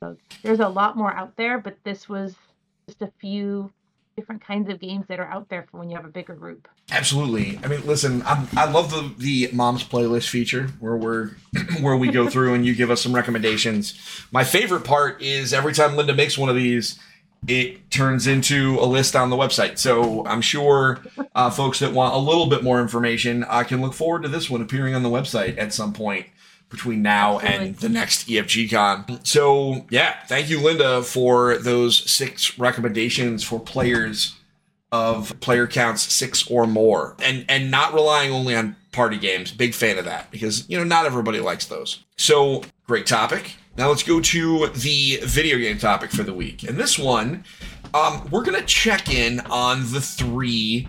So 0.00 0.16
there's 0.42 0.60
a 0.60 0.68
lot 0.68 0.96
more 0.96 1.12
out 1.12 1.36
there, 1.36 1.58
but 1.58 1.76
this 1.84 2.08
was 2.08 2.34
just 2.88 3.02
a 3.02 3.12
few 3.20 3.72
different 4.20 4.44
kinds 4.46 4.68
of 4.68 4.78
games 4.78 5.06
that 5.08 5.18
are 5.18 5.26
out 5.26 5.48
there 5.48 5.66
for 5.70 5.78
when 5.78 5.88
you 5.88 5.96
have 5.96 6.04
a 6.04 6.10
bigger 6.10 6.34
group. 6.34 6.68
Absolutely. 6.92 7.58
I 7.64 7.68
mean, 7.68 7.86
listen, 7.86 8.22
I'm, 8.26 8.46
i 8.56 8.70
love 8.70 8.90
the 8.90 9.14
the 9.16 9.50
mom's 9.54 9.82
playlist 9.82 10.28
feature 10.28 10.68
where 10.78 10.96
we're 10.96 11.30
where 11.80 11.96
we 11.96 12.10
go 12.10 12.28
through 12.28 12.54
and 12.54 12.66
you 12.66 12.74
give 12.74 12.90
us 12.90 13.00
some 13.00 13.14
recommendations. 13.14 13.98
My 14.30 14.44
favorite 14.44 14.84
part 14.84 15.22
is 15.22 15.54
every 15.54 15.72
time 15.72 15.96
Linda 15.96 16.14
makes 16.14 16.36
one 16.36 16.50
of 16.50 16.56
these, 16.56 16.98
it 17.48 17.90
turns 17.90 18.26
into 18.26 18.78
a 18.78 18.84
list 18.84 19.16
on 19.16 19.30
the 19.30 19.36
website. 19.36 19.78
So 19.78 20.26
I'm 20.26 20.42
sure 20.42 21.00
uh, 21.34 21.50
folks 21.50 21.78
that 21.78 21.92
want 21.92 22.14
a 22.14 22.18
little 22.18 22.46
bit 22.46 22.62
more 22.62 22.80
information 22.80 23.44
uh, 23.44 23.62
can 23.62 23.80
look 23.80 23.94
forward 23.94 24.22
to 24.24 24.28
this 24.28 24.50
one 24.50 24.60
appearing 24.60 24.94
on 24.94 25.02
the 25.02 25.08
website 25.08 25.56
at 25.56 25.72
some 25.72 25.94
point 25.94 26.26
between 26.70 27.02
now 27.02 27.40
Absolutely. 27.40 27.66
and 27.66 27.76
the 27.76 27.88
next 27.88 28.28
EFG 28.28 28.70
Con. 28.70 29.20
So, 29.24 29.86
yeah, 29.90 30.16
thank 30.26 30.48
you, 30.48 30.60
Linda, 30.60 31.02
for 31.02 31.58
those 31.58 32.10
six 32.10 32.58
recommendations 32.58 33.44
for 33.44 33.60
players 33.60 34.36
of 34.92 35.38
player 35.40 35.66
counts 35.66 36.12
six 36.12 36.48
or 36.50 36.66
more. 36.66 37.16
And 37.22 37.44
and 37.48 37.70
not 37.70 37.94
relying 37.94 38.32
only 38.32 38.56
on 38.56 38.76
party 38.92 39.18
games. 39.18 39.52
Big 39.52 39.74
fan 39.74 39.98
of 39.98 40.04
that 40.04 40.30
because 40.30 40.68
you 40.68 40.76
know 40.76 40.84
not 40.84 41.06
everybody 41.06 41.40
likes 41.40 41.66
those. 41.66 42.04
So 42.16 42.62
great 42.86 43.06
topic. 43.06 43.56
Now 43.76 43.88
let's 43.88 44.02
go 44.02 44.20
to 44.20 44.66
the 44.68 45.20
video 45.22 45.58
game 45.58 45.78
topic 45.78 46.10
for 46.10 46.22
the 46.22 46.34
week. 46.34 46.64
And 46.64 46.76
this 46.76 46.98
one 46.98 47.44
um, 47.94 48.28
we're 48.30 48.44
gonna 48.44 48.62
check 48.62 49.12
in 49.12 49.40
on 49.50 49.92
the 49.92 50.00
three 50.00 50.88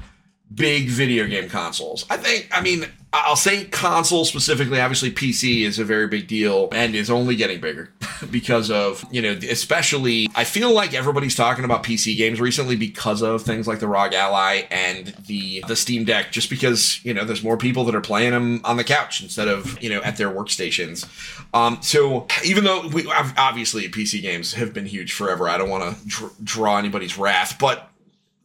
big 0.53 0.89
video 0.89 1.27
game 1.27 1.49
consoles. 1.49 2.05
I 2.09 2.17
think, 2.17 2.49
I 2.51 2.61
mean, 2.61 2.85
I'll 3.13 3.35
say 3.35 3.65
console 3.65 4.25
specifically. 4.25 4.79
Obviously, 4.79 5.11
PC 5.11 5.63
is 5.63 5.79
a 5.79 5.83
very 5.83 6.07
big 6.07 6.27
deal 6.27 6.69
and 6.71 6.95
is 6.95 7.09
only 7.09 7.35
getting 7.35 7.59
bigger 7.59 7.91
because 8.31 8.71
of, 8.71 9.05
you 9.11 9.21
know, 9.21 9.31
especially, 9.49 10.27
I 10.35 10.43
feel 10.45 10.73
like 10.73 10.93
everybody's 10.93 11.35
talking 11.35 11.65
about 11.65 11.83
PC 11.83 12.17
games 12.17 12.39
recently 12.39 12.75
because 12.75 13.21
of 13.21 13.43
things 13.43 13.67
like 13.67 13.79
the 13.79 13.87
ROG 13.87 14.13
Ally 14.13 14.63
and 14.71 15.07
the, 15.27 15.63
the 15.67 15.75
Steam 15.75 16.05
Deck, 16.05 16.31
just 16.31 16.49
because, 16.49 17.03
you 17.03 17.13
know, 17.13 17.25
there's 17.25 17.43
more 17.43 17.57
people 17.57 17.83
that 17.85 17.95
are 17.95 18.01
playing 18.01 18.31
them 18.31 18.61
on 18.63 18.77
the 18.77 18.83
couch 18.83 19.21
instead 19.21 19.47
of, 19.47 19.81
you 19.81 19.89
know, 19.89 20.01
at 20.01 20.17
their 20.17 20.29
workstations. 20.29 21.05
Um, 21.53 21.79
so 21.81 22.27
even 22.45 22.63
though 22.63 22.87
we, 22.87 23.11
obviously 23.11 23.87
PC 23.89 24.21
games 24.21 24.53
have 24.53 24.73
been 24.73 24.85
huge 24.85 25.13
forever, 25.13 25.49
I 25.49 25.57
don't 25.57 25.69
want 25.69 25.97
to 25.97 26.07
dr- 26.07 26.33
draw 26.43 26.77
anybody's 26.77 27.17
wrath, 27.17 27.57
but 27.59 27.89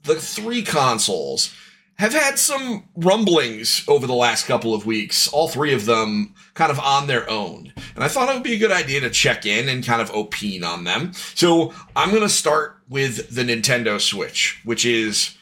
the 0.02 0.14
three 0.16 0.62
consoles, 0.62 1.54
have 1.98 2.12
had 2.12 2.38
some 2.38 2.84
rumblings 2.94 3.82
over 3.88 4.06
the 4.06 4.14
last 4.14 4.46
couple 4.46 4.74
of 4.74 4.84
weeks, 4.84 5.28
all 5.28 5.48
three 5.48 5.72
of 5.72 5.86
them 5.86 6.34
kind 6.54 6.70
of 6.70 6.78
on 6.78 7.06
their 7.06 7.28
own. 7.28 7.72
And 7.94 8.04
I 8.04 8.08
thought 8.08 8.28
it 8.28 8.34
would 8.34 8.42
be 8.42 8.54
a 8.54 8.58
good 8.58 8.72
idea 8.72 9.00
to 9.00 9.10
check 9.10 9.46
in 9.46 9.68
and 9.68 9.84
kind 9.84 10.02
of 10.02 10.10
opine 10.10 10.62
on 10.62 10.84
them. 10.84 11.12
So 11.34 11.72
I'm 11.94 12.10
going 12.10 12.22
to 12.22 12.28
start 12.28 12.78
with 12.88 13.34
the 13.34 13.42
Nintendo 13.42 14.00
Switch, 14.00 14.60
which 14.64 14.84
is 14.84 15.36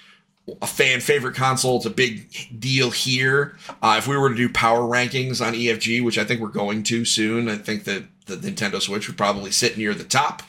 a 0.62 0.66
fan 0.66 1.00
favorite 1.00 1.34
console. 1.34 1.76
It's 1.76 1.86
a 1.86 1.90
big 1.90 2.30
deal 2.60 2.90
here. 2.90 3.56
Uh, 3.82 3.96
if 3.98 4.06
we 4.06 4.16
were 4.16 4.30
to 4.30 4.36
do 4.36 4.48
power 4.48 4.80
rankings 4.80 5.44
on 5.44 5.54
EFG, 5.54 6.04
which 6.04 6.18
I 6.18 6.24
think 6.24 6.40
we're 6.40 6.48
going 6.48 6.82
to 6.84 7.04
soon, 7.04 7.48
I 7.48 7.56
think 7.56 7.84
that 7.84 8.04
the 8.26 8.36
Nintendo 8.36 8.80
Switch 8.80 9.08
would 9.08 9.16
probably 9.16 9.50
sit 9.50 9.76
near 9.76 9.94
the 9.94 10.04
top. 10.04 10.42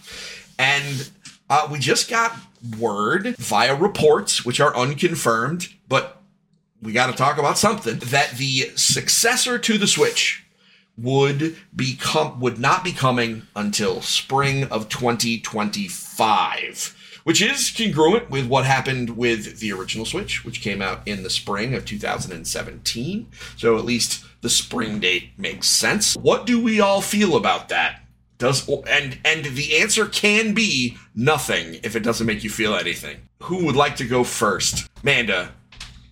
And 0.59 1.09
uh, 1.49 1.67
we 1.71 1.79
just 1.79 2.09
got 2.09 2.35
word 2.79 3.35
via 3.37 3.75
reports, 3.75 4.45
which 4.45 4.59
are 4.59 4.75
unconfirmed, 4.75 5.69
but 5.87 6.21
we 6.81 6.93
got 6.93 7.07
to 7.07 7.13
talk 7.13 7.37
about 7.37 7.57
something. 7.57 7.99
That 7.99 8.31
the 8.37 8.71
successor 8.75 9.59
to 9.59 9.77
the 9.77 9.87
Switch 9.87 10.43
would 10.97 11.57
become 11.75 12.39
would 12.39 12.59
not 12.59 12.83
be 12.83 12.91
coming 12.91 13.43
until 13.55 14.01
spring 14.01 14.65
of 14.65 14.87
2025 14.87 17.01
which 17.25 17.41
is 17.41 17.71
congruent 17.71 18.29
with 18.29 18.47
what 18.47 18.65
happened 18.65 19.17
with 19.17 19.59
the 19.59 19.73
original 19.73 20.05
switch 20.05 20.45
which 20.45 20.61
came 20.61 20.81
out 20.81 21.05
in 21.05 21.21
the 21.21 21.29
spring 21.29 21.73
of 21.73 21.83
2017 21.83 23.27
so 23.57 23.77
at 23.77 23.83
least 23.83 24.23
the 24.45 24.49
spring 24.49 24.99
date 24.99 25.31
makes 25.39 25.67
sense. 25.67 26.15
What 26.17 26.45
do 26.45 26.61
we 26.61 26.79
all 26.79 27.01
feel 27.01 27.35
about 27.35 27.69
that? 27.69 28.03
Does 28.37 28.69
and 28.87 29.17
and 29.25 29.43
the 29.43 29.77
answer 29.77 30.05
can 30.05 30.53
be 30.53 30.99
nothing 31.15 31.79
if 31.81 31.95
it 31.95 32.03
doesn't 32.03 32.27
make 32.27 32.43
you 32.43 32.51
feel 32.51 32.75
anything. 32.75 33.21
Who 33.41 33.65
would 33.65 33.75
like 33.75 33.95
to 33.95 34.05
go 34.05 34.23
first? 34.23 34.87
Manda 35.01 35.51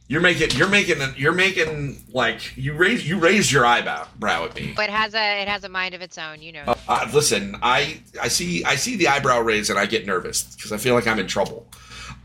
you're 0.07 0.21
making 0.21 0.51
you're 0.51 0.69
making 0.69 0.97
you're 1.15 1.31
making 1.33 1.97
like 2.11 2.55
you 2.57 2.73
raise 2.73 3.07
you 3.07 3.17
raised 3.19 3.51
your 3.51 3.65
eyebrow 3.65 4.05
brow 4.19 4.45
at 4.45 4.55
me 4.55 4.73
But 4.75 4.89
it 4.89 4.93
has 4.93 5.13
a 5.15 5.41
it 5.41 5.47
has 5.47 5.63
a 5.63 5.69
mind 5.69 5.95
of 5.95 6.01
its 6.01 6.17
own, 6.17 6.41
you 6.41 6.51
know. 6.51 6.63
uh, 6.67 6.75
uh, 6.87 7.09
listen 7.13 7.55
i 7.61 7.99
i 8.21 8.27
see 8.27 8.63
i 8.65 8.75
see 8.75 8.95
the 8.97 9.07
eyebrow 9.07 9.39
raise 9.39 9.69
and 9.69 9.79
i 9.79 9.85
get 9.85 10.05
nervous 10.05 10.43
because 10.55 10.71
i 10.71 10.77
feel 10.77 10.93
like 10.95 11.07
i'm 11.07 11.19
in 11.19 11.27
trouble 11.27 11.67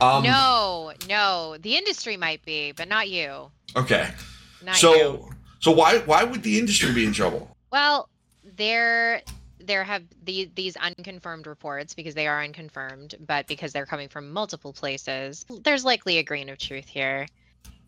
um 0.01 0.23
no, 0.23 0.93
no, 1.09 1.57
the 1.61 1.77
industry 1.77 2.17
might 2.17 2.45
be, 2.45 2.71
but 2.73 2.87
not 2.89 3.09
you. 3.09 3.51
okay 3.75 4.11
Not 4.65 4.77
so 4.77 4.95
you. 4.95 5.31
so 5.61 5.73
why 5.73 5.99
why 6.01 6.23
would 6.25 6.43
the 6.45 6.59
industry 6.59 6.93
be 6.93 7.05
in 7.05 7.13
trouble 7.13 7.57
Well, 7.73 8.09
there 8.57 9.23
there 9.61 9.83
have 9.85 10.03
the, 10.25 10.49
these 10.55 10.77
unconfirmed 10.77 11.47
reports 11.47 11.93
because 11.95 12.15
they 12.15 12.27
are 12.27 12.43
unconfirmed, 12.43 13.17
but 13.27 13.47
because 13.49 13.73
they're 13.73 13.85
coming 13.87 14.09
from 14.09 14.33
multiple 14.33 14.73
places, 14.73 15.45
there's 15.63 15.85
likely 15.85 16.17
a 16.19 16.23
grain 16.23 16.49
of 16.49 16.57
truth 16.59 16.87
here. 16.89 17.27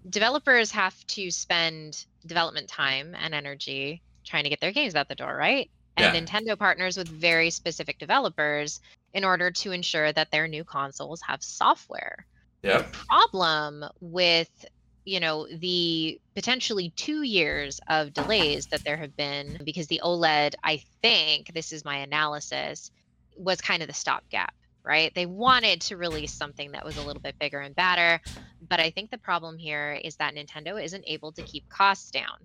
Developers 0.09 0.71
have 0.73 0.97
to 1.09 1.31
spend 1.31 2.07
development 2.27 2.69
time 2.69 3.15
and 3.15 3.35
energy 3.35 4.03
trying 4.25 4.45
to 4.45 4.51
get 4.51 4.61
their 4.61 4.73
games 4.73 4.95
out 4.95 5.09
the 5.09 5.15
door, 5.15 5.35
right? 5.37 5.71
And 5.97 6.13
Yeah. 6.13 6.15
Nintendo 6.15 6.59
partners 6.59 6.97
with 6.97 7.09
very 7.11 7.51
specific 7.51 7.99
developers 7.99 8.81
in 9.13 9.25
order 9.25 9.51
to 9.51 9.73
ensure 9.73 10.13
that 10.13 10.31
their 10.31 10.49
new 10.49 10.65
consoles 10.65 11.21
have 11.27 11.43
software 11.43 12.27
yeah 12.63 12.83
problem 13.09 13.85
with 14.01 14.51
you 15.05 15.21
know 15.21 15.47
the 15.49 16.21
potentially 16.35 16.93
two 16.97 17.23
years 17.23 17.81
of 17.89 18.13
delays 18.13 18.69
that 18.69 18.83
there 18.85 18.97
have 18.97 19.17
been 19.17 19.59
because 19.65 19.87
the 19.89 20.01
oled 20.05 20.55
i 20.65 20.83
think 21.03 21.53
this 21.55 21.73
is 21.73 21.85
my 21.85 21.99
analysis 21.99 22.91
was 23.37 23.61
kind 23.61 23.83
of 23.83 23.89
the 23.89 23.95
stopgap 23.95 24.55
right? 24.85 25.14
They 25.14 25.26
wanted 25.26 25.83
to 25.83 25.97
release 25.97 26.33
something 26.33 26.72
that 26.72 26.85
was 26.85 26.97
a 26.97 27.03
little 27.03 27.22
bit 27.22 27.39
bigger 27.39 27.61
and 27.61 27.74
badder 27.74 28.20
but 28.68 28.81
i 28.81 28.91
think 28.91 29.11
the 29.11 29.18
problem 29.18 29.59
here 29.59 29.99
is 30.05 30.16
that 30.16 30.35
nintendo 30.35 30.83
isn't 30.83 31.05
able 31.07 31.33
to 31.33 31.43
keep 31.43 31.68
costs 31.68 32.11
down. 32.11 32.37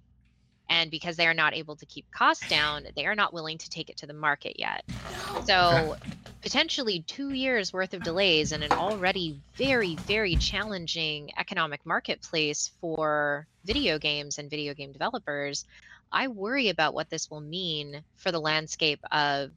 And 0.67 0.89
because 0.89 1.15
they 1.15 1.27
are 1.27 1.33
not 1.36 1.53
able 1.53 1.75
to 1.75 1.86
keep 1.86 2.09
costs 2.11 2.49
down 2.49 2.88
they 2.95 3.05
are 3.05 3.15
not 3.15 3.33
willing 3.33 3.59
to 3.59 3.69
take 3.69 3.89
it 3.89 3.97
to 3.97 4.07
the 4.07 4.13
market 4.13 4.59
yet. 4.59 4.83
So 5.45 5.95
potentially 6.41 7.01
two 7.01 7.31
years 7.31 7.71
worth 7.71 7.93
of 7.93 8.03
delays 8.03 8.51
in 8.51 8.63
an 8.63 8.71
already 8.71 9.39
very, 9.55 9.95
very 9.95 10.36
challenging 10.36 11.31
economic 11.38 11.86
marketplace 11.86 12.71
for 12.81 13.47
video 13.63 13.99
games 13.99 14.39
and 14.39 14.49
video 14.49 14.73
game 14.73 14.91
developers, 14.91 15.65
I 16.11 16.29
worry 16.29 16.69
about 16.69 16.95
what 16.95 17.09
this 17.11 17.29
will 17.29 17.41
mean 17.41 18.03
for 18.15 18.31
the 18.31 18.39
landscape 18.39 18.99
of 19.11 19.51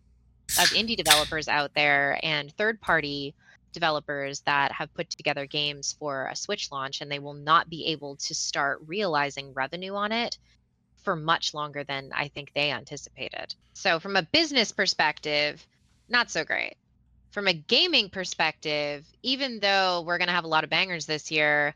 of 0.57 0.71
indie 0.71 0.97
developers 0.97 1.49
out 1.49 1.75
there 1.75 2.19
and 2.23 2.53
third 2.53 2.81
party 2.81 3.35
developers 3.73 4.41
that 4.41 4.73
have 4.73 4.93
put 4.95 5.11
together 5.11 5.47
games 5.47 5.95
for 5.99 6.27
a 6.27 6.37
Switch 6.37 6.73
launch 6.73 7.01
and 7.01 7.11
they 7.11 7.19
will 7.19 7.35
not 7.35 7.69
be 7.69 7.87
able 7.87 8.17
to 8.17 8.35
start 8.35 8.81
realizing 8.87 9.53
revenue 9.53 9.95
on 9.95 10.11
it 10.11 10.39
for 11.03 11.15
much 11.15 11.55
longer 11.55 11.85
than 11.85 12.11
I 12.15 12.29
think 12.29 12.53
they 12.53 12.71
anticipated. 12.71 13.55
So 13.75 14.01
from 14.01 14.17
a 14.17 14.23
business 14.23 14.73
perspective, 14.73 15.65
not 16.09 16.31
so 16.31 16.45
great. 16.45 16.77
From 17.31 17.47
a 17.47 17.53
gaming 17.53 18.09
perspective, 18.09 19.05
even 19.23 19.61
though 19.61 20.03
we're 20.07 20.19
going 20.19 20.29
to 20.29 20.35
have 20.35 20.45
a 20.45 20.49
lot 20.49 20.65
of 20.65 20.71
bangers 20.71 21.07
this 21.07 21.31
year, 21.31 21.75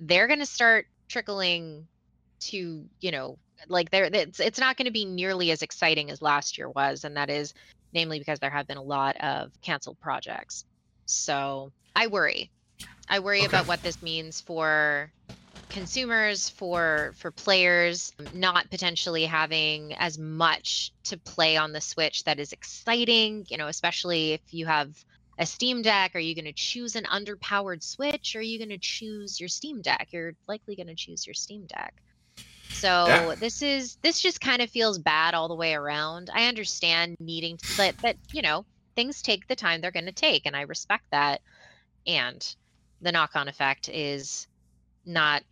they're 0.00 0.26
going 0.26 0.40
to 0.40 0.46
start 0.46 0.86
trickling 1.08 1.86
to, 2.40 2.84
you 3.00 3.10
know, 3.10 3.38
like 3.68 3.90
they're 3.90 4.04
it's, 4.04 4.40
it's 4.40 4.58
not 4.58 4.76
going 4.76 4.86
to 4.86 4.92
be 4.92 5.04
nearly 5.04 5.50
as 5.50 5.62
exciting 5.62 6.10
as 6.10 6.20
last 6.20 6.58
year 6.58 6.68
was 6.68 7.04
and 7.04 7.16
that 7.16 7.30
is 7.30 7.54
namely 7.94 8.18
because 8.18 8.40
there 8.40 8.50
have 8.50 8.66
been 8.66 8.76
a 8.78 8.82
lot 8.82 9.16
of 9.18 9.52
canceled 9.62 10.00
projects. 10.00 10.64
So, 11.06 11.72
I 11.96 12.08
worry. 12.08 12.52
I 13.08 13.20
worry 13.20 13.44
Okay. 13.44 13.46
about 13.46 13.66
what 13.66 13.82
this 13.82 14.02
means 14.02 14.40
for 14.42 15.12
consumers 15.70 16.48
for 16.48 17.12
for 17.18 17.32
players 17.32 18.12
um, 18.20 18.28
not 18.32 18.70
potentially 18.70 19.24
having 19.24 19.92
as 19.94 20.18
much 20.18 20.92
to 21.04 21.18
play 21.18 21.56
on 21.56 21.72
the 21.72 21.80
switch 21.80 22.22
that 22.24 22.38
is 22.38 22.52
exciting 22.52 23.44
you 23.50 23.56
know 23.56 23.66
especially 23.66 24.32
if 24.32 24.42
you 24.52 24.66
have 24.66 24.90
a 25.38 25.46
steam 25.46 25.82
deck 25.82 26.12
are 26.14 26.20
you 26.20 26.34
going 26.36 26.44
to 26.44 26.52
choose 26.54 26.94
an 26.96 27.04
underpowered 27.04 27.82
switch 27.82 28.36
or 28.36 28.38
are 28.38 28.42
you 28.42 28.58
going 28.58 28.68
to 28.68 28.78
choose 28.80 29.40
your 29.40 29.48
steam 29.48 29.82
deck 29.82 30.08
you're 30.12 30.34
likely 30.46 30.76
going 30.76 30.86
to 30.86 30.94
choose 30.94 31.26
your 31.26 31.34
steam 31.34 31.66
deck 31.66 31.94
so 32.74 33.06
Yeah. 33.06 33.34
this 33.38 33.62
is 33.62 33.96
this 34.02 34.20
just 34.20 34.40
kind 34.40 34.60
of 34.62 34.68
feels 34.70 34.98
bad 34.98 35.34
all 35.34 35.48
the 35.48 35.54
way 35.54 35.74
around 35.74 36.30
i 36.34 36.46
understand 36.46 37.16
needing 37.20 37.56
to 37.58 37.64
but 37.76 37.94
but 38.02 38.16
you 38.32 38.42
know 38.42 38.64
things 38.96 39.22
take 39.22 39.46
the 39.48 39.56
time 39.56 39.80
they're 39.80 39.90
going 39.90 40.06
to 40.06 40.12
take 40.12 40.46
and 40.46 40.56
i 40.56 40.62
respect 40.62 41.04
that 41.12 41.40
and 42.06 42.54
the 43.00 43.12
knock-on 43.12 43.48
effect 43.48 43.88
is 43.88 44.46
not 45.06 45.42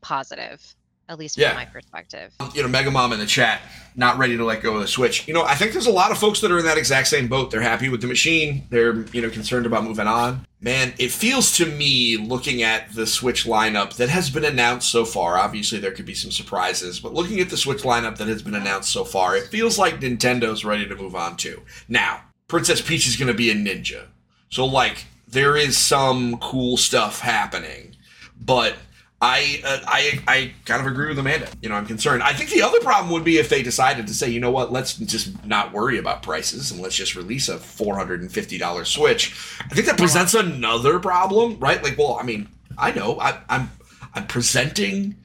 positive 0.00 0.62
at 1.08 1.18
least 1.18 1.34
from 1.34 1.42
Yeah. 1.42 1.54
my 1.54 1.64
perspective 1.64 2.32
um, 2.40 2.50
you 2.54 2.62
know, 2.62 2.68
Mega 2.68 2.90
Mom 2.90 3.12
in 3.12 3.18
the 3.18 3.26
chat, 3.26 3.60
not 3.96 4.16
ready 4.18 4.36
to 4.36 4.44
let 4.44 4.62
go 4.62 4.76
of 4.76 4.80
the 4.82 4.86
Switch. 4.86 5.26
You 5.26 5.34
know, 5.34 5.42
I 5.42 5.56
think 5.56 5.72
there's 5.72 5.88
a 5.88 5.92
lot 5.92 6.12
of 6.12 6.18
folks 6.18 6.40
that 6.40 6.52
are 6.52 6.58
in 6.60 6.64
that 6.66 6.78
exact 6.78 7.08
same 7.08 7.26
boat. 7.26 7.50
They're 7.50 7.60
happy 7.60 7.88
with 7.88 8.00
the 8.00 8.06
machine. 8.06 8.64
They're, 8.70 9.00
you 9.12 9.20
know, 9.20 9.28
concerned 9.28 9.66
about 9.66 9.82
moving 9.84 10.06
on. 10.06 10.46
Man, 10.62 10.92
it 10.98 11.10
feels 11.10 11.56
to 11.56 11.64
me, 11.64 12.18
looking 12.18 12.62
at 12.62 12.94
the 12.94 13.06
Switch 13.06 13.46
lineup 13.46 13.94
that 13.96 14.10
has 14.10 14.28
been 14.28 14.44
announced 14.44 14.90
so 14.90 15.06
far, 15.06 15.38
obviously 15.38 15.78
there 15.78 15.92
could 15.92 16.04
be 16.04 16.14
some 16.14 16.30
surprises, 16.30 17.00
but 17.00 17.14
looking 17.14 17.40
at 17.40 17.48
the 17.48 17.56
Switch 17.56 17.82
lineup 17.82 18.18
that 18.18 18.28
has 18.28 18.42
been 18.42 18.54
announced 18.54 18.90
so 18.90 19.02
far, 19.04 19.34
it 19.36 19.46
feels 19.46 19.78
like 19.78 20.00
Nintendo's 20.00 20.62
ready 20.62 20.86
to 20.86 20.94
move 20.94 21.16
on 21.16 21.38
too. 21.38 21.62
Now, 21.88 22.20
Princess 22.46 22.82
Peach 22.82 23.06
is 23.06 23.16
going 23.16 23.28
to 23.28 23.34
be 23.34 23.50
a 23.50 23.54
ninja. 23.54 24.08
So, 24.50 24.66
like, 24.66 25.06
there 25.26 25.56
is 25.56 25.78
some 25.78 26.36
cool 26.38 26.76
stuff 26.76 27.20
happening, 27.20 27.96
but 28.38 28.74
I, 29.22 29.60
uh, 29.64 29.80
I 29.86 30.20
I 30.26 30.52
kind 30.64 30.80
of 30.80 30.90
agree 30.90 31.08
with 31.08 31.18
Amanda. 31.18 31.48
You 31.60 31.68
know, 31.68 31.74
I'm 31.74 31.84
concerned. 31.86 32.22
I 32.22 32.32
think 32.32 32.48
the 32.50 32.62
other 32.62 32.80
problem 32.80 33.12
would 33.12 33.22
be 33.24 33.36
if 33.36 33.50
they 33.50 33.62
decided 33.62 34.06
to 34.06 34.14
say, 34.14 34.30
you 34.30 34.40
know 34.40 34.50
what, 34.50 34.72
let's 34.72 34.94
just 34.94 35.44
not 35.44 35.72
worry 35.72 35.98
about 35.98 36.22
prices 36.22 36.70
and 36.70 36.80
let's 36.80 36.96
just 36.96 37.14
release 37.14 37.48
a 37.50 37.56
$450 37.58 38.86
Switch. 38.86 39.34
I 39.60 39.74
think 39.74 39.86
that 39.86 39.98
presents 39.98 40.32
another 40.34 40.98
problem, 40.98 41.58
right? 41.58 41.82
Like, 41.82 41.98
well, 41.98 42.16
I 42.18 42.22
mean, 42.22 42.48
I 42.78 42.92
know. 42.92 43.20
I, 43.20 43.38
I'm 43.50 43.70
I'm 44.14 44.26
presenting. 44.26 45.16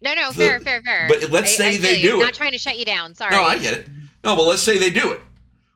No, 0.00 0.14
no, 0.14 0.28
The- 0.28 0.34
fair, 0.34 0.60
fair, 0.60 0.82
fair. 0.82 1.06
but 1.08 1.30
let's 1.30 1.52
I- 1.54 1.56
say 1.56 1.74
I 1.74 1.78
they 1.78 1.96
you. 1.98 2.10
do 2.12 2.18
Not 2.20 2.30
it. 2.30 2.34
trying 2.34 2.52
to 2.52 2.58
shut 2.58 2.78
you 2.78 2.84
down. 2.86 3.14
Sorry. 3.14 3.30
No, 3.34 3.42
I 3.42 3.58
get 3.58 3.74
it. 3.74 3.86
No, 4.24 4.36
but 4.36 4.44
let's 4.44 4.62
say 4.62 4.78
they 4.78 4.90
do 4.90 5.12
it. 5.12 5.20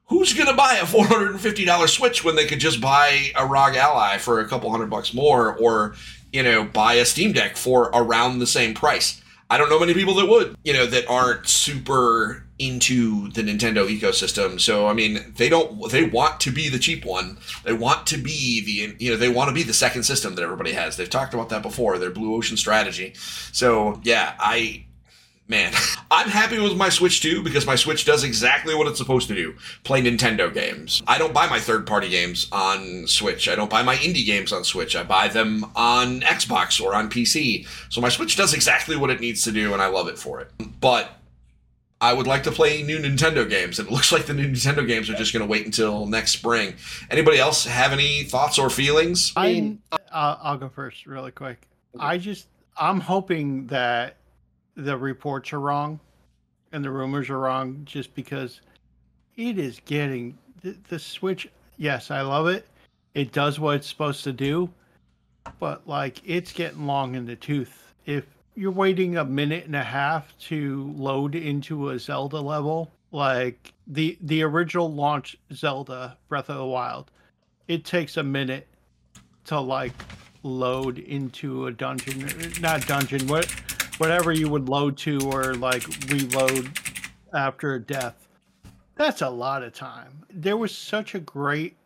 Who's 0.06 0.32
gonna 0.32 0.54
buy 0.56 0.76
a 0.76 0.86
four 0.86 1.04
hundred 1.04 1.32
and 1.32 1.40
fifty 1.40 1.66
dollar 1.66 1.86
Switch 1.86 2.24
when 2.24 2.34
they 2.34 2.46
could 2.46 2.60
just 2.60 2.80
buy 2.80 3.30
a 3.36 3.44
ROG 3.46 3.76
Ally 3.76 4.16
for 4.16 4.40
a 4.40 4.48
couple 4.48 4.70
hundred 4.70 4.88
bucks 4.88 5.12
more, 5.12 5.54
or 5.58 5.96
you 6.32 6.42
know, 6.42 6.64
buy 6.64 6.94
a 6.94 7.04
Steam 7.04 7.32
Deck 7.32 7.56
for 7.56 7.90
around 7.94 8.38
the 8.38 8.46
same 8.46 8.74
price? 8.74 9.22
I 9.50 9.56
don't 9.56 9.70
know 9.70 9.80
many 9.80 9.94
people 9.94 10.14
that 10.14 10.26
would, 10.26 10.56
you 10.62 10.74
know, 10.74 10.84
that 10.86 11.08
aren't 11.08 11.48
super 11.48 12.44
into 12.58 13.30
the 13.30 13.42
Nintendo 13.42 13.88
ecosystem. 13.88 14.60
So 14.60 14.88
I 14.88 14.92
mean, 14.92 15.32
they 15.36 15.48
don't. 15.48 15.90
They 15.90 16.04
want 16.04 16.40
to 16.40 16.50
be 16.50 16.68
the 16.68 16.78
cheap 16.78 17.04
one. 17.04 17.38
They 17.64 17.72
want 17.72 18.06
to 18.08 18.18
be 18.18 18.62
the, 18.64 19.02
you 19.02 19.10
know, 19.10 19.16
they 19.16 19.28
want 19.28 19.48
to 19.48 19.54
be 19.54 19.62
the 19.62 19.72
second 19.72 20.02
system 20.02 20.34
that 20.34 20.42
everybody 20.42 20.72
has. 20.72 20.96
They've 20.96 21.08
talked 21.08 21.34
about 21.34 21.48
that 21.48 21.62
before. 21.62 21.98
Their 21.98 22.10
blue 22.10 22.34
ocean 22.34 22.56
strategy. 22.56 23.14
So 23.52 24.00
yeah, 24.04 24.34
I 24.38 24.84
man, 25.48 25.72
I'm 26.10 26.28
happy 26.28 26.58
with 26.58 26.76
my 26.76 26.88
Switch 26.88 27.20
too 27.20 27.42
because 27.42 27.66
my 27.66 27.74
Switch 27.74 28.04
does 28.04 28.24
exactly 28.24 28.74
what 28.74 28.86
it's 28.86 28.98
supposed 28.98 29.28
to 29.28 29.34
do 29.34 29.54
play 29.84 30.02
Nintendo 30.02 30.52
games. 30.52 31.02
I 31.06 31.18
don't 31.18 31.34
buy 31.34 31.48
my 31.48 31.58
third 31.58 31.86
party 31.86 32.08
games 32.08 32.48
on 32.52 33.06
Switch. 33.06 33.48
I 33.48 33.54
don't 33.54 33.70
buy 33.70 33.82
my 33.82 33.96
indie 33.96 34.24
games 34.24 34.52
on 34.52 34.64
Switch. 34.64 34.94
I 34.94 35.02
buy 35.02 35.28
them 35.28 35.64
on 35.74 36.20
Xbox 36.20 36.80
or 36.80 36.94
on 36.94 37.10
PC. 37.10 37.66
So 37.90 38.00
my 38.00 38.08
Switch 38.08 38.36
does 38.36 38.54
exactly 38.54 38.96
what 38.96 39.10
it 39.10 39.20
needs 39.20 39.42
to 39.42 39.52
do 39.52 39.72
and 39.72 39.82
I 39.82 39.88
love 39.88 40.08
it 40.08 40.18
for 40.18 40.40
it. 40.40 40.50
But 40.80 41.10
I 42.00 42.12
would 42.12 42.28
like 42.28 42.44
to 42.44 42.52
play 42.52 42.82
new 42.84 42.98
Nintendo 42.98 43.48
games, 43.48 43.78
and 43.78 43.88
it 43.88 43.92
looks 43.94 44.12
like 44.12 44.26
the 44.26 44.34
new 44.34 44.46
Nintendo 44.46 44.86
games 44.86 45.10
are 45.10 45.14
just 45.14 45.32
going 45.32 45.44
to 45.44 45.50
wait 45.50 45.66
until 45.66 46.06
next 46.06 46.32
spring. 46.32 46.74
Anybody 47.10 47.38
else 47.38 47.64
have 47.66 47.92
any 47.92 48.22
thoughts 48.24 48.58
or 48.58 48.70
feelings? 48.70 49.32
I 49.36 49.52
mean, 49.52 49.82
I'm, 49.90 49.98
I'll, 50.12 50.40
I'll 50.42 50.58
go 50.58 50.68
first 50.68 51.06
really 51.06 51.32
quick. 51.32 51.66
I 51.98 52.18
just, 52.18 52.46
I'm 52.76 53.00
hoping 53.00 53.66
that 53.68 54.16
the 54.78 54.96
reports 54.96 55.52
are 55.52 55.60
wrong 55.60 55.98
and 56.72 56.84
the 56.84 56.90
rumors 56.90 57.28
are 57.28 57.40
wrong 57.40 57.82
just 57.84 58.14
because 58.14 58.60
it 59.36 59.58
is 59.58 59.80
getting 59.84 60.38
the, 60.62 60.76
the 60.88 60.98
Switch. 60.98 61.48
Yes, 61.76 62.10
I 62.10 62.20
love 62.20 62.46
it. 62.46 62.66
It 63.14 63.32
does 63.32 63.58
what 63.58 63.76
it's 63.76 63.88
supposed 63.88 64.22
to 64.24 64.32
do, 64.32 64.70
but 65.58 65.86
like 65.88 66.20
it's 66.24 66.52
getting 66.52 66.86
long 66.86 67.16
in 67.16 67.26
the 67.26 67.34
tooth. 67.34 67.92
If 68.06 68.24
you're 68.54 68.70
waiting 68.70 69.16
a 69.16 69.24
minute 69.24 69.64
and 69.66 69.74
a 69.74 69.82
half 69.82 70.36
to 70.38 70.92
load 70.96 71.34
into 71.34 71.90
a 71.90 71.98
Zelda 71.98 72.40
level, 72.40 72.90
like 73.10 73.72
the 73.88 74.16
the 74.20 74.42
original 74.42 74.92
launch 74.92 75.36
Zelda 75.52 76.16
Breath 76.28 76.50
of 76.50 76.58
the 76.58 76.64
Wild, 76.64 77.10
it 77.66 77.84
takes 77.84 78.16
a 78.16 78.22
minute 78.22 78.68
to 79.46 79.58
like 79.58 79.92
load 80.44 81.00
into 81.00 81.66
a 81.66 81.72
dungeon 81.72 82.28
not 82.60 82.86
dungeon 82.86 83.26
what 83.26 83.52
whatever 83.98 84.32
you 84.32 84.48
would 84.48 84.68
load 84.68 84.96
to 84.96 85.18
or 85.32 85.54
like 85.54 85.84
reload 86.08 86.70
after 87.34 87.74
a 87.74 87.80
death 87.80 88.28
that's 88.96 89.22
a 89.22 89.28
lot 89.28 89.62
of 89.62 89.72
time 89.72 90.24
there 90.30 90.56
was 90.56 90.74
such 90.76 91.14
a 91.14 91.20
great 91.20 91.76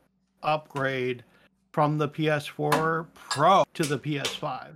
upgrade 0.43 1.25
from 1.73 1.99
the 1.99 2.09
ps4 2.09 3.07
pro 3.15 3.65
to 3.75 3.83
the 3.85 3.99
ps5 3.99 4.69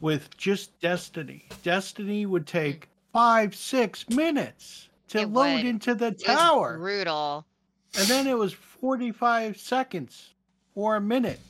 with 0.00 0.34
just 0.36 0.78
destiny 0.80 1.44
destiny 1.62 2.26
would 2.26 2.46
take 2.46 2.88
five 3.12 3.54
six 3.54 4.08
minutes 4.10 4.88
to 5.08 5.20
It 5.20 5.30
load 5.30 5.54
would. 5.56 5.64
into 5.66 5.94
the 5.94 6.08
It 6.08 6.24
tower 6.24 6.76
brutal. 6.78 7.44
and 7.98 8.06
then 8.06 8.26
it 8.26 8.36
was 8.36 8.52
45 8.52 9.56
seconds 9.56 10.34
or 10.74 10.96
a 10.96 11.00
minute 11.00 11.40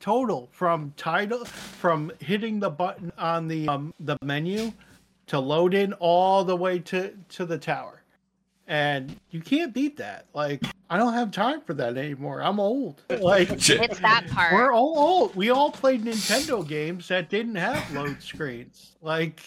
total 0.00 0.48
from 0.52 0.92
title 0.96 1.44
from 1.44 2.12
hitting 2.20 2.60
the 2.60 2.70
button 2.70 3.12
on 3.18 3.48
the 3.48 3.68
um, 3.68 3.94
the 4.00 4.16
menu 4.22 4.72
to 5.26 5.38
load 5.38 5.74
in 5.74 5.92
all 5.94 6.44
the 6.44 6.56
way 6.56 6.78
to 6.78 7.12
to 7.30 7.44
the 7.44 7.58
tower. 7.58 8.02
And 8.66 9.16
you 9.30 9.40
can't 9.40 9.72
beat 9.72 9.96
that. 9.96 10.26
Like 10.34 10.62
i 10.90 10.96
don't 10.96 11.14
have 11.14 11.30
time 11.30 11.60
for 11.62 11.74
that 11.74 11.96
anymore. 11.96 12.42
I'm 12.42 12.60
old. 12.60 13.02
Like 13.08 13.50
It's 13.50 14.00
that 14.00 14.26
part. 14.30 14.52
we're 14.54 14.72
all 14.72 14.98
old. 14.98 15.34
We 15.36 15.50
all 15.50 15.70
played 15.70 16.04
nintendo 16.04 16.66
games 16.66 17.08
that 17.08 17.28
didn't 17.30 17.56
have 17.56 17.90
load 17.92 18.22
screens. 18.22 18.96
Like 19.02 19.40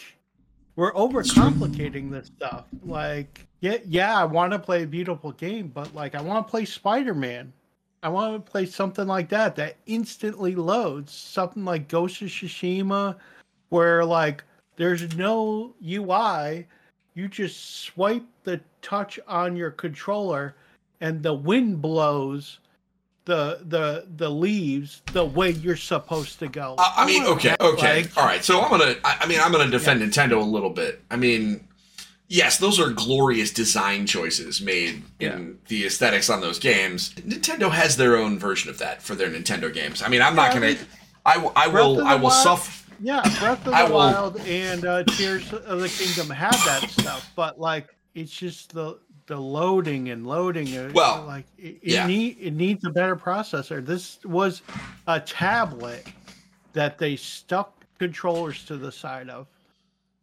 we're 0.76 0.92
overcomplicating 0.94 2.10
this 2.10 2.26
stuff. 2.36 2.66
Like 2.84 3.46
yeah 3.62 3.78
yeah 3.86 4.18
i 4.18 4.24
want 4.24 4.52
to 4.52 4.58
play 4.58 4.82
a 4.82 4.86
beautiful 4.86 5.30
game 5.32 5.68
but 5.68 5.94
like 5.94 6.14
i 6.16 6.20
want 6.20 6.44
to 6.46 6.50
play 6.50 6.64
spider-man 6.64 7.52
i 8.02 8.08
want 8.08 8.34
to 8.44 8.50
play 8.50 8.66
something 8.66 9.06
like 9.06 9.28
that 9.28 9.54
that 9.56 9.76
instantly 9.86 10.54
loads 10.54 11.12
something 11.12 11.64
like 11.64 11.88
ghost 11.88 12.20
of 12.22 12.28
tsushima 12.28 13.16
where 13.68 14.04
like 14.04 14.42
there's 14.76 15.14
no 15.16 15.72
ui 15.86 16.66
you 17.14 17.28
just 17.28 17.80
swipe 17.80 18.24
the 18.44 18.60
touch 18.80 19.18
on 19.28 19.54
your 19.56 19.70
controller 19.70 20.54
and 21.00 21.22
the 21.22 21.32
wind 21.32 21.80
blows 21.80 22.58
the 23.24 23.60
the 23.68 24.06
the 24.16 24.28
leaves 24.28 25.02
the 25.12 25.24
way 25.24 25.50
you're 25.50 25.76
supposed 25.76 26.38
to 26.40 26.48
go 26.48 26.74
Uh, 26.78 26.92
I 26.96 27.06
mean, 27.06 27.24
okay, 27.24 27.54
okay, 27.60 28.02
like- 28.02 28.16
all 28.16 28.24
right. 28.24 28.44
So 28.44 28.60
I'm 28.60 28.68
gonna, 28.68 28.96
I, 29.04 29.18
I 29.20 29.26
mean, 29.28 29.38
I'm 29.40 29.52
gonna 29.52 29.70
defend 29.70 30.02
Nintendo 30.02 30.40
a 30.40 30.44
little 30.44 30.70
bit. 30.70 31.00
I 31.08 31.14
mean, 31.16 31.64
yes, 32.32 32.56
those 32.58 32.80
are 32.80 32.90
glorious 32.90 33.52
design 33.52 34.06
choices 34.06 34.60
made 34.62 35.02
in 35.20 35.58
the 35.68 35.84
aesthetics 35.86 36.30
on 36.30 36.40
those 36.40 36.58
games. 36.58 37.12
Nintendo 37.14 37.70
has 37.70 37.96
their 37.96 38.16
own 38.16 38.38
version 38.38 38.70
of 38.70 38.78
that 38.78 39.02
for 39.02 39.14
their 39.14 39.28
Nintendo 39.28 39.72
games. 39.72 40.02
I 40.02 40.08
mean, 40.08 40.22
I'm 40.22 40.34
not 40.34 40.44
Yeah, 40.44 40.50
I 40.50 40.54
gonna, 40.54 40.66
mean, 40.66 40.78
I, 41.26 41.36
will- 41.38 41.52
I 41.54 41.66
will, 41.68 42.00
of 42.00 42.06
I 42.06 42.14
will 42.16 42.30
suffer. 42.30 42.78
Yeah, 43.00 43.20
Breath 43.40 43.66
of 43.66 43.74
I 43.74 43.84
the 43.84 43.90
will- 43.92 43.98
Wild 43.98 44.40
and 44.40 44.84
uh, 44.86 45.04
Tears 45.04 45.52
of 45.52 45.80
the 45.80 45.88
Kingdom 45.88 46.30
have 46.30 46.52
that 46.64 46.88
stuff, 46.90 47.30
but 47.36 47.60
like 47.60 47.94
it's 48.14 48.32
just 48.32 48.72
the 48.72 48.98
the 49.26 49.36
loading 49.36 50.10
and 50.10 50.26
loading. 50.26 50.92
Well, 50.92 51.24
like 51.26 51.46
it, 51.56 51.62
it, 51.62 51.78
yeah. 51.84 52.06
need, 52.06 52.38
it 52.40 52.52
needs 52.54 52.84
a 52.84 52.90
better 52.90 53.14
processor. 53.16 53.84
This 53.84 54.18
was 54.24 54.62
a 55.06 55.20
tablet 55.20 56.06
that 56.72 56.98
they 56.98 57.14
stuck 57.16 57.84
controllers 57.98 58.64
to 58.64 58.76
the 58.76 58.90
side 58.90 59.28
of 59.30 59.46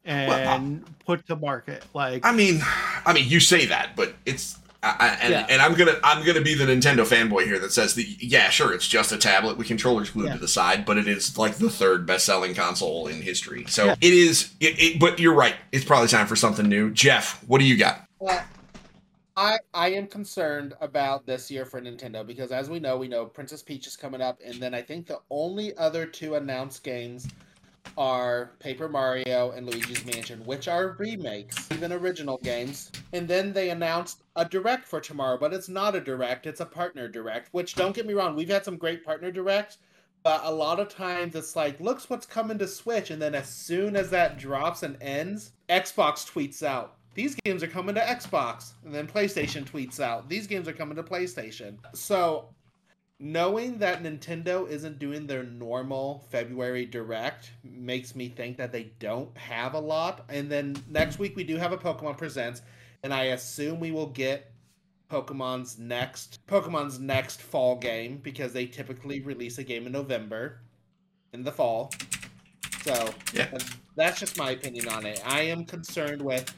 and 0.05 0.83
put 1.05 1.25
to 1.27 1.35
market. 1.35 1.83
Like 1.93 2.25
I 2.25 2.31
mean, 2.31 2.61
I 3.05 3.13
mean, 3.13 3.27
you 3.27 3.39
say 3.39 3.65
that, 3.67 3.95
but 3.95 4.13
it's. 4.25 4.57
I, 4.81 4.95
I, 4.97 5.07
and, 5.21 5.31
Yeah. 5.33 5.45
and 5.49 5.61
I'm 5.61 5.73
gonna 5.73 5.99
I'm 6.05 6.25
gonna 6.25 6.39
be 6.39 6.53
the 6.53 6.63
Nintendo 6.63 7.05
fanboy 7.05 7.43
here 7.43 7.59
that 7.59 7.73
says 7.73 7.95
that 7.95 8.05
yeah 8.23 8.49
sure 8.49 8.73
it's 8.73 8.87
just 8.87 9.11
a 9.11 9.17
tablet 9.17 9.57
with 9.57 9.67
controllers 9.67 10.09
glued 10.09 10.27
Yeah. 10.27 10.33
to 10.35 10.39
the 10.39 10.47
side 10.47 10.85
but 10.85 10.97
it 10.97 11.05
is 11.05 11.37
like 11.37 11.55
the 11.55 11.69
third 11.69 12.05
best 12.05 12.25
selling 12.25 12.55
console 12.55 13.07
in 13.07 13.21
history 13.21 13.65
so 13.67 13.87
Yeah. 13.87 13.95
it 13.99 14.13
is 14.13 14.53
it, 14.61 14.81
it, 14.81 14.97
but 15.01 15.19
you're 15.19 15.33
right 15.33 15.55
it's 15.73 15.83
probably 15.83 16.07
time 16.07 16.27
for 16.27 16.37
something 16.37 16.65
new 16.69 16.91
Jeff 16.91 17.43
what 17.45 17.57
do 17.57 17.65
you 17.65 17.75
got 17.75 18.05
Well, 18.19 18.41
I 19.35 19.57
I 19.73 19.89
am 19.89 20.07
concerned 20.07 20.75
about 20.79 21.25
this 21.25 21.51
year 21.51 21.65
for 21.65 21.81
Nintendo 21.81 22.25
because 22.25 22.53
as 22.53 22.69
we 22.69 22.79
know, 22.79 22.95
we 22.97 23.09
know 23.09 23.25
Princess 23.25 23.61
Peach 23.61 23.85
is 23.85 23.97
coming 23.97 24.21
up, 24.21 24.39
and 24.45 24.55
then 24.61 24.73
I 24.73 24.81
think 24.81 25.07
the 25.07 25.19
only 25.29 25.75
other 25.75 26.05
two 26.05 26.35
announced 26.35 26.83
games 26.85 27.27
are 27.97 28.51
Paper 28.59 28.89
Mario 28.89 29.51
and 29.51 29.67
Luigi's 29.67 30.05
Mansion, 30.05 30.43
which 30.45 30.67
are 30.67 30.95
remakes, 30.99 31.67
even 31.71 31.91
original 31.91 32.37
games. 32.43 32.91
And 33.13 33.27
then 33.27 33.53
they 33.53 33.69
announced 33.69 34.23
a 34.35 34.45
direct 34.45 34.87
for 34.87 34.99
tomorrow, 34.99 35.37
but 35.37 35.53
it's 35.53 35.69
not 35.69 35.95
a 35.95 36.01
direct, 36.01 36.47
it's 36.47 36.61
a 36.61 36.65
partner 36.65 37.07
direct, 37.07 37.49
which 37.51 37.75
don't 37.75 37.95
get 37.95 38.05
me 38.05 38.13
wrong, 38.13 38.35
we've 38.35 38.49
had 38.49 38.65
some 38.65 38.77
great 38.77 39.03
partner 39.03 39.31
directs, 39.31 39.77
but 40.23 40.41
a 40.43 40.51
lot 40.51 40.79
of 40.79 40.89
times 40.89 41.35
it's 41.35 41.55
like, 41.55 41.79
looks 41.79 42.09
what's 42.09 42.25
coming 42.25 42.57
to 42.57 42.67
Switch, 42.67 43.11
and 43.11 43.21
then 43.21 43.35
as 43.35 43.47
soon 43.47 43.95
as 43.95 44.09
that 44.09 44.37
drops 44.37 44.83
and 44.83 45.01
ends, 45.01 45.53
Xbox 45.69 46.29
tweets 46.29 46.63
out. 46.63 46.95
These 47.15 47.35
games 47.43 47.63
are 47.63 47.67
coming 47.67 47.95
to 47.95 48.01
Xbox, 48.01 48.73
and 48.85 48.93
then 48.93 49.07
PlayStation 49.07 49.65
tweets 49.65 49.99
out. 49.99 50.29
These 50.29 50.47
games 50.47 50.67
are 50.67 50.73
coming 50.73 50.95
to 50.95 51.03
PlayStation. 51.03 51.77
So, 51.93 52.49
knowing 53.19 53.77
that 53.79 54.01
Nintendo 54.01 54.67
isn't 54.69 54.97
doing 54.97 55.27
their 55.27 55.43
normal 55.43 56.25
February 56.29 56.85
direct 56.85 57.51
makes 57.63 58.15
me 58.15 58.29
think 58.29 58.57
that 58.57 58.71
they 58.71 58.91
don't 58.99 59.37
have 59.37 59.73
a 59.73 59.79
lot. 59.79 60.25
And 60.29 60.49
then 60.49 60.81
next 60.89 61.19
week 61.19 61.35
we 61.35 61.43
do 61.43 61.57
have 61.57 61.73
a 61.73 61.77
Pokemon 61.77 62.17
Presents, 62.17 62.61
and 63.03 63.13
I 63.13 63.25
assume 63.25 63.79
we 63.79 63.91
will 63.91 64.07
get 64.07 64.51
Pokemon's 65.11 65.77
next 65.77 66.39
Pokemon's 66.47 66.99
next 66.99 67.41
fall 67.41 67.75
game 67.75 68.17
because 68.17 68.53
they 68.53 68.65
typically 68.65 69.19
release 69.21 69.57
a 69.57 69.63
game 69.63 69.85
in 69.85 69.91
November 69.91 70.61
in 71.33 71.43
the 71.43 71.51
fall. 71.51 71.91
So 72.83 73.13
Yeah. 73.33 73.49
that's 73.95 74.19
just 74.19 74.37
my 74.37 74.51
opinion 74.51 74.87
on 74.87 75.05
it. 75.05 75.21
I 75.25 75.41
am 75.41 75.65
concerned 75.65 76.21
with 76.21 76.53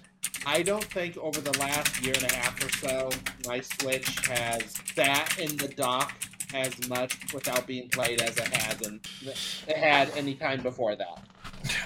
I 0.45 0.63
don't 0.63 0.83
think 0.83 1.17
over 1.17 1.39
the 1.39 1.57
last 1.59 2.03
year 2.03 2.13
and 2.15 2.23
a 2.31 2.35
half 2.35 2.63
or 2.63 2.69
so 2.77 3.09
my 3.47 3.61
Switch 3.61 4.27
has 4.27 4.73
sat 4.93 5.39
in 5.39 5.55
the 5.57 5.67
dock 5.69 6.13
as 6.53 6.87
much 6.89 7.33
without 7.33 7.65
being 7.67 7.89
played 7.89 8.21
as 8.21 8.37
it 8.37 8.47
has 8.47 8.81
and 8.87 8.99
it 9.67 9.77
had 9.77 10.09
any 10.17 10.35
time 10.35 10.61
before 10.61 10.95
that. 10.95 11.23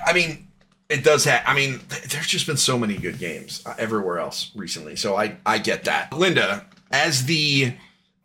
I 0.06 0.14
mean 0.14 0.48
it 0.90 1.04
does 1.04 1.24
have 1.26 1.44
I 1.46 1.56
mean 1.56 1.80
th- 1.90 2.04
there's 2.04 2.28
just 2.28 2.48
been 2.48 2.58
so 2.58 2.78
many 2.78 2.96
good 2.98 3.18
games 3.20 3.62
uh, 3.66 3.74
everywhere 3.78 4.20
else 4.20 4.52
recently 4.56 4.96
so 4.96 5.16
I 5.16 5.38
I 5.46 5.58
get 5.58 5.86
that 5.86 6.14
Linda 6.14 6.66
as 6.92 7.26
the 7.26 7.74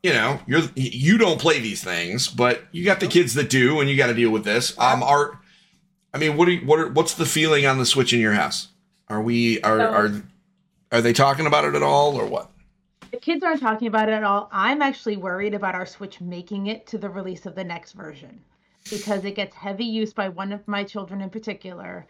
you 0.03 0.13
know 0.13 0.41
you're 0.47 0.63
you 0.75 1.19
don't 1.19 1.41
play 1.41 1.61
these 1.61 1.83
things 1.83 2.29
but 2.29 2.63
you 2.73 2.85
got 2.85 3.01
the 3.01 3.07
kids 3.07 3.35
that 3.35 3.51
do 3.51 3.81
and 3.81 3.89
you 3.91 3.97
got 3.97 4.07
to 4.09 4.15
deal 4.15 4.31
with 4.31 4.45
this 4.45 4.79
um 4.79 5.03
are 5.03 5.39
I 6.13 6.19
mean, 6.19 6.37
what 6.37 6.49
are 6.49 6.51
you, 6.51 6.67
what 6.67 6.81
are, 6.81 6.89
what's 6.89 7.15
the 7.15 7.25
feeling 7.25 7.67
on 7.67 7.79
the 7.79 7.87
Switch 7.87 8.13
in 8.13 8.19
your 8.19 8.33
house? 8.33 8.67
Are 9.09 9.23
we 9.23 9.61
are 9.63 9.79
So- 9.79 9.85
are 9.93 10.23
are 10.91 11.01
they 11.01 11.13
talking 11.13 11.47
about 11.47 11.65
it 11.65 11.77
at 11.77 11.85
all 11.85 12.17
or 12.17 12.27
what? 12.27 12.51
The 13.11 13.17
kids 13.17 13.43
aren't 13.43 13.61
talking 13.61 13.89
about 13.89 14.09
it 14.09 14.13
at 14.13 14.23
all. 14.23 14.49
I'm 14.53 14.83
actually 14.83 15.17
worried 15.17 15.55
about 15.55 15.75
our 15.75 15.87
Switch 15.87 16.21
making 16.21 16.69
it 16.69 16.87
to 16.89 16.99
the 16.99 17.11
release 17.11 17.45
of 17.45 17.57
the 17.57 17.65
next 17.65 17.93
version 17.93 18.41
because 18.89 19.25
it 19.25 19.35
gets 19.35 19.55
heavy 19.57 19.85
use 19.85 20.13
by 20.13 20.29
one 20.29 20.53
of 20.53 20.67
my 20.69 20.85
children 20.85 21.21
in 21.21 21.29
particular. 21.29 22.07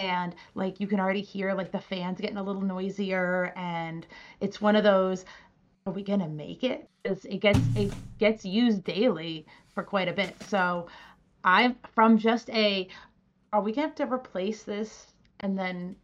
And 0.00 0.34
like 0.56 0.80
you 0.80 0.88
can 0.88 0.98
already 0.98 1.20
hear 1.20 1.54
like 1.54 1.70
the 1.70 1.80
fans 1.80 2.20
getting 2.20 2.36
a 2.36 2.42
little 2.42 2.62
noisier 2.62 3.52
and 3.54 4.06
it's 4.40 4.60
one 4.60 4.74
of 4.74 4.82
those 4.82 5.24
are 5.86 5.92
we 5.92 6.02
gonna 6.02 6.28
make 6.28 6.64
it? 6.64 6.88
It's, 7.04 7.24
it 7.26 7.38
gets 7.38 7.60
it 7.76 7.92
gets 8.18 8.44
used 8.44 8.82
daily 8.82 9.46
for 9.72 9.84
quite 9.84 10.08
a 10.08 10.12
bit. 10.12 10.34
So 10.48 10.88
I'm 11.44 11.76
from 11.94 12.18
just 12.18 12.50
a 12.50 12.88
are 13.52 13.62
we 13.62 13.72
gonna 13.72 13.86
have 13.86 13.96
to 13.96 14.12
replace 14.12 14.64
this 14.64 15.12
and 15.40 15.56
then 15.56 15.94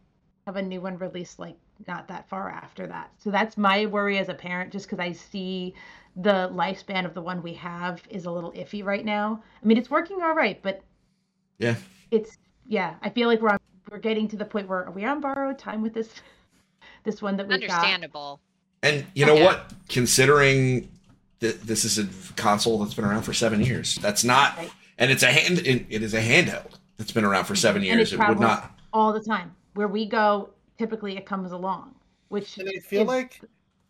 have 0.45 0.55
a 0.55 0.61
new 0.61 0.79
one 0.79 0.97
released 0.97 1.37
like 1.37 1.57
not 1.87 2.07
that 2.07 2.27
far 2.29 2.49
after 2.49 2.87
that. 2.87 3.11
So 3.17 3.29
that's 3.31 3.57
my 3.57 3.85
worry 3.85 4.17
as 4.17 4.29
a 4.29 4.33
parent, 4.33 4.71
just 4.71 4.85
because 4.87 4.99
I 4.99 5.11
see 5.11 5.73
the 6.15 6.49
lifespan 6.53 7.05
of 7.05 7.13
the 7.13 7.21
one 7.21 7.43
we 7.43 7.53
have 7.53 8.01
is 8.09 8.25
a 8.25 8.31
little 8.31 8.51
iffy 8.53 8.83
right 8.83 9.05
now. 9.05 9.43
I 9.61 9.65
mean, 9.65 9.77
it's 9.77 9.89
working 9.89 10.21
all 10.21 10.33
right, 10.33 10.59
but 10.61 10.81
Yeah. 11.59 11.75
it's 12.11 12.37
yeah. 12.65 12.95
I 13.01 13.09
feel 13.09 13.27
like 13.29 13.41
we're 13.41 13.49
on, 13.49 13.59
we're 13.91 13.99
getting 13.99 14.27
to 14.29 14.35
the 14.37 14.45
point 14.45 14.67
where 14.67 14.85
are 14.85 14.91
we 14.91 15.05
on 15.05 15.21
borrowed 15.21 15.57
time 15.59 15.81
with 15.81 15.93
this 15.93 16.09
this 17.03 17.21
one 17.21 17.37
that 17.37 17.47
we 17.47 17.59
got? 17.59 17.69
Understandable. 17.69 18.39
And 18.83 19.05
you 19.13 19.25
know 19.25 19.35
Yeah. 19.35 19.45
what? 19.45 19.73
Considering 19.89 20.89
that 21.39 21.61
this 21.61 21.85
is 21.85 21.99
a 21.99 22.07
console 22.33 22.79
that's 22.79 22.93
been 22.95 23.05
around 23.05 23.21
for 23.23 23.33
seven 23.33 23.61
years, 23.61 23.95
that's 23.95 24.23
not, 24.23 24.57
Right. 24.57 24.71
and 24.97 25.11
it's 25.11 25.21
a 25.23 25.31
hand, 25.31 25.59
it, 25.59 25.85
it 25.89 26.01
is 26.01 26.13
a 26.15 26.21
handheld 26.21 26.71
that's 26.97 27.11
been 27.11 27.23
around 27.25 27.45
for 27.45 27.53
mm-hmm. 27.53 27.61
seven 27.61 27.81
And 27.83 27.85
years. 27.99 28.11
it 28.13 28.19
It 28.19 28.27
would 28.27 28.39
not. 28.39 28.79
all 28.91 29.13
the 29.13 29.19
time. 29.21 29.55
Where 29.75 29.87
we 29.87 30.07
go, 30.07 30.49
typically 30.77 31.17
it 31.17 31.25
comes 31.25 31.51
along, 31.51 31.95
which 32.29 32.57
And 32.57 32.69
I 32.69 32.79
feel 32.79 33.01
is 33.01 33.07
like 33.07 33.41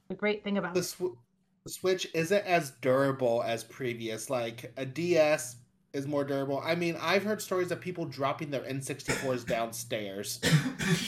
the 0.08 0.16
great 0.16 0.44
thing 0.44 0.58
about 0.58 0.74
the, 0.74 0.84
sw- 0.84 1.18
the 1.64 1.70
Switch 1.70 2.08
isn't 2.14 2.46
as 2.46 2.72
durable 2.82 3.44
as 3.46 3.64
previous. 3.64 4.30
Like 4.30 4.72
a 4.78 4.86
DS 4.86 5.58
is 5.94 6.08
more 6.08 6.24
durable. 6.24 6.62
I 6.64 6.76
mean, 6.76 6.98
I've 7.02 7.24
heard 7.24 7.42
stories 7.42 7.72
of 7.72 7.82
people 7.82 8.06
dropping 8.06 8.52
their 8.52 8.62
N64s 8.62 9.46
downstairs 9.48 10.40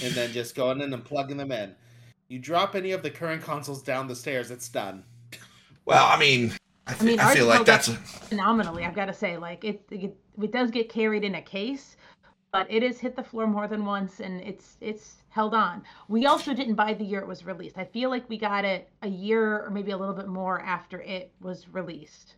and 0.03 0.13
then 0.13 0.32
just 0.32 0.55
going 0.55 0.82
in 0.82 0.93
and 0.93 1.03
plugging 1.03 1.38
them 1.38 1.51
in. 1.51 1.75
You 2.27 2.39
drop 2.39 2.75
any 2.75 2.91
of 2.91 3.01
the 3.01 3.09
current 3.09 3.41
consoles 3.41 3.82
down 3.82 4.07
the 4.07 4.15
stairs, 4.15 4.51
it's 4.51 4.69
done. 4.69 5.03
Well, 5.86 6.05
I 6.05 6.19
mean, 6.19 6.53
I, 6.86 6.93
fe- 6.93 7.05
mean, 7.05 7.19
I 7.19 7.34
feel 7.34 7.47
like 7.47 7.65
that's 7.65 7.88
a, 7.88 7.93
phenomenally. 7.93 8.86
I've 8.86 8.95
got 8.95 9.05
to 9.05 9.13
say, 9.13 9.38
like 9.38 9.63
it, 9.63 9.82
it, 9.89 10.15
it 10.39 10.51
does 10.51 10.69
get 10.69 10.89
carried 10.89 11.23
in 11.23 11.36
a 11.36 11.41
case, 11.41 11.97
but 12.51 12.67
it 12.69 12.83
has 12.83 12.99
hit 12.99 13.15
the 13.15 13.23
floor 13.23 13.47
more 13.47 13.67
than 13.67 13.85
once, 13.85 14.19
and 14.19 14.41
it's 14.41 14.77
it's 14.81 15.17
held 15.29 15.53
on. 15.53 15.83
We 16.07 16.25
also 16.25 16.53
didn't 16.53 16.75
buy 16.75 16.93
the 16.93 17.03
year 17.03 17.19
it 17.19 17.27
was 17.27 17.45
released. 17.45 17.77
I 17.77 17.85
feel 17.85 18.09
like 18.09 18.27
we 18.29 18.37
got 18.37 18.65
it 18.65 18.89
a 19.03 19.07
year 19.07 19.63
or 19.63 19.69
maybe 19.69 19.91
a 19.91 19.97
little 19.97 20.15
bit 20.15 20.27
more 20.27 20.59
after 20.61 21.01
it 21.01 21.31
was 21.41 21.67
released. 21.71 22.35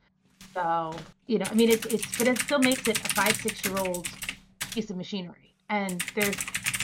So 0.54 0.94
you 1.28 1.40
know, 1.40 1.46
I 1.50 1.54
mean, 1.54 1.70
it's 1.70 1.86
it's 1.86 2.18
but 2.18 2.28
it 2.28 2.40
still 2.40 2.60
makes 2.60 2.88
it 2.88 3.00
a 3.00 3.10
five 3.10 3.36
six 3.36 3.64
year 3.66 3.78
old 3.78 4.08
piece 4.72 4.90
of 4.90 4.98
machinery, 4.98 5.54
and 5.70 6.02
there's 6.16 6.36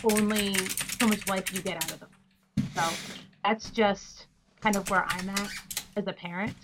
only 0.03 0.55
so 0.99 1.07
much 1.07 1.27
life 1.27 1.53
you 1.53 1.61
get 1.61 1.77
out 1.77 1.91
of 1.91 1.99
them. 1.99 2.09
So 2.75 2.83
that's 3.43 3.69
just 3.71 4.27
kind 4.61 4.75
of 4.75 4.89
where 4.89 5.05
I'm 5.09 5.29
at 5.29 5.49
as 5.95 6.07
a 6.07 6.13
parent. 6.13 6.55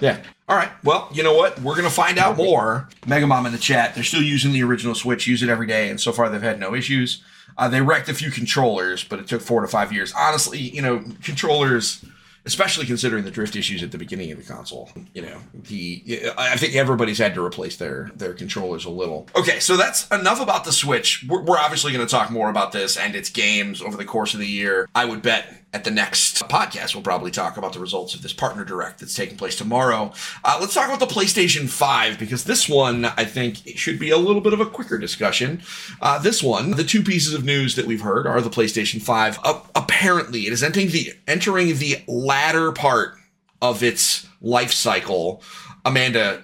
Yeah. 0.00 0.22
All 0.48 0.56
right. 0.56 0.70
Well, 0.84 1.08
you 1.12 1.22
know 1.22 1.34
what? 1.34 1.60
We're 1.60 1.76
gonna 1.76 1.90
find 1.90 2.18
out 2.18 2.36
more. 2.36 2.88
Mega 3.06 3.26
Mom 3.26 3.46
in 3.46 3.52
the 3.52 3.58
chat. 3.58 3.94
They're 3.94 4.04
still 4.04 4.22
using 4.22 4.52
the 4.52 4.62
original 4.62 4.94
Switch. 4.94 5.26
Use 5.26 5.42
it 5.42 5.48
every 5.48 5.66
day, 5.66 5.88
and 5.88 6.00
so 6.00 6.12
far 6.12 6.28
they've 6.28 6.42
had 6.42 6.60
no 6.60 6.74
issues. 6.74 7.22
Uh, 7.58 7.68
they 7.68 7.80
wrecked 7.80 8.08
a 8.08 8.14
few 8.14 8.30
controllers, 8.30 9.02
but 9.02 9.18
it 9.18 9.26
took 9.26 9.40
four 9.40 9.60
to 9.62 9.68
five 9.68 9.92
years. 9.92 10.12
Honestly, 10.16 10.58
you 10.58 10.82
know, 10.82 11.02
controllers, 11.22 12.04
especially 12.44 12.84
considering 12.84 13.24
the 13.24 13.30
drift 13.30 13.56
issues 13.56 13.82
at 13.82 13.92
the 13.92 13.98
beginning 13.98 14.30
of 14.30 14.38
the 14.38 14.44
console. 14.44 14.90
You 15.14 15.22
know, 15.22 15.38
the 15.54 16.30
I 16.36 16.56
think 16.56 16.74
everybody's 16.74 17.18
had 17.18 17.34
to 17.34 17.44
replace 17.44 17.76
their 17.76 18.10
their 18.14 18.34
controllers 18.34 18.84
a 18.84 18.90
little. 18.90 19.28
Okay, 19.34 19.58
so 19.58 19.76
that's 19.76 20.06
enough 20.08 20.40
about 20.40 20.64
the 20.64 20.72
Switch. 20.72 21.24
We're, 21.28 21.42
we're 21.42 21.58
obviously 21.58 21.92
going 21.92 22.06
to 22.06 22.10
talk 22.10 22.30
more 22.30 22.50
about 22.50 22.72
this 22.72 22.96
and 22.96 23.16
its 23.16 23.30
games 23.30 23.80
over 23.80 23.96
the 23.96 24.04
course 24.04 24.34
of 24.34 24.40
the 24.40 24.46
year. 24.46 24.88
I 24.94 25.06
would 25.06 25.22
bet 25.22 25.65
at 25.72 25.84
the 25.84 25.90
next 25.90 26.42
podcast, 26.48 26.94
we'll 26.94 27.02
probably 27.04 27.30
talk 27.30 27.56
about 27.56 27.72
the 27.72 27.78
results 27.78 28.14
of 28.14 28.22
this 28.22 28.32
partner 28.32 28.64
direct 28.64 29.00
that's 29.00 29.14
taking 29.14 29.36
place 29.36 29.56
tomorrow. 29.56 30.12
Uh, 30.44 30.56
let's 30.60 30.74
talk 30.74 30.86
about 30.86 31.00
the 31.00 31.14
PlayStation 31.14 31.68
5 31.68 32.18
because 32.18 32.44
this 32.44 32.68
one, 32.68 33.04
I 33.04 33.24
think, 33.24 33.58
should 33.76 33.98
be 33.98 34.10
a 34.10 34.16
little 34.16 34.40
bit 34.40 34.52
of 34.52 34.60
a 34.60 34.66
quicker 34.66 34.96
discussion. 34.96 35.62
Uh, 36.00 36.18
this 36.18 36.42
one, 36.42 36.72
the 36.72 36.84
two 36.84 37.02
pieces 37.02 37.34
of 37.34 37.44
news 37.44 37.76
that 37.76 37.86
we've 37.86 38.00
heard 38.00 38.26
are 38.26 38.40
the 38.40 38.48
PlayStation 38.48 39.02
5. 39.02 39.38
Uh, 39.44 39.60
apparently, 39.74 40.46
it 40.46 40.52
is 40.52 40.62
entering 40.62 40.88
the 40.88 41.12
entering 41.26 41.76
the 41.76 42.02
latter 42.06 42.72
part 42.72 43.16
of 43.60 43.82
its 43.82 44.26
life 44.40 44.72
cycle. 44.72 45.42
Amanda, 45.84 46.42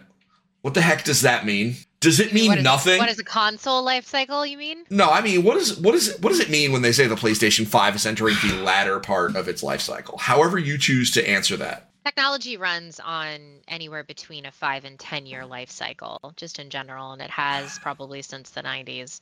what 0.61 0.75
the 0.75 0.83
heck 0.83 1.05
does 1.05 1.23
that 1.23 1.47
mean? 1.47 1.77
Does 2.03 2.19
it 2.21 2.33
mean 2.35 2.49
What 2.49 2.59
is- 2.59 2.65
nothing? 2.65 2.99
What 2.99 3.09
is 3.09 3.19
a 3.19 3.25
console 3.25 3.83
life 3.83 4.07
cycle? 4.07 4.45
You 4.45 4.59
mean? 4.59 4.85
No, 4.91 5.09
I 5.09 5.23
mean, 5.23 5.45
what 5.45 5.57
is 5.57 5.79
what 5.79 5.95
is 5.95 6.19
what 6.19 6.31
does 6.31 6.41
it 6.41 6.51
mean 6.51 6.73
when 6.73 6.83
they 6.83 6.93
say 6.93 7.07
the 7.07 7.15
PlayStation 7.15 7.67
5 7.67 7.97
is 7.97 8.05
entering 8.05 8.35
the 8.43 8.57
latter 8.63 8.99
part 9.01 9.37
of 9.37 9.49
its 9.49 9.63
life 9.63 9.81
cycle? 9.81 10.19
However 10.19 10.59
you 10.59 10.77
choose 10.77 11.11
to 11.13 11.27
answer 11.29 11.57
that. 11.59 11.89
Technology 12.05 12.57
runs 12.57 12.99
on 12.99 13.61
anywhere 13.69 14.03
between 14.03 14.47
a 14.47 14.51
five 14.51 14.85
and 14.85 14.99
10 14.99 15.25
year 15.25 15.47
life 15.47 15.71
cycle, 15.71 16.19
just 16.37 16.59
in 16.59 16.69
general, 16.69 17.13
and 17.13 17.23
it 17.23 17.31
has 17.31 17.79
probably 17.83 18.21
since 18.21 18.51
the 18.51 18.63
90s. 18.63 19.21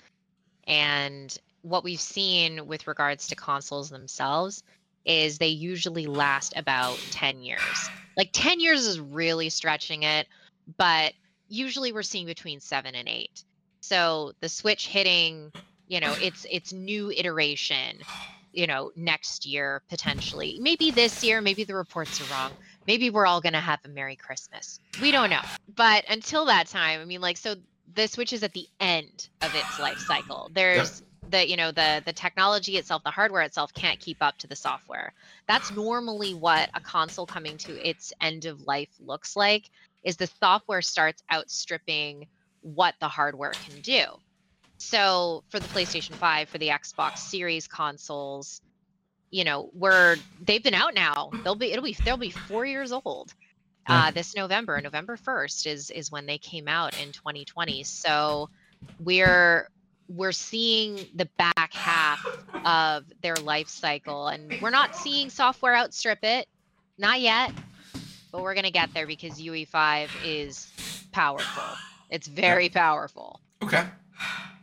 And 0.66 1.36
what 1.62 1.84
we've 1.84 2.00
seen 2.00 2.66
with 2.66 2.86
regards 2.86 3.26
to 3.28 3.36
consoles 3.36 3.90
themselves 3.90 4.62
is 5.04 5.36
they 5.38 5.48
usually 5.48 6.06
last 6.06 6.54
about 6.56 6.96
10 7.10 7.42
years. 7.42 7.90
Like 8.16 8.30
10 8.32 8.60
years 8.60 8.86
is 8.86 8.98
really 8.98 9.50
stretching 9.50 10.02
it, 10.02 10.26
but 10.78 11.12
usually 11.50 11.92
we're 11.92 12.02
seeing 12.02 12.26
between 12.26 12.60
7 12.60 12.94
and 12.94 13.08
8. 13.08 13.44
So 13.80 14.32
the 14.40 14.48
Switch 14.48 14.86
hitting, 14.86 15.52
you 15.88 16.00
know, 16.00 16.14
its 16.20 16.46
its 16.50 16.72
new 16.72 17.10
iteration, 17.10 17.98
you 18.52 18.66
know, 18.66 18.92
next 18.96 19.44
year 19.44 19.82
potentially. 19.88 20.58
Maybe 20.60 20.90
this 20.90 21.22
year, 21.24 21.40
maybe 21.40 21.64
the 21.64 21.74
reports 21.74 22.20
are 22.20 22.32
wrong. 22.32 22.52
Maybe 22.86 23.10
we're 23.10 23.26
all 23.26 23.40
going 23.40 23.52
to 23.52 23.60
have 23.60 23.80
a 23.84 23.88
Merry 23.88 24.16
Christmas. 24.16 24.80
We 25.02 25.10
don't 25.10 25.30
know. 25.30 25.42
But 25.74 26.04
until 26.08 26.46
that 26.46 26.68
time, 26.68 27.00
I 27.00 27.04
mean 27.04 27.20
like 27.20 27.36
so 27.36 27.56
the 27.94 28.06
Switch 28.06 28.32
is 28.32 28.42
at 28.42 28.52
the 28.52 28.66
end 28.78 29.28
of 29.42 29.54
its 29.54 29.78
life 29.80 29.98
cycle. 29.98 30.50
There's 30.54 31.02
the 31.30 31.48
you 31.48 31.56
know 31.56 31.70
the 31.70 32.02
the 32.04 32.12
technology 32.12 32.76
itself 32.76 33.02
the 33.04 33.10
hardware 33.10 33.42
itself 33.42 33.72
can't 33.72 33.98
keep 34.00 34.18
up 34.20 34.36
to 34.38 34.46
the 34.46 34.56
software 34.56 35.12
that's 35.46 35.70
normally 35.72 36.34
what 36.34 36.68
a 36.74 36.80
console 36.80 37.26
coming 37.26 37.56
to 37.56 37.88
its 37.88 38.12
end 38.20 38.46
of 38.46 38.66
life 38.66 38.88
looks 38.98 39.36
like 39.36 39.70
is 40.04 40.16
the 40.16 40.28
software 40.42 40.82
starts 40.82 41.22
outstripping 41.32 42.26
what 42.62 42.94
the 43.00 43.08
hardware 43.08 43.56
can 43.64 43.80
do. 43.80 44.04
So 44.78 45.44
for 45.50 45.60
the 45.60 45.68
playstation 45.68 46.14
5 46.14 46.48
for 46.48 46.58
the 46.58 46.68
xbox 46.68 47.18
series 47.18 47.66
consoles 47.68 48.60
you 49.30 49.44
know 49.44 49.70
we're 49.74 50.16
they've 50.40 50.62
been 50.62 50.74
out 50.74 50.94
now. 50.94 51.30
They'll 51.44 51.54
be 51.54 51.72
it'll 51.72 51.84
be 51.84 51.96
they'll 52.04 52.16
be 52.16 52.30
four 52.30 52.66
years 52.66 52.92
old 52.92 53.32
Yeah. 53.88 54.06
uh, 54.06 54.10
this 54.10 54.34
november. 54.34 54.80
November 54.80 55.16
1st 55.16 55.66
is 55.66 55.90
is 55.90 56.10
when 56.10 56.26
they 56.26 56.38
came 56.38 56.68
out 56.68 56.94
in 57.00 57.12
2020 57.12 57.84
so 57.84 58.48
we're 58.98 59.68
we're 60.08 60.32
seeing 60.32 61.06
the 61.14 61.28
back 61.38 61.72
half 61.72 62.24
of 62.64 63.04
their 63.22 63.36
life 63.36 63.68
cycle 63.68 64.28
and 64.28 64.60
we're 64.60 64.70
not 64.70 64.96
seeing 64.96 65.30
software 65.30 65.74
outstrip 65.76 66.18
it. 66.22 66.46
Not 66.98 67.20
yet 67.20 67.52
but 68.32 68.42
we're 68.42 68.54
going 68.54 68.64
to 68.64 68.70
get 68.70 68.92
there 68.94 69.06
because 69.06 69.40
ue5 69.40 70.08
is 70.24 70.72
powerful 71.12 71.62
it's 72.10 72.26
very 72.26 72.68
powerful 72.68 73.40
Okay. 73.62 73.84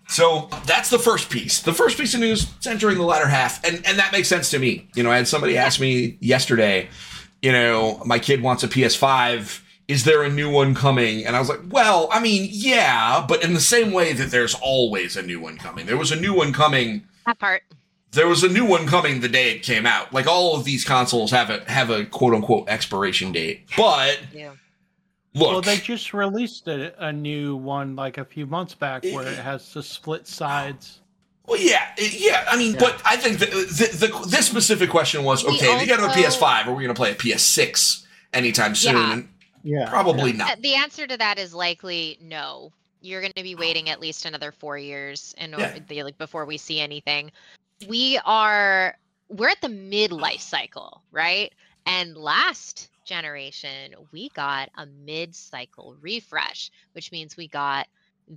So 0.10 0.50
that's 0.66 0.90
the 0.90 1.00
first 1.00 1.30
piece. 1.30 1.62
The 1.62 1.74
first 1.74 1.98
piece 1.98 2.14
of 2.14 2.22
news 2.22 2.44
is 2.60 2.68
entering 2.68 2.98
the 2.98 3.04
latter 3.04 3.28
half, 3.28 3.64
and 3.66 3.86
and 3.86 4.00
that 4.00 4.12
makes 4.12 4.28
sense 4.28 4.50
to 4.52 4.60
me. 4.60 4.88
You 4.96 5.04
know, 5.04 5.12
I 5.12 5.18
had 5.18 5.28
somebody 5.28 5.58
ask 5.58 5.80
me 5.80 6.18
yesterday, 6.22 6.88
you 7.42 7.52
know, 7.52 8.02
my 8.06 8.18
kid 8.20 8.42
wants 8.42 8.64
a 8.64 8.68
PS5. 8.68 9.62
Is 9.88 10.04
there 10.04 10.24
a 10.24 10.30
new 10.30 10.50
one 10.50 10.76
coming? 10.76 11.26
And 11.26 11.36
I 11.36 11.40
was 11.40 11.48
like, 11.48 11.60
well, 11.70 12.10
I 12.12 12.20
mean, 12.20 12.50
yeah, 12.52 13.26
but 13.28 13.44
in 13.44 13.54
the 13.54 13.62
same 13.62 13.92
way 13.92 14.12
that 14.14 14.32
there's 14.32 14.54
always 14.56 15.16
a 15.16 15.22
new 15.22 15.40
one 15.40 15.58
coming. 15.58 15.86
There 15.86 15.96
was 15.98 16.12
a 16.12 16.20
new 16.20 16.34
one 16.34 16.52
coming. 16.52 17.04
that 17.26 17.40
part 17.40 17.64
There 18.12 18.28
was 18.28 18.44
a 18.44 18.50
new 18.50 18.66
one 18.66 18.88
coming 18.88 19.20
the 19.20 19.30
day 19.30 19.52
it 19.52 19.64
came 19.64 19.86
out. 19.86 20.14
Like 20.14 20.28
all 20.28 20.56
of 20.56 20.64
these 20.64 20.84
consoles 20.86 21.32
have 21.32 21.50
a 21.50 21.70
have 21.70 21.90
a 21.90 22.06
quote 22.06 22.34
unquote 22.34 22.70
expiration 22.70 23.32
date. 23.32 23.66
But 23.76 24.20
yeah 24.34 24.54
look, 25.34 25.52
Well, 25.52 25.62
they 25.62 25.78
just 25.78 26.14
released 26.14 26.68
a, 26.68 27.06
a 27.06 27.12
new 27.14 27.56
one 27.56 27.96
like 27.96 28.18
a 28.18 28.26
few 28.26 28.46
months 28.48 28.74
back 28.74 29.04
where 29.04 29.28
it 29.28 29.38
has 29.38 29.74
the 29.74 29.84
split 29.84 30.28
sides. 30.28 31.02
Well, 31.46 31.60
yeah, 31.60 31.92
it- 31.98 32.20
yeah. 32.20 32.46
I 32.50 32.58
mean, 32.58 32.74
Yeah. 32.74 32.80
but 32.80 33.02
I 33.06 33.18
think 33.18 33.40
the, 33.40 33.46
the, 33.46 34.08
the 34.08 34.28
this 34.30 34.48
specific 34.48 34.90
question 34.90 35.24
was 35.24 35.44
We 35.44 35.52
okay. 35.56 35.76
if 35.76 35.82
you 35.82 35.88
got 35.88 36.00
a 36.00 36.14
PS5, 36.20 36.68
are 36.68 36.74
we 36.74 36.84
going 36.84 36.88
to 36.96 37.00
play 37.00 37.12
a 37.12 37.16
PS6 37.16 38.06
anytime 38.34 38.74
soon? 38.76 39.30
Yeah. 39.64 39.82
Yeah. 39.82 39.90
probably 39.90 40.32
Uh, 40.32 40.38
not. 40.38 40.62
the 40.62 40.76
answer 40.76 41.06
to 41.08 41.18
that 41.18 41.38
is 41.40 41.54
likely 41.54 42.18
no 42.22 42.72
you're 43.00 43.22
going 43.22 43.34
to 43.36 43.44
be 43.44 43.54
waiting 43.54 43.90
at 43.90 44.00
least 44.02 44.26
another 44.26 44.52
four 44.52 44.78
years 44.78 45.36
in 45.38 45.52
Yeah. 45.52 45.68
order 45.74 45.80
the- 45.88 46.04
like 46.04 46.18
before 46.18 46.46
we 46.46 46.58
see 46.58 46.80
anything. 46.80 47.32
We 47.88 48.20
are 48.26 48.98
we're 49.30 49.50
at 49.50 49.62
the 49.62 49.70
mid 49.70 50.12
life 50.12 50.42
cycle, 50.42 51.02
right? 51.12 51.54
And 51.86 52.18
last 52.18 52.90
generation, 53.06 53.96
we 54.12 54.30
got 54.30 54.70
a 54.78 54.86
mid 54.86 55.36
cycle 55.36 55.96
refresh, 56.02 56.72
which 56.94 57.12
means 57.12 57.38
we 57.38 57.48
got 57.48 57.88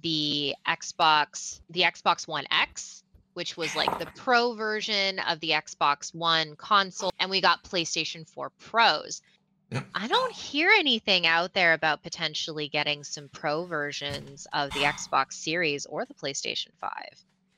the 0.03 0.55
Xbox, 0.66 1.61
the 1.70 1.82
Xbox 1.82 2.28
One 2.28 2.47
X, 2.51 3.03
which 3.34 3.57
was 3.57 3.74
like 3.74 3.99
the 3.99 4.07
pro 4.16 4.55
version 4.55 5.18
of 5.20 5.41
the 5.41 5.51
Xbox 5.51 6.14
One 6.14 6.57
console, 6.57 7.12
and 7.18 7.30
we 7.30 7.41
got 7.41 7.64
PlayStation 7.64 8.28
4 8.28 8.51
Pros. 8.51 9.22
Yep. 9.70 9.86
I 9.95 10.09
don't 10.09 10.32
hear 10.32 10.70
anything 10.70 11.26
out 11.26 11.53
there 11.53 11.74
about 11.74 12.03
potentially 12.03 12.68
getting 12.68 13.05
some 13.05 13.28
pro 13.28 13.64
versions 13.64 14.47
of 14.53 14.70
the 14.70 14.80
Xbox 14.80 15.34
Series 15.34 15.86
or 15.86 16.05
the 16.05 16.14
PlayStation 16.14 16.70
5. 16.80 16.91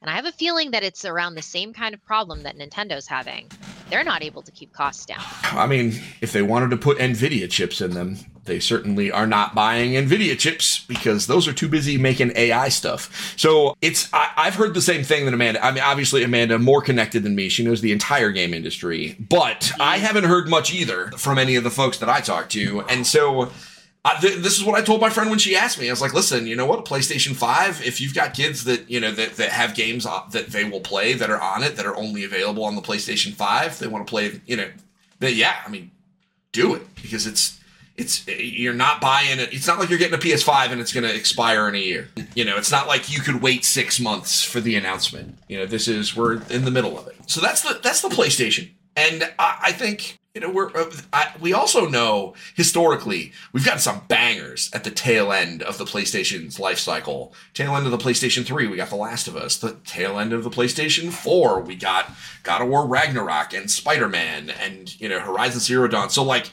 And 0.02 0.10
I 0.10 0.14
have 0.14 0.26
a 0.26 0.32
feeling 0.32 0.72
that 0.72 0.82
it's 0.82 1.04
around 1.04 1.36
the 1.36 1.42
same 1.42 1.72
kind 1.72 1.94
of 1.94 2.04
problem 2.04 2.42
that 2.42 2.58
Nintendo's 2.58 3.06
having. 3.06 3.48
They're 3.88 4.02
not 4.02 4.22
able 4.22 4.42
to 4.42 4.50
keep 4.50 4.72
costs 4.72 5.06
down. 5.06 5.22
I 5.44 5.68
mean, 5.68 5.94
if 6.20 6.32
they 6.32 6.42
wanted 6.42 6.70
to 6.70 6.76
put 6.76 6.98
Nvidia 6.98 7.48
chips 7.48 7.80
in 7.80 7.92
them, 7.92 8.16
they 8.44 8.58
certainly 8.58 9.12
are 9.12 9.28
not 9.28 9.54
buying 9.54 9.92
Nvidia 9.92 10.36
chips 10.36 10.84
because 10.88 11.28
those 11.28 11.46
are 11.46 11.52
too 11.52 11.68
busy 11.68 11.98
making 11.98 12.32
AI 12.34 12.68
stuff. 12.68 13.34
So 13.36 13.76
it's 13.80 14.12
I, 14.12 14.32
I've 14.36 14.56
heard 14.56 14.74
the 14.74 14.82
same 14.82 15.04
thing 15.04 15.24
that 15.26 15.34
Amanda. 15.34 15.64
I 15.64 15.70
mean, 15.70 15.84
obviously 15.84 16.24
Amanda 16.24 16.58
more 16.58 16.82
connected 16.82 17.22
than 17.22 17.36
me. 17.36 17.48
She 17.48 17.62
knows 17.62 17.80
the 17.80 17.92
entire 17.92 18.32
game 18.32 18.52
industry, 18.52 19.16
but 19.20 19.70
I 19.78 19.98
haven't 19.98 20.24
heard 20.24 20.48
much 20.48 20.74
either 20.74 21.12
from 21.12 21.38
any 21.38 21.54
of 21.54 21.62
the 21.62 21.70
folks 21.70 21.98
that 21.98 22.08
I 22.08 22.20
talked 22.20 22.50
to, 22.52 22.80
and 22.88 23.06
so. 23.06 23.52
I, 24.04 24.18
th- 24.20 24.38
this 24.38 24.58
is 24.58 24.64
what 24.64 24.76
I 24.78 24.82
told 24.82 25.00
my 25.00 25.10
friend 25.10 25.30
when 25.30 25.38
she 25.38 25.54
asked 25.54 25.78
me. 25.78 25.88
I 25.88 25.92
was 25.92 26.00
like, 26.00 26.12
"Listen, 26.12 26.46
you 26.46 26.56
know 26.56 26.66
what? 26.66 26.84
PlayStation 26.84 27.36
Five. 27.36 27.80
If 27.86 28.00
you've 28.00 28.14
got 28.14 28.34
kids 28.34 28.64
that 28.64 28.90
you 28.90 28.98
know 28.98 29.12
that, 29.12 29.36
that 29.36 29.50
have 29.50 29.74
games 29.76 30.04
on- 30.06 30.28
that 30.32 30.48
they 30.48 30.64
will 30.64 30.80
play 30.80 31.12
that 31.14 31.30
are 31.30 31.40
on 31.40 31.62
it 31.62 31.76
that 31.76 31.86
are 31.86 31.96
only 31.96 32.24
available 32.24 32.64
on 32.64 32.74
the 32.74 32.82
PlayStation 32.82 33.32
Five, 33.32 33.78
they 33.78 33.86
want 33.86 34.04
to 34.06 34.10
play. 34.10 34.40
You 34.46 34.56
know, 34.56 34.68
that 35.20 35.34
yeah, 35.34 35.54
I 35.64 35.70
mean, 35.70 35.92
do 36.50 36.74
it 36.74 36.82
because 36.96 37.28
it's 37.28 37.60
it's 37.96 38.26
eh, 38.26 38.34
you're 38.38 38.74
not 38.74 39.00
buying 39.00 39.38
it. 39.38 39.52
It's 39.52 39.68
not 39.68 39.78
like 39.78 39.88
you're 39.88 40.00
getting 40.00 40.14
a 40.14 40.18
PS5 40.18 40.72
and 40.72 40.80
it's 40.80 40.92
going 40.92 41.08
to 41.08 41.14
expire 41.14 41.68
in 41.68 41.76
a 41.76 41.78
year. 41.78 42.08
You 42.34 42.44
know, 42.44 42.56
it's 42.56 42.72
not 42.72 42.88
like 42.88 43.12
you 43.12 43.20
could 43.20 43.40
wait 43.40 43.64
six 43.64 44.00
months 44.00 44.42
for 44.42 44.60
the 44.60 44.74
announcement. 44.74 45.38
You 45.48 45.58
know, 45.58 45.66
this 45.66 45.86
is 45.86 46.16
we're 46.16 46.42
in 46.50 46.64
the 46.64 46.70
middle 46.70 46.98
of 46.98 47.06
it. 47.06 47.16
So 47.26 47.40
that's 47.40 47.62
the 47.62 47.78
that's 47.82 48.02
the 48.02 48.08
PlayStation, 48.08 48.70
and 48.96 49.32
I 49.38 49.70
think 49.72 50.18
you 50.34 50.40
know 50.40 50.50
we're 50.50 50.74
uh, 50.74 50.90
I, 51.12 51.32
we 51.40 51.52
also 51.52 51.86
know 51.88 52.34
historically 52.54 53.32
we've 53.52 53.66
got 53.66 53.80
some 53.80 54.02
bangers 54.08 54.70
at 54.72 54.84
the 54.84 54.90
tail 54.90 55.30
end 55.30 55.62
of 55.62 55.76
the 55.78 55.84
PlayStation's 55.84 56.58
life 56.58 56.78
cycle. 56.78 57.34
Tail 57.52 57.76
end 57.76 57.84
of 57.84 57.92
the 57.92 57.98
PlayStation 57.98 58.44
3, 58.44 58.66
we 58.66 58.76
got 58.76 58.88
The 58.88 58.96
Last 58.96 59.28
of 59.28 59.36
Us. 59.36 59.58
The 59.58 59.76
tail 59.84 60.18
end 60.18 60.32
of 60.32 60.42
the 60.42 60.50
PlayStation 60.50 61.12
4, 61.12 61.60
we 61.60 61.76
got 61.76 62.10
God 62.44 62.62
of 62.62 62.68
War 62.68 62.86
Ragnarok 62.86 63.52
and 63.52 63.70
Spider-Man 63.70 64.50
and 64.50 64.98
you 65.00 65.08
know 65.08 65.20
Horizon 65.20 65.60
Zero 65.60 65.86
Dawn. 65.86 66.08
So 66.08 66.22
like 66.22 66.50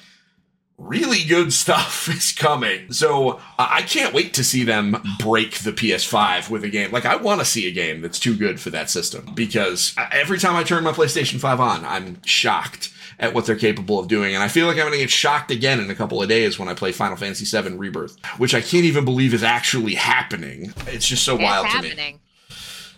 really 0.77 1.23
good 1.23 1.53
stuff 1.63 2.09
is 2.09 2.34
coming. 2.34 2.91
So 2.91 3.39
I 3.57 3.80
I 3.80 3.82
can't 3.84 4.13
wait 4.13 4.34
to 4.34 4.43
see 4.43 4.65
them 4.65 5.01
break 5.19 5.59
the 5.59 5.71
PS5 5.71 6.49
with 6.49 6.65
a 6.65 6.69
game. 6.69 6.91
Like 6.91 7.05
I 7.05 7.15
want 7.15 7.39
to 7.39 7.45
see 7.45 7.65
a 7.65 7.71
game 7.71 8.01
that's 8.01 8.19
too 8.19 8.36
good 8.36 8.59
for 8.59 8.71
that 8.71 8.89
system 8.89 9.32
because 9.34 9.95
every 10.11 10.38
time 10.38 10.57
I 10.57 10.63
turn 10.63 10.84
my 10.84 10.91
PlayStation 10.91 11.39
5 11.39 11.61
on, 11.61 11.86
I'm 11.86 12.21
shocked 12.25 12.91
at 13.20 13.34
what 13.34 13.45
they're 13.45 13.55
capable 13.55 13.99
of 13.99 14.07
doing. 14.07 14.34
And 14.34 14.43
I 14.43 14.47
feel 14.47 14.65
like 14.65 14.78
I'm 14.78 14.84
going 14.84 14.93
to 14.93 14.99
get 14.99 15.09
shocked 15.09 15.51
again 15.51 15.80
in 15.80 15.89
a 15.89 15.95
couple 15.95 16.22
of 16.22 16.30
days 16.30 16.57
when 16.57 16.70
I 16.70 16.74
play 16.74 16.91
Final 16.91 17.17
Fantasy 17.17 17.45
VII 17.45 17.76
Rebirth, 17.76 18.17
which 18.38 18.53
I 18.55 18.61
can't 18.61 18.86
even 18.86 19.05
believe 19.05 19.34
is 19.34 19.43
actually 19.43 19.95
happening. 19.95 20.74
It's 20.88 21.07
just 21.07 21.24
so 21.24 21.36
wild 21.36 21.65
it's 21.65 21.76
to 21.76 21.95
me. 21.95 22.20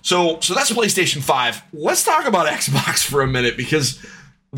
So, 0.04 0.40
so 0.40 0.54
that's 0.54 0.72
PlayStation 0.72 1.22
5. 1.22 1.64
Let's 1.74 2.04
talk 2.04 2.26
about 2.26 2.48
Xbox 2.52 3.06
for 3.06 3.22
a 3.22 3.28
minute 3.28 3.58
because 3.58 4.04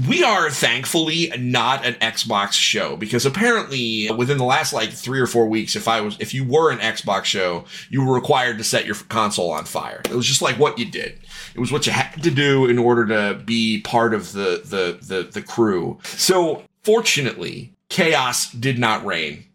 we 0.07 0.23
are 0.23 0.49
thankfully 0.49 1.31
not 1.37 1.85
an 1.85 1.93
Xbox 1.95 2.53
show 2.53 2.97
because 2.97 3.27
apparently 3.27 4.09
within 4.11 4.39
the 4.39 4.43
last 4.43 4.73
like 4.73 4.89
3 4.91 5.19
or 5.19 5.27
4 5.27 5.47
weeks 5.47 5.75
if 5.75 5.87
I 5.87 6.01
was 6.01 6.17
if 6.19 6.33
you 6.33 6.43
were 6.43 6.71
an 6.71 6.79
Xbox 6.79 7.25
show, 7.25 7.65
you 7.89 8.03
were 8.03 8.13
required 8.13 8.57
to 8.57 8.63
set 8.63 8.85
your 8.85 8.95
console 8.95 9.51
on 9.51 9.65
fire. 9.65 10.01
It 10.05 10.15
was 10.15 10.25
just 10.25 10.41
like 10.41 10.57
what 10.57 10.79
you 10.79 10.85
did. 10.89 11.19
It 11.55 11.59
was 11.59 11.71
what 11.71 11.85
you 11.85 11.91
had 11.91 12.21
to 12.23 12.31
do 12.31 12.65
in 12.65 12.77
order 12.77 13.05
to 13.07 13.39
be 13.43 13.81
part 13.81 14.13
of 14.13 14.33
the 14.33 14.61
the 14.63 14.97
the, 15.05 15.23
the 15.23 15.41
crew. 15.41 15.99
So, 16.03 16.63
fortunately, 16.83 17.73
chaos 17.89 18.51
did 18.51 18.79
not 18.79 19.05
reign. 19.05 19.45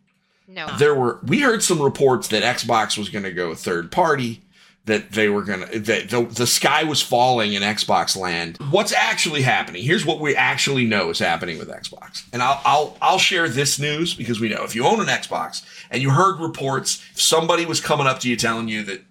No. 0.46 0.66
there 0.78 0.94
were 0.94 1.20
we 1.22 1.40
heard 1.40 1.62
some 1.62 1.80
reports 1.80 2.28
that 2.28 2.42
Xbox 2.42 2.96
was 2.96 3.10
going 3.10 3.24
to 3.24 3.32
go 3.32 3.54
third 3.54 3.92
party 3.92 4.42
that 4.88 5.12
they 5.12 5.28
were 5.28 5.42
going 5.42 5.66
to 5.66 5.78
that 5.78 6.08
the, 6.08 6.22
the 6.22 6.46
sky 6.46 6.82
was 6.82 7.00
falling 7.00 7.52
in 7.52 7.62
Xbox 7.62 8.16
land. 8.16 8.56
What's 8.70 8.92
actually 8.92 9.42
happening? 9.42 9.84
Here's 9.84 10.04
what 10.04 10.18
we 10.18 10.34
actually 10.34 10.86
know 10.86 11.10
is 11.10 11.18
happening 11.18 11.58
with 11.58 11.68
Xbox. 11.68 12.24
And 12.32 12.42
I'll 12.42 12.60
I'll 12.64 12.96
I'll 13.00 13.18
share 13.18 13.48
this 13.48 13.78
news 13.78 14.14
because 14.14 14.40
we 14.40 14.48
know. 14.48 14.64
If 14.64 14.74
you 14.74 14.84
own 14.84 15.00
an 15.00 15.06
Xbox 15.06 15.64
and 15.90 16.02
you 16.02 16.10
heard 16.10 16.40
reports 16.40 17.04
if 17.12 17.20
somebody 17.20 17.66
was 17.66 17.80
coming 17.80 18.06
up 18.06 18.18
to 18.20 18.28
you 18.28 18.36
telling 18.36 18.68
you 18.68 18.82
that 18.84 19.02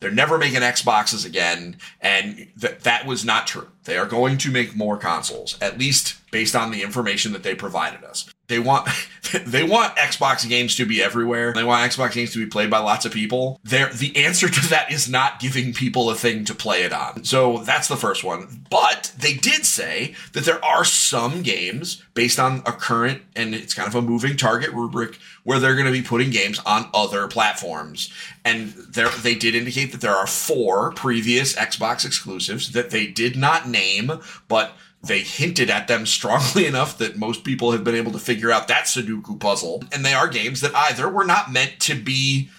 they're 0.00 0.10
never 0.10 0.38
making 0.38 0.60
Xboxes 0.60 1.26
again, 1.26 1.76
and 2.00 2.48
that 2.56 2.80
that 2.80 3.06
was 3.06 3.24
not 3.24 3.46
true. 3.46 3.68
They 3.84 3.98
are 3.98 4.06
going 4.06 4.38
to 4.38 4.50
make 4.50 4.74
more 4.74 4.96
consoles, 4.96 5.58
at 5.60 5.78
least 5.78 6.16
based 6.30 6.56
on 6.56 6.70
the 6.70 6.82
information 6.82 7.32
that 7.32 7.42
they 7.42 7.54
provided 7.54 8.02
us. 8.04 8.32
They 8.50 8.58
want 8.58 8.88
they 9.46 9.62
want 9.62 9.96
Xbox 9.96 10.46
games 10.46 10.74
to 10.76 10.84
be 10.84 11.00
everywhere. 11.00 11.52
They 11.52 11.62
want 11.62 11.90
Xbox 11.90 12.14
games 12.14 12.32
to 12.32 12.44
be 12.44 12.50
played 12.50 12.68
by 12.68 12.78
lots 12.78 13.06
of 13.06 13.12
people. 13.12 13.60
The 13.62 14.12
answer 14.16 14.48
to 14.48 14.68
that 14.70 14.90
is 14.90 15.08
not 15.08 15.38
giving 15.38 15.72
people 15.72 16.10
a 16.10 16.16
thing 16.16 16.44
to 16.46 16.54
play 16.54 16.82
it 16.82 16.92
on. 16.92 17.24
So 17.24 17.58
that's 17.58 17.86
the 17.86 17.96
first 17.96 18.24
one. 18.24 18.66
But 18.68 19.12
they 19.16 19.34
did 19.34 19.64
say 19.64 20.16
that 20.32 20.44
there 20.44 20.62
are 20.64 20.84
some 20.84 21.42
games 21.42 22.02
based 22.14 22.40
on 22.40 22.58
a 22.66 22.72
current 22.72 23.22
and 23.36 23.54
it's 23.54 23.72
kind 23.72 23.88
of 23.88 23.94
a 23.94 24.02
moving 24.02 24.36
target 24.36 24.72
rubric 24.72 25.18
where 25.44 25.60
they're 25.60 25.76
going 25.76 25.86
to 25.86 25.92
be 25.92 26.02
putting 26.02 26.30
games 26.30 26.58
on 26.66 26.90
other 26.92 27.28
platforms. 27.28 28.12
And 28.44 28.70
there, 28.70 29.10
they 29.10 29.36
did 29.36 29.54
indicate 29.54 29.92
that 29.92 30.00
there 30.00 30.14
are 30.14 30.26
four 30.26 30.90
previous 30.92 31.54
Xbox 31.54 32.04
exclusives 32.04 32.72
that 32.72 32.90
they 32.90 33.06
did 33.06 33.36
not 33.36 33.68
name, 33.68 34.10
but 34.48 34.72
they 35.02 35.20
hinted 35.20 35.70
at 35.70 35.88
them 35.88 36.06
strongly 36.06 36.66
enough 36.66 36.98
that 36.98 37.16
most 37.16 37.44
people 37.44 37.72
have 37.72 37.84
been 37.84 37.94
able 37.94 38.12
to 38.12 38.18
figure 38.18 38.50
out 38.50 38.68
that 38.68 38.84
Sudoku 38.84 39.38
puzzle. 39.38 39.82
And 39.92 40.04
they 40.04 40.14
are 40.14 40.28
games 40.28 40.60
that 40.60 40.74
either 40.74 41.08
were 41.08 41.24
not 41.24 41.52
meant 41.52 41.80
to 41.80 41.94
be 41.94 42.50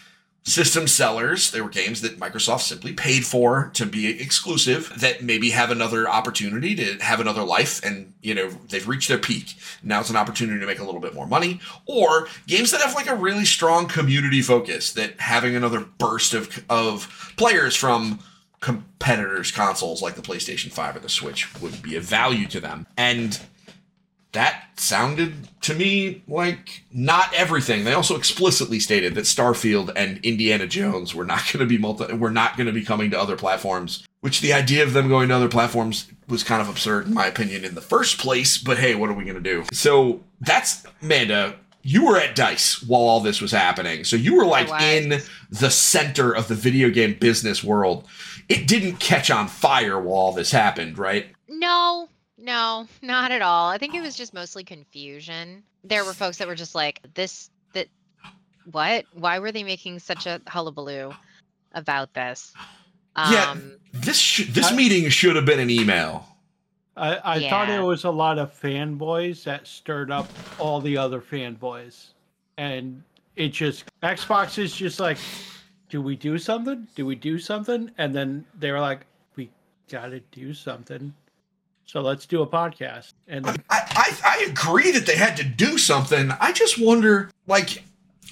system 0.43 0.87
sellers. 0.87 1.51
They 1.51 1.61
were 1.61 1.69
games 1.69 2.01
that 2.01 2.19
Microsoft 2.19 2.61
simply 2.61 2.93
paid 2.93 3.25
for 3.25 3.69
to 3.75 3.85
be 3.85 4.19
exclusive 4.19 4.91
that 4.97 5.23
maybe 5.23 5.51
have 5.51 5.69
another 5.69 6.09
opportunity 6.09 6.73
to 6.75 6.97
have 6.97 7.19
another 7.19 7.43
life 7.43 7.83
and, 7.85 8.13
you 8.21 8.33
know, 8.33 8.49
they've 8.69 8.87
reached 8.87 9.07
their 9.07 9.19
peak. 9.19 9.55
Now 9.83 9.99
it's 9.99 10.09
an 10.09 10.15
opportunity 10.15 10.59
to 10.59 10.65
make 10.65 10.79
a 10.79 10.83
little 10.83 10.99
bit 10.99 11.13
more 11.13 11.27
money. 11.27 11.59
Or 11.85 12.27
games 12.47 12.71
that 12.71 12.81
have 12.81 12.95
like 12.95 13.07
a 13.07 13.15
really 13.15 13.45
strong 13.45 13.87
community 13.87 14.41
focus 14.41 14.93
that 14.93 15.19
having 15.19 15.55
another 15.55 15.81
burst 15.81 16.33
of, 16.33 16.65
of 16.69 17.33
players 17.37 17.75
from 17.75 18.19
competitors' 18.61 19.51
consoles 19.51 20.01
like 20.01 20.15
the 20.15 20.21
PlayStation 20.21 20.71
5 20.71 20.95
or 20.95 20.99
the 20.99 21.09
Switch 21.09 21.53
would 21.61 21.81
be 21.81 21.95
of 21.95 22.03
value 22.03 22.47
to 22.47 22.59
them. 22.59 22.87
And 22.95 23.39
that 24.31 24.79
sounded 24.79 25.49
to 25.61 25.73
me 25.73 26.23
like 26.27 26.83
not 26.91 27.33
everything. 27.33 27.83
They 27.83 27.93
also 27.93 28.15
explicitly 28.15 28.79
stated 28.79 29.15
that 29.15 29.25
Starfield 29.25 29.91
and 29.95 30.23
Indiana 30.23 30.67
Jones 30.67 31.13
were 31.13 31.25
not 31.25 31.43
going 31.51 31.59
to 31.59 31.65
be 31.65 31.77
multi 31.77 32.13
were 32.13 32.31
not 32.31 32.55
going 32.55 32.67
to 32.67 32.73
be 32.73 32.85
coming 32.85 33.11
to 33.11 33.19
other 33.19 33.35
platforms. 33.35 34.07
Which 34.21 34.41
the 34.41 34.53
idea 34.53 34.83
of 34.83 34.93
them 34.93 35.09
going 35.09 35.29
to 35.29 35.35
other 35.35 35.49
platforms 35.49 36.07
was 36.27 36.43
kind 36.43 36.61
of 36.61 36.69
absurd 36.69 37.07
in 37.07 37.13
my 37.13 37.25
opinion 37.25 37.65
in 37.65 37.75
the 37.75 37.81
first 37.81 38.19
place, 38.19 38.57
but 38.57 38.77
hey, 38.77 38.95
what 38.95 39.09
are 39.09 39.13
we 39.13 39.23
going 39.23 39.35
to 39.35 39.41
do? 39.41 39.65
So 39.73 40.23
that's 40.39 40.85
Amanda, 41.01 41.55
you 41.83 42.05
were 42.05 42.17
at 42.17 42.35
Dice 42.35 42.83
while 42.83 43.01
all 43.01 43.19
this 43.19 43.41
was 43.41 43.51
happening. 43.51 44.03
So 44.03 44.15
you 44.15 44.35
were 44.35 44.45
like 44.45 44.69
in 44.81 45.21
the 45.49 45.71
center 45.71 46.31
of 46.33 46.47
the 46.47 46.55
video 46.55 46.89
game 46.89 47.17
business 47.19 47.63
world. 47.63 48.07
It 48.51 48.67
didn't 48.67 48.97
catch 48.99 49.31
on 49.31 49.47
fire 49.47 49.99
while 49.99 50.15
all 50.17 50.31
this 50.33 50.51
happened, 50.51 50.97
right? 50.97 51.27
No, 51.47 52.09
no, 52.37 52.87
not 53.01 53.31
at 53.31 53.41
all. 53.41 53.69
I 53.69 53.77
think 53.77 53.95
it 53.95 54.01
was 54.01 54.15
just 54.15 54.33
mostly 54.33 54.63
confusion. 54.63 55.63
There 55.83 56.03
were 56.03 56.13
folks 56.13 56.37
that 56.37 56.47
were 56.47 56.55
just 56.55 56.75
like, 56.75 56.99
this, 57.13 57.49
that, 57.73 57.87
what? 58.71 59.05
Why 59.13 59.39
were 59.39 59.51
they 59.51 59.63
making 59.63 59.99
such 59.99 60.25
a 60.25 60.41
hullabaloo 60.47 61.13
about 61.73 62.13
this? 62.13 62.53
Yeah. 63.17 63.51
Um, 63.51 63.77
This 63.93 64.17
sh- 64.17 64.49
this 64.51 64.71
I- 64.71 64.75
meeting 64.75 65.09
should 65.09 65.35
have 65.35 65.45
been 65.45 65.59
an 65.59 65.69
email. 65.69 66.27
I, 66.97 67.35
I 67.35 67.49
thought 67.49 67.69
it 67.69 67.81
was 67.81 68.03
a 68.03 68.11
lot 68.11 68.37
of 68.37 68.53
fanboys 68.59 69.45
that 69.45 69.65
stirred 69.65 70.11
up 70.11 70.27
all 70.59 70.81
the 70.81 70.97
other 70.97 71.21
fanboys. 71.21 72.07
And 72.57 73.01
it 73.37 73.49
just, 73.49 73.85
Xbox 74.03 74.57
is 74.57 74.75
just 74.75 74.99
like, 74.99 75.17
do 75.91 76.01
we 76.01 76.15
do 76.15 76.39
something? 76.39 76.87
Do 76.95 77.05
we 77.05 77.15
do 77.15 77.37
something? 77.37 77.91
And 77.97 78.15
then 78.15 78.45
they 78.57 78.71
were 78.71 78.79
like, 78.79 79.05
we 79.35 79.51
got 79.89 80.07
to 80.07 80.21
do 80.31 80.53
something. 80.53 81.13
So 81.85 81.99
let's 81.99 82.25
do 82.25 82.41
a 82.41 82.47
podcast. 82.47 83.13
And 83.27 83.45
I, 83.45 83.55
I 83.69 84.17
I 84.23 84.45
agree 84.49 84.91
that 84.91 85.05
they 85.05 85.17
had 85.17 85.35
to 85.37 85.43
do 85.43 85.77
something. 85.77 86.31
I 86.39 86.53
just 86.53 86.81
wonder, 86.81 87.29
like, 87.45 87.83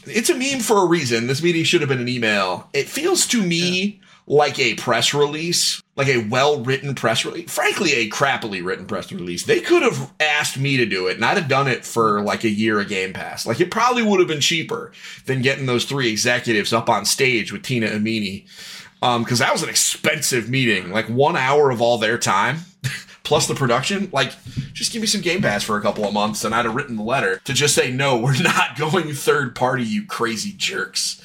it's 0.06 0.30
a 0.30 0.36
meme 0.36 0.62
for 0.62 0.78
a 0.78 0.88
reason. 0.88 1.28
This 1.28 1.44
meeting 1.44 1.66
should 1.66 1.82
have 1.82 1.90
been 1.90 2.00
an 2.00 2.08
email. 2.08 2.70
It 2.72 2.88
feels 2.88 3.28
to 3.28 3.44
me 3.44 4.00
like 4.30 4.60
a 4.60 4.76
press 4.76 5.14
release, 5.14 5.82
like 5.96 6.08
a 6.08 6.20
well 6.30 6.62
written 6.62 6.94
press 6.94 7.26
release. 7.26 7.52
Frankly, 7.52 7.94
a 7.94 8.10
crappily 8.10 8.64
written 8.64 8.86
press 8.86 9.12
release. 9.12 9.44
They 9.44 9.60
could 9.60 9.82
have 9.82 10.14
asked 10.20 10.58
me 10.58 10.78
to 10.78 10.86
do 10.86 11.08
it, 11.08 11.16
and 11.16 11.26
I'd 11.26 11.38
have 11.38 11.50
done 11.50 11.68
it 11.68 11.84
for 11.84 12.22
like 12.22 12.44
a 12.44 12.50
year 12.50 12.80
of 12.80 12.88
Game 12.88 13.12
Pass. 13.12 13.46
Like 13.46 13.60
it 13.60 13.72
probably 13.72 14.04
would 14.04 14.20
have 14.20 14.30
been 14.30 14.40
cheaper 14.40 14.92
than 15.26 15.42
getting 15.42 15.66
those 15.66 15.86
three 15.86 16.10
executives 16.10 16.72
up 16.72 16.90
on 16.90 17.06
stage 17.06 17.52
with 17.52 17.64
Tina 17.64 17.88
Amini. 17.88 18.46
Um, 19.02 19.24
because 19.24 19.40
that 19.40 19.54
was 19.54 19.64
an 19.64 19.70
expensive 19.70 20.50
meeting, 20.50 20.92
like 20.92 21.08
one 21.08 21.38
hour 21.38 21.72
of 21.72 21.82
all 21.82 21.98
their 21.98 22.18
time. 22.18 22.60
plus 23.24 23.48
the 23.48 23.56
production, 23.56 24.10
like 24.12 24.34
just 24.74 24.92
give 24.92 25.02
me 25.02 25.08
some 25.08 25.22
Game 25.22 25.42
Pass 25.42 25.64
for 25.64 25.78
a 25.78 25.82
couple 25.82 26.06
of 26.06 26.14
months, 26.14 26.44
and 26.44 26.54
I'd 26.54 26.66
have 26.66 26.76
written 26.76 26.98
the 26.98 27.04
letter 27.04 27.40
to 27.46 27.54
just 27.54 27.76
say 27.76 27.92
no, 27.92 28.18
we're 28.18 28.40
not 28.42 28.78
going 28.78 29.14
third 29.14 29.56
party, 29.56 29.84
you 29.84 30.06
crazy 30.06 30.54
jerks. 30.56 31.22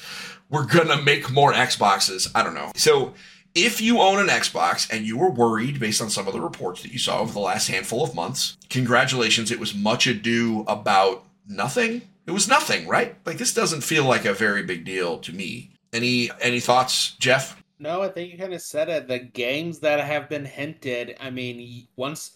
We're 0.49 0.65
gonna 0.65 1.01
make 1.01 1.31
more 1.31 1.53
Xboxes. 1.53 2.29
I 2.35 2.43
don't 2.43 2.53
know. 2.53 2.71
So 2.75 3.13
if 3.55 3.81
you 3.81 4.01
own 4.01 4.19
an 4.19 4.27
Xbox 4.27 4.89
and 4.91 5.05
you 5.05 5.17
were 5.17 5.31
worried 5.31 5.79
based 5.79 6.01
on 6.01 6.09
some 6.09 6.27
of 6.27 6.33
the 6.33 6.41
reports 6.41 6.81
that 6.81 6.91
you 6.91 6.99
saw 6.99 7.21
over 7.21 7.31
the 7.31 7.39
last 7.39 7.67
handful 7.67 8.03
of 8.03 8.13
months, 8.13 8.57
congratulations. 8.69 9.49
It 9.49 9.59
was 9.59 9.73
much 9.73 10.07
ado 10.07 10.65
about 10.67 11.25
nothing. 11.47 12.01
It 12.27 12.31
was 12.31 12.47
nothing, 12.47 12.87
right? 12.87 13.15
Like 13.25 13.37
this 13.37 13.53
doesn't 13.53 13.81
feel 13.81 14.03
like 14.03 14.25
a 14.25 14.33
very 14.33 14.63
big 14.63 14.83
deal 14.83 15.19
to 15.19 15.33
me. 15.33 15.71
Any 15.93 16.29
any 16.41 16.59
thoughts, 16.59 17.11
Jeff? 17.19 17.61
No, 17.79 18.01
I 18.01 18.09
think 18.09 18.31
you 18.31 18.37
kind 18.37 18.53
of 18.53 18.61
said 18.61 18.89
it. 18.89 19.07
The 19.07 19.19
games 19.19 19.79
that 19.79 19.99
have 19.99 20.29
been 20.29 20.45
hinted, 20.45 21.17
I 21.19 21.29
mean, 21.29 21.87
once 21.95 22.31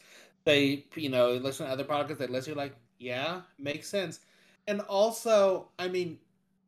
they, 0.45 0.85
you 0.95 1.09
know, 1.09 1.33
listen 1.33 1.65
to 1.65 1.71
other 1.71 1.83
podcasts, 1.83 2.17
they 2.17 2.27
listen, 2.27 2.53
you're 2.53 2.63
like, 2.63 2.75
yeah, 2.97 3.41
makes 3.57 3.87
sense. 3.87 4.19
And 4.67 4.81
also, 4.81 5.69
I 5.79 5.87
mean, 5.87 6.19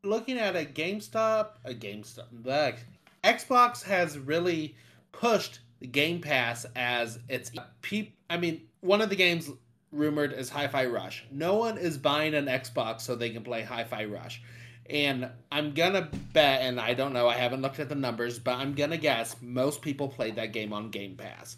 looking 0.03 0.37
at 0.37 0.55
a 0.55 0.65
GameStop, 0.65 1.49
a 1.65 1.73
GameStop, 1.73 2.27
like 2.43 2.85
Xbox 3.23 3.83
has 3.83 4.17
really 4.17 4.75
pushed 5.11 5.59
the 5.79 5.87
Game 5.87 6.21
Pass 6.21 6.65
as 6.75 7.19
its 7.29 7.51
peep. 7.81 8.15
I 8.29 8.37
mean, 8.37 8.61
one 8.81 9.01
of 9.01 9.09
the 9.09 9.15
games 9.15 9.49
rumored 9.91 10.33
is 10.33 10.49
Hi-Fi 10.49 10.85
Rush. 10.85 11.25
No 11.31 11.55
one 11.55 11.77
is 11.77 11.97
buying 11.97 12.33
an 12.33 12.45
Xbox 12.45 13.01
so 13.01 13.15
they 13.15 13.29
can 13.29 13.43
play 13.43 13.61
Hi-Fi 13.63 14.05
Rush. 14.05 14.41
And 14.89 15.29
I'm 15.51 15.73
gonna 15.73 16.09
bet, 16.33 16.61
and 16.61 16.79
I 16.79 16.93
don't 16.93 17.13
know, 17.13 17.27
I 17.27 17.35
haven't 17.35 17.61
looked 17.61 17.79
at 17.79 17.89
the 17.89 17.95
numbers, 17.95 18.39
but 18.39 18.55
I'm 18.55 18.73
gonna 18.73 18.97
guess 18.97 19.35
most 19.41 19.81
people 19.81 20.07
played 20.07 20.35
that 20.35 20.53
game 20.53 20.73
on 20.73 20.89
Game 20.89 21.15
Pass. 21.15 21.57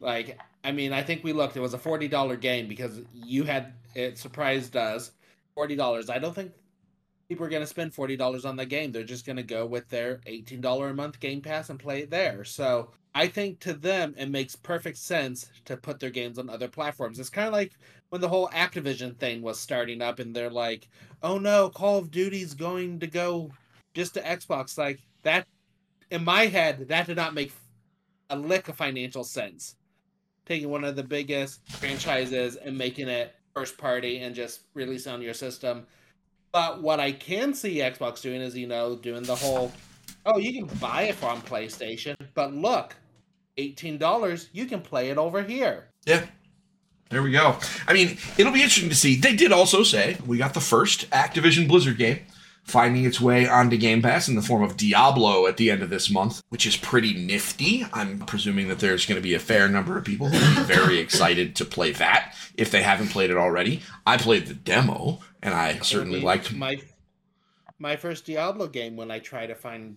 Like, 0.00 0.38
I 0.64 0.72
mean, 0.72 0.92
I 0.92 1.02
think 1.02 1.24
we 1.24 1.32
looked, 1.32 1.56
it 1.56 1.60
was 1.60 1.74
a 1.74 1.78
$40 1.78 2.40
game 2.40 2.68
because 2.68 3.00
you 3.12 3.44
had, 3.44 3.72
it 3.94 4.18
surprised 4.18 4.76
us, 4.76 5.12
$40. 5.56 6.10
I 6.10 6.18
don't 6.18 6.34
think 6.34 6.52
people 7.28 7.44
are 7.44 7.50
gonna 7.50 7.66
spend 7.66 7.92
$40 7.92 8.44
on 8.48 8.56
the 8.56 8.66
game. 8.66 8.90
They're 8.90 9.04
just 9.04 9.26
gonna 9.26 9.42
go 9.42 9.66
with 9.66 9.88
their 9.88 10.20
$18 10.26 10.90
a 10.90 10.94
month 10.94 11.20
Game 11.20 11.40
Pass 11.40 11.68
and 11.70 11.78
play 11.78 12.00
it 12.00 12.10
there. 12.10 12.44
So 12.44 12.90
I 13.14 13.26
think 13.26 13.60
to 13.60 13.74
them, 13.74 14.14
it 14.16 14.30
makes 14.30 14.56
perfect 14.56 14.96
sense 14.96 15.50
to 15.66 15.76
put 15.76 16.00
their 16.00 16.10
games 16.10 16.38
on 16.38 16.48
other 16.48 16.68
platforms. 16.68 17.18
It's 17.18 17.28
kind 17.28 17.48
of 17.48 17.52
like 17.52 17.72
when 18.10 18.20
the 18.20 18.28
whole 18.28 18.48
Activision 18.48 19.16
thing 19.16 19.42
was 19.42 19.60
starting 19.60 20.00
up, 20.00 20.18
and 20.18 20.34
they're 20.34 20.50
like, 20.50 20.88
"Oh 21.22 21.38
no, 21.38 21.68
Call 21.68 21.98
of 21.98 22.10
Duty's 22.10 22.54
going 22.54 23.00
to 23.00 23.06
go 23.06 23.50
just 23.94 24.14
to 24.14 24.22
Xbox." 24.22 24.78
Like 24.78 25.00
that, 25.22 25.46
in 26.10 26.24
my 26.24 26.46
head, 26.46 26.88
that 26.88 27.06
did 27.06 27.16
not 27.16 27.34
make 27.34 27.52
a 28.30 28.36
lick 28.38 28.68
of 28.68 28.76
financial 28.76 29.24
sense. 29.24 29.76
Taking 30.46 30.70
one 30.70 30.84
of 30.84 30.96
the 30.96 31.02
biggest 31.02 31.68
franchises 31.68 32.56
and 32.56 32.78
making 32.78 33.08
it 33.08 33.34
first 33.54 33.76
party 33.76 34.20
and 34.20 34.34
just 34.34 34.60
releasing 34.74 35.12
on 35.12 35.22
your 35.22 35.34
system. 35.34 35.86
But 36.52 36.82
what 36.82 37.00
I 37.00 37.12
can 37.12 37.54
see 37.54 37.76
Xbox 37.76 38.22
doing 38.22 38.40
is, 38.40 38.56
you 38.56 38.66
know, 38.66 38.96
doing 38.96 39.22
the 39.22 39.34
whole, 39.34 39.72
oh, 40.24 40.38
you 40.38 40.52
can 40.52 40.78
buy 40.78 41.02
it 41.02 41.14
from 41.14 41.40
PlayStation, 41.42 42.16
but 42.34 42.54
look, 42.54 42.96
eighteen 43.56 43.98
dollars, 43.98 44.48
you 44.52 44.66
can 44.66 44.80
play 44.80 45.10
it 45.10 45.18
over 45.18 45.42
here. 45.42 45.88
Yeah. 46.06 46.24
There 47.10 47.22
we 47.22 47.30
go. 47.30 47.56
I 47.86 47.94
mean, 47.94 48.18
it'll 48.36 48.52
be 48.52 48.62
interesting 48.62 48.90
to 48.90 48.94
see. 48.94 49.16
They 49.16 49.34
did 49.34 49.50
also 49.50 49.82
say 49.82 50.18
we 50.26 50.36
got 50.36 50.52
the 50.52 50.60
first 50.60 51.08
Activision 51.10 51.66
Blizzard 51.66 51.96
game 51.96 52.20
finding 52.68 53.04
its 53.04 53.20
way 53.20 53.48
onto 53.48 53.78
Game 53.78 54.02
Pass 54.02 54.28
in 54.28 54.34
the 54.34 54.42
form 54.42 54.62
of 54.62 54.76
Diablo 54.76 55.46
at 55.46 55.56
the 55.56 55.70
end 55.70 55.82
of 55.82 55.88
this 55.88 56.10
month, 56.10 56.42
which 56.50 56.66
is 56.66 56.76
pretty 56.76 57.14
nifty. 57.14 57.86
I'm 57.94 58.18
presuming 58.20 58.68
that 58.68 58.78
there's 58.78 59.06
going 59.06 59.16
to 59.16 59.22
be 59.22 59.34
a 59.34 59.38
fair 59.38 59.68
number 59.68 59.96
of 59.96 60.04
people 60.04 60.28
who 60.28 60.60
be 60.60 60.66
very 60.66 60.98
excited 61.00 61.56
to 61.56 61.64
play 61.64 61.92
that 61.92 62.34
if 62.56 62.70
they 62.70 62.82
haven't 62.82 63.08
played 63.08 63.30
it 63.30 63.38
already. 63.38 63.82
I 64.06 64.18
played 64.18 64.46
the 64.46 64.54
demo 64.54 65.20
and 65.42 65.54
I 65.54 65.78
certainly 65.80 66.20
liked 66.20 66.54
my 66.54 66.76
my 67.78 67.96
first 67.96 68.26
Diablo 68.26 68.66
game 68.66 68.96
when 68.96 69.10
I 69.10 69.18
try 69.18 69.46
to 69.46 69.54
find 69.54 69.96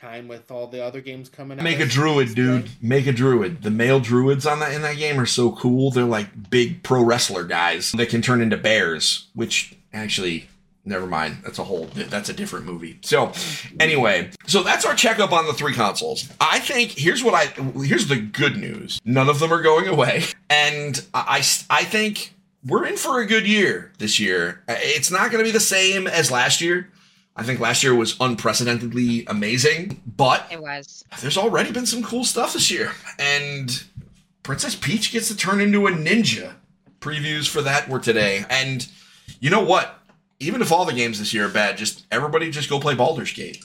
time 0.00 0.28
with 0.28 0.50
all 0.50 0.66
the 0.66 0.84
other 0.84 1.00
games 1.00 1.28
coming 1.28 1.58
out. 1.58 1.64
Make 1.64 1.80
a 1.80 1.86
druid, 1.86 2.34
dude. 2.34 2.70
Make 2.82 3.06
a 3.06 3.12
druid. 3.12 3.62
The 3.62 3.70
male 3.70 4.00
druids 4.00 4.46
on 4.46 4.60
that 4.60 4.72
in 4.72 4.82
that 4.82 4.96
game 4.96 5.18
are 5.18 5.26
so 5.26 5.52
cool. 5.52 5.90
They're 5.90 6.04
like 6.04 6.50
big 6.50 6.82
pro 6.82 7.02
wrestler 7.02 7.44
guys 7.44 7.92
that 7.92 8.08
can 8.08 8.20
turn 8.20 8.42
into 8.42 8.56
bears, 8.56 9.28
which 9.34 9.76
actually 9.92 10.48
never 10.84 11.06
mind. 11.06 11.38
That's 11.42 11.58
a 11.58 11.64
whole 11.64 11.86
that's 11.86 12.28
a 12.28 12.34
different 12.34 12.66
movie. 12.66 12.98
So, 13.02 13.32
anyway, 13.80 14.30
so 14.46 14.62
that's 14.62 14.84
our 14.84 14.94
checkup 14.94 15.32
on 15.32 15.46
the 15.46 15.52
three 15.52 15.72
consoles. 15.72 16.28
I 16.40 16.58
think 16.58 16.90
here's 16.90 17.24
what 17.24 17.34
I 17.34 17.46
here's 17.82 18.08
the 18.08 18.16
good 18.16 18.56
news. 18.56 19.00
None 19.04 19.28
of 19.28 19.38
them 19.38 19.52
are 19.52 19.62
going 19.62 19.88
away. 19.88 20.24
And 20.50 21.02
I 21.14 21.42
I 21.70 21.84
think 21.84 22.33
we're 22.66 22.86
in 22.86 22.96
for 22.96 23.20
a 23.20 23.26
good 23.26 23.46
year 23.46 23.92
this 23.98 24.18
year. 24.18 24.62
It's 24.68 25.10
not 25.10 25.30
going 25.30 25.44
to 25.44 25.48
be 25.48 25.52
the 25.52 25.60
same 25.60 26.06
as 26.06 26.30
last 26.30 26.60
year. 26.60 26.90
I 27.36 27.42
think 27.42 27.58
last 27.60 27.82
year 27.82 27.94
was 27.94 28.16
unprecedentedly 28.20 29.24
amazing, 29.26 30.00
but 30.06 30.46
It 30.52 30.62
was. 30.62 31.04
there's 31.20 31.36
already 31.36 31.72
been 31.72 31.86
some 31.86 32.02
cool 32.02 32.24
stuff 32.24 32.52
this 32.52 32.70
year. 32.70 32.92
And 33.18 33.82
Princess 34.44 34.76
Peach 34.76 35.10
gets 35.12 35.28
to 35.28 35.36
turn 35.36 35.60
into 35.60 35.86
a 35.86 35.90
ninja. 35.90 36.52
Previews 37.00 37.48
for 37.48 37.60
that 37.62 37.88
were 37.88 37.98
today. 37.98 38.44
And 38.48 38.86
you 39.40 39.50
know 39.50 39.62
what? 39.64 39.98
Even 40.38 40.62
if 40.62 40.70
all 40.70 40.84
the 40.84 40.92
games 40.92 41.18
this 41.18 41.34
year 41.34 41.46
are 41.46 41.50
bad, 41.50 41.76
just 41.76 42.06
everybody 42.10 42.50
just 42.50 42.70
go 42.70 42.78
play 42.78 42.94
Baldur's 42.94 43.32
Gate. 43.32 43.64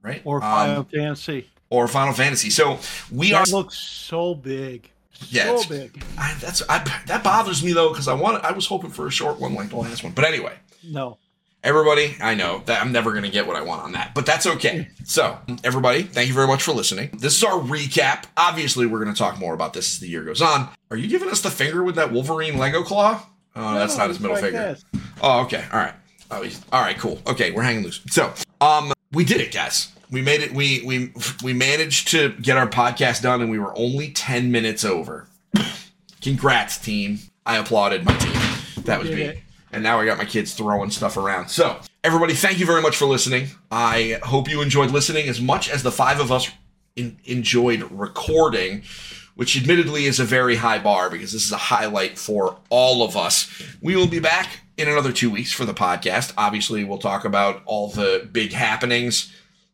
Right? 0.00 0.22
Or 0.24 0.36
Um, 0.36 0.42
Final 0.42 0.84
Fantasy. 0.84 1.50
or 1.70 1.88
Final 1.88 2.12
Fantasy. 2.14 2.50
So 2.50 2.78
we 3.10 3.32
are 3.34 3.44
That 3.44 3.52
looks 3.52 3.78
so 3.78 4.34
big. 4.34 4.90
Yeah, 5.28 5.56
So 5.56 5.68
big. 5.68 6.02
I, 6.18 6.34
that's 6.40 6.62
I, 6.68 6.78
that 7.06 7.22
bothers 7.22 7.62
me 7.62 7.72
though 7.72 7.90
because 7.90 8.08
I 8.08 8.14
want 8.14 8.44
I 8.44 8.52
was 8.52 8.66
hoping 8.66 8.90
for 8.90 9.06
a 9.06 9.10
short 9.10 9.38
one 9.40 9.54
like 9.54 9.68
the 9.70 9.76
last 9.76 10.02
one. 10.04 10.12
But 10.12 10.24
anyway, 10.24 10.54
No. 10.82 11.18
Everybody, 11.64 12.16
I 12.20 12.34
know 12.34 12.60
that 12.66 12.82
I'm 12.82 12.90
never 12.90 13.12
going 13.12 13.22
to 13.22 13.30
get 13.30 13.46
what 13.46 13.54
I 13.54 13.62
want 13.62 13.82
on 13.82 13.92
that, 13.92 14.14
but 14.16 14.26
that's 14.26 14.46
okay. 14.46 14.88
So, 15.04 15.38
everybody, 15.62 16.02
thank 16.02 16.26
you 16.28 16.34
very 16.34 16.46
much 16.48 16.62
for 16.64 16.72
listening. 16.72 17.10
This 17.18 17.36
is 17.36 17.44
our 17.44 17.60
recap. 17.60 18.24
Obviously, 18.36 18.86
we're 18.86 19.02
going 19.02 19.14
to 19.14 19.18
talk 19.18 19.38
more 19.38 19.52
about 19.54 19.74
this 19.74 19.94
as 19.94 20.00
the 20.00 20.08
year 20.08 20.24
goes 20.24 20.40
on. 20.42 20.68
Are 20.90 20.96
you 20.96 21.06
giving 21.06 21.28
us 21.28 21.40
the 21.40 21.50
finger 21.50 21.82
with 21.84 21.94
that 21.96 22.10
Wolverine 22.12 22.56
Lego 22.58 22.82
claw? 22.82 23.24
Oh, 23.54 23.74
that's 23.74 23.96
not 23.96 24.08
his 24.08 24.18
middle 24.18 24.34
like 24.36 24.44
finger. 24.44 24.58
this. 24.58 24.84
Oh, 25.22 25.42
okay. 25.42 25.64
All 25.72 25.78
right. 25.78 25.92
Oh, 26.30 26.42
he's, 26.42 26.60
all 26.72 26.80
right. 26.80 26.96
Cool. 26.98 27.20
Okay, 27.26 27.50
we're 27.52 27.62
hanging 27.62 27.84
loose. 27.84 28.00
So, 28.10 28.32
um, 28.60 28.92
we 29.12 29.24
did 29.24 29.40
it, 29.40 29.52
guys. 29.52 29.92
We 30.12 30.20
made 30.20 30.42
it. 30.42 30.52
We 30.52 30.82
we 30.84 31.12
we 31.42 31.54
managed 31.54 32.08
to 32.08 32.34
get 32.34 32.58
our 32.58 32.68
podcast 32.68 33.22
done, 33.22 33.40
and 33.40 33.50
we 33.50 33.58
were 33.58 33.76
only 33.76 34.12
ten 34.12 34.52
minutes 34.52 34.84
over. 34.84 35.26
Congrats, 36.20 36.78
team! 36.78 37.18
I 37.46 37.56
applauded 37.56 38.04
my 38.04 38.14
team. 38.18 38.84
That 38.84 39.00
was 39.00 39.10
me. 39.10 39.22
it. 39.22 39.38
And 39.72 39.82
now 39.82 39.98
I 39.98 40.04
got 40.04 40.18
my 40.18 40.26
kids 40.26 40.52
throwing 40.52 40.90
stuff 40.90 41.16
around. 41.16 41.48
So, 41.48 41.80
everybody, 42.04 42.34
thank 42.34 42.58
you 42.58 42.66
very 42.66 42.82
much 42.82 42.94
for 42.94 43.06
listening. 43.06 43.46
I 43.70 44.18
hope 44.22 44.50
you 44.50 44.60
enjoyed 44.60 44.90
listening 44.90 45.28
as 45.28 45.40
much 45.40 45.70
as 45.70 45.82
the 45.82 45.90
five 45.90 46.20
of 46.20 46.30
us 46.30 46.50
in, 46.94 47.16
enjoyed 47.24 47.90
recording, 47.90 48.82
which 49.34 49.56
admittedly 49.56 50.04
is 50.04 50.20
a 50.20 50.24
very 50.24 50.56
high 50.56 50.78
bar 50.78 51.08
because 51.08 51.32
this 51.32 51.46
is 51.46 51.52
a 51.52 51.56
highlight 51.56 52.18
for 52.18 52.58
all 52.68 53.02
of 53.02 53.16
us. 53.16 53.50
We 53.80 53.96
will 53.96 54.08
be 54.08 54.20
back 54.20 54.60
in 54.76 54.88
another 54.88 55.10
two 55.10 55.30
weeks 55.30 55.52
for 55.52 55.64
the 55.64 55.72
podcast. 55.74 56.34
Obviously, 56.36 56.84
we'll 56.84 56.98
talk 56.98 57.24
about 57.24 57.62
all 57.64 57.88
the 57.88 58.28
big 58.30 58.52
happenings, 58.52 59.32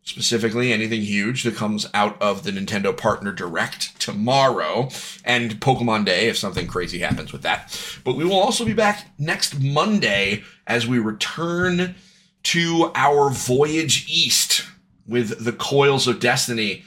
specifically 0.09 0.73
anything 0.73 1.03
huge 1.03 1.43
that 1.43 1.55
comes 1.55 1.87
out 1.93 2.21
of 2.21 2.43
the 2.43 2.51
Nintendo 2.51 2.97
Partner 2.97 3.31
Direct 3.31 4.01
tomorrow 4.01 4.89
and 5.23 5.61
Pokemon 5.61 6.07
Day 6.07 6.29
if 6.29 6.39
something 6.39 6.67
crazy 6.67 7.01
happens 7.01 7.31
with 7.31 7.43
that. 7.43 7.79
But 8.05 8.17
we 8.17 8.25
will 8.25 8.41
also 8.41 8.65
be 8.65 8.73
back 8.73 9.11
next 9.19 9.61
Monday 9.61 10.45
as 10.67 10.87
we 10.87 10.99
return 10.99 11.95
to 12.45 12.91
our 12.95 13.29
voyage 13.29 14.07
east 14.09 14.65
with 15.07 15.45
the 15.45 15.53
Coils 15.53 16.09
of 16.09 16.21
Destiny. 16.21 16.85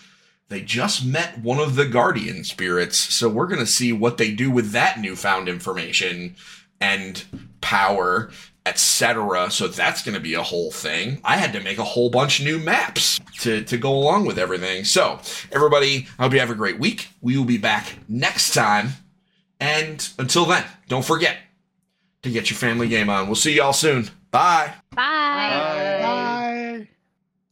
They 0.49 0.61
just 0.61 1.05
met 1.05 1.37
one 1.37 1.59
of 1.59 1.75
the 1.75 1.85
Guardian 1.85 2.43
spirits, 2.43 2.97
so 2.97 3.29
we're 3.29 3.45
going 3.45 3.59
to 3.59 3.67
see 3.67 3.93
what 3.93 4.17
they 4.17 4.31
do 4.31 4.49
with 4.49 4.71
that 4.71 4.99
newfound 4.99 5.47
information 5.47 6.35
and 6.81 7.23
power, 7.61 8.31
etc. 8.65 9.49
So 9.49 9.67
that's 9.67 10.03
going 10.03 10.15
to 10.15 10.21
be 10.21 10.33
a 10.33 10.43
whole 10.43 10.71
thing. 10.71 11.19
I 11.23 11.37
had 11.37 11.53
to 11.53 11.59
make 11.59 11.77
a 11.77 11.83
whole 11.83 12.09
bunch 12.09 12.39
of 12.39 12.45
new 12.45 12.59
maps 12.59 13.19
to, 13.41 13.63
to 13.63 13.77
go 13.77 13.91
along 13.91 14.25
with 14.25 14.37
everything. 14.37 14.85
So, 14.85 15.19
everybody, 15.51 16.07
I 16.19 16.23
hope 16.23 16.33
you 16.33 16.39
have 16.39 16.51
a 16.51 16.55
great 16.55 16.79
week. 16.79 17.09
We 17.21 17.37
will 17.37 17.45
be 17.45 17.57
back 17.57 17.95
next 18.07 18.53
time. 18.53 18.89
And 19.59 20.07
until 20.17 20.45
then, 20.45 20.65
don't 20.87 21.05
forget 21.05 21.37
to 22.23 22.29
get 22.29 22.49
your 22.49 22.57
family 22.57 22.87
game 22.87 23.09
on. 23.09 23.27
We'll 23.27 23.35
see 23.35 23.55
y'all 23.55 23.73
soon. 23.73 24.09
Bye. 24.31 24.73
Bye. 24.91 24.95
Bye. 24.95 25.90